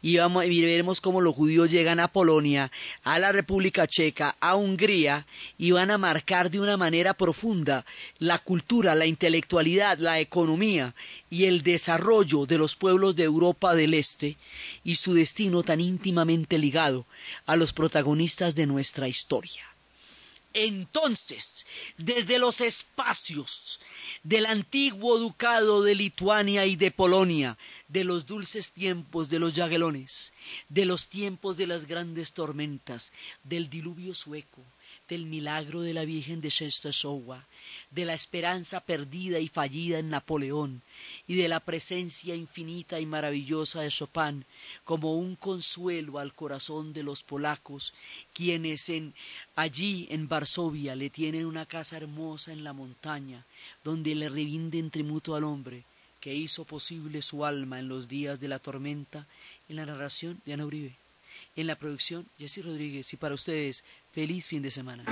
y, 0.00 0.16
veremos 0.16 1.00
cómo 1.00 1.20
los 1.20 1.34
judíos 1.34 1.70
llegan 1.70 1.98
a 1.98 2.08
Polonia, 2.08 2.70
a 3.02 3.18
la 3.18 3.32
República 3.32 3.86
Checa, 3.86 4.36
a 4.38 4.54
Hungría 4.54 5.26
y 5.56 5.72
van 5.72 5.90
a 5.90 5.98
marcar 5.98 6.50
de 6.50 6.60
una 6.60 6.76
manera 6.76 7.14
profunda 7.14 7.84
la 8.18 8.38
cultura, 8.38 8.94
la 8.94 9.06
intelectualidad, 9.06 9.98
la 9.98 10.20
economía 10.20 10.94
y 11.30 11.46
el 11.46 11.62
desarrollo 11.62 12.46
de 12.46 12.58
los 12.58 12.76
pueblos 12.76 13.16
de 13.16 13.24
Europa 13.24 13.74
del 13.74 13.94
Este 13.94 14.36
y 14.84 14.96
su 14.96 15.14
destino 15.14 15.62
tan 15.62 15.80
íntimamente 15.80 16.58
ligado 16.58 17.06
a 17.46 17.56
los 17.56 17.72
protagonistas 17.72 18.54
de 18.54 18.66
nuestra 18.66 19.08
historia. 19.08 19.77
Entonces, 20.64 21.66
desde 21.96 22.38
los 22.38 22.60
espacios 22.60 23.80
del 24.24 24.46
antiguo 24.46 25.18
ducado 25.18 25.82
de 25.82 25.94
Lituania 25.94 26.66
y 26.66 26.74
de 26.74 26.90
Polonia, 26.90 27.56
de 27.86 28.02
los 28.02 28.26
dulces 28.26 28.72
tiempos 28.72 29.30
de 29.30 29.38
los 29.38 29.54
yaguelones, 29.54 30.32
de 30.68 30.84
los 30.84 31.08
tiempos 31.08 31.56
de 31.56 31.68
las 31.68 31.86
grandes 31.86 32.32
tormentas, 32.32 33.12
del 33.44 33.70
diluvio 33.70 34.14
sueco, 34.14 34.64
del 35.08 35.26
milagro 35.26 35.80
de 35.80 35.94
la 35.94 36.04
Virgen 36.04 36.40
de 36.40 36.50
Częstochowa, 36.50 37.46
de 37.90 38.04
la 38.04 38.14
esperanza 38.14 38.80
perdida 38.80 39.38
y 39.38 39.48
fallida 39.48 39.98
en 39.98 40.10
Napoleón 40.10 40.82
y 41.26 41.36
de 41.36 41.48
la 41.48 41.60
presencia 41.60 42.34
infinita 42.34 43.00
y 43.00 43.06
maravillosa 43.06 43.80
de 43.80 43.90
Chopin 43.90 44.44
como 44.84 45.16
un 45.16 45.36
consuelo 45.36 46.18
al 46.18 46.34
corazón 46.34 46.92
de 46.92 47.02
los 47.02 47.22
polacos, 47.22 47.94
quienes 48.32 48.88
en, 48.88 49.14
allí 49.56 50.06
en 50.10 50.28
Varsovia 50.28 50.94
le 50.94 51.10
tienen 51.10 51.46
una 51.46 51.66
casa 51.66 51.96
hermosa 51.96 52.52
en 52.52 52.64
la 52.64 52.72
montaña, 52.72 53.44
donde 53.82 54.14
le 54.14 54.28
revinden 54.28 54.90
tributo 54.90 55.34
al 55.34 55.44
hombre 55.44 55.84
que 56.20 56.34
hizo 56.34 56.64
posible 56.64 57.22
su 57.22 57.44
alma 57.44 57.78
en 57.78 57.88
los 57.88 58.08
días 58.08 58.40
de 58.40 58.48
la 58.48 58.58
tormenta, 58.58 59.26
en 59.68 59.76
la 59.76 59.86
narración 59.86 60.40
de 60.44 60.54
Ana 60.54 60.66
Uribe, 60.66 60.96
en 61.56 61.66
la 61.66 61.76
producción 61.76 62.26
Jesse 62.38 62.64
Rodríguez. 62.64 63.12
Y 63.12 63.16
para 63.16 63.34
ustedes, 63.34 63.84
feliz 64.10 64.48
fin 64.48 64.62
de 64.62 64.70
semana. 64.70 65.04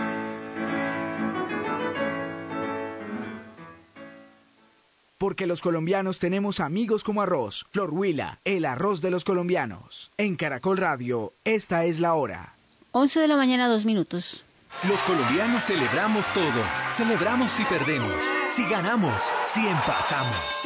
Porque 5.18 5.46
los 5.46 5.62
colombianos 5.62 6.18
tenemos 6.18 6.60
amigos 6.60 7.02
como 7.02 7.22
arroz. 7.22 7.66
Flor 7.70 7.90
Huila, 7.90 8.40
el 8.44 8.66
arroz 8.66 9.00
de 9.00 9.10
los 9.10 9.24
colombianos. 9.24 10.12
En 10.18 10.36
Caracol 10.36 10.76
Radio, 10.76 11.32
esta 11.44 11.84
es 11.84 12.00
la 12.00 12.14
hora. 12.14 12.56
11 12.92 13.20
de 13.20 13.28
la 13.28 13.36
mañana, 13.36 13.68
dos 13.68 13.86
minutos. 13.86 14.44
Los 14.88 15.02
colombianos 15.02 15.64
celebramos 15.64 16.32
todo. 16.32 16.62
Celebramos 16.92 17.50
si 17.50 17.64
perdemos, 17.64 18.12
si 18.48 18.64
ganamos, 18.68 19.22
si 19.44 19.66
empatamos. 19.66 20.62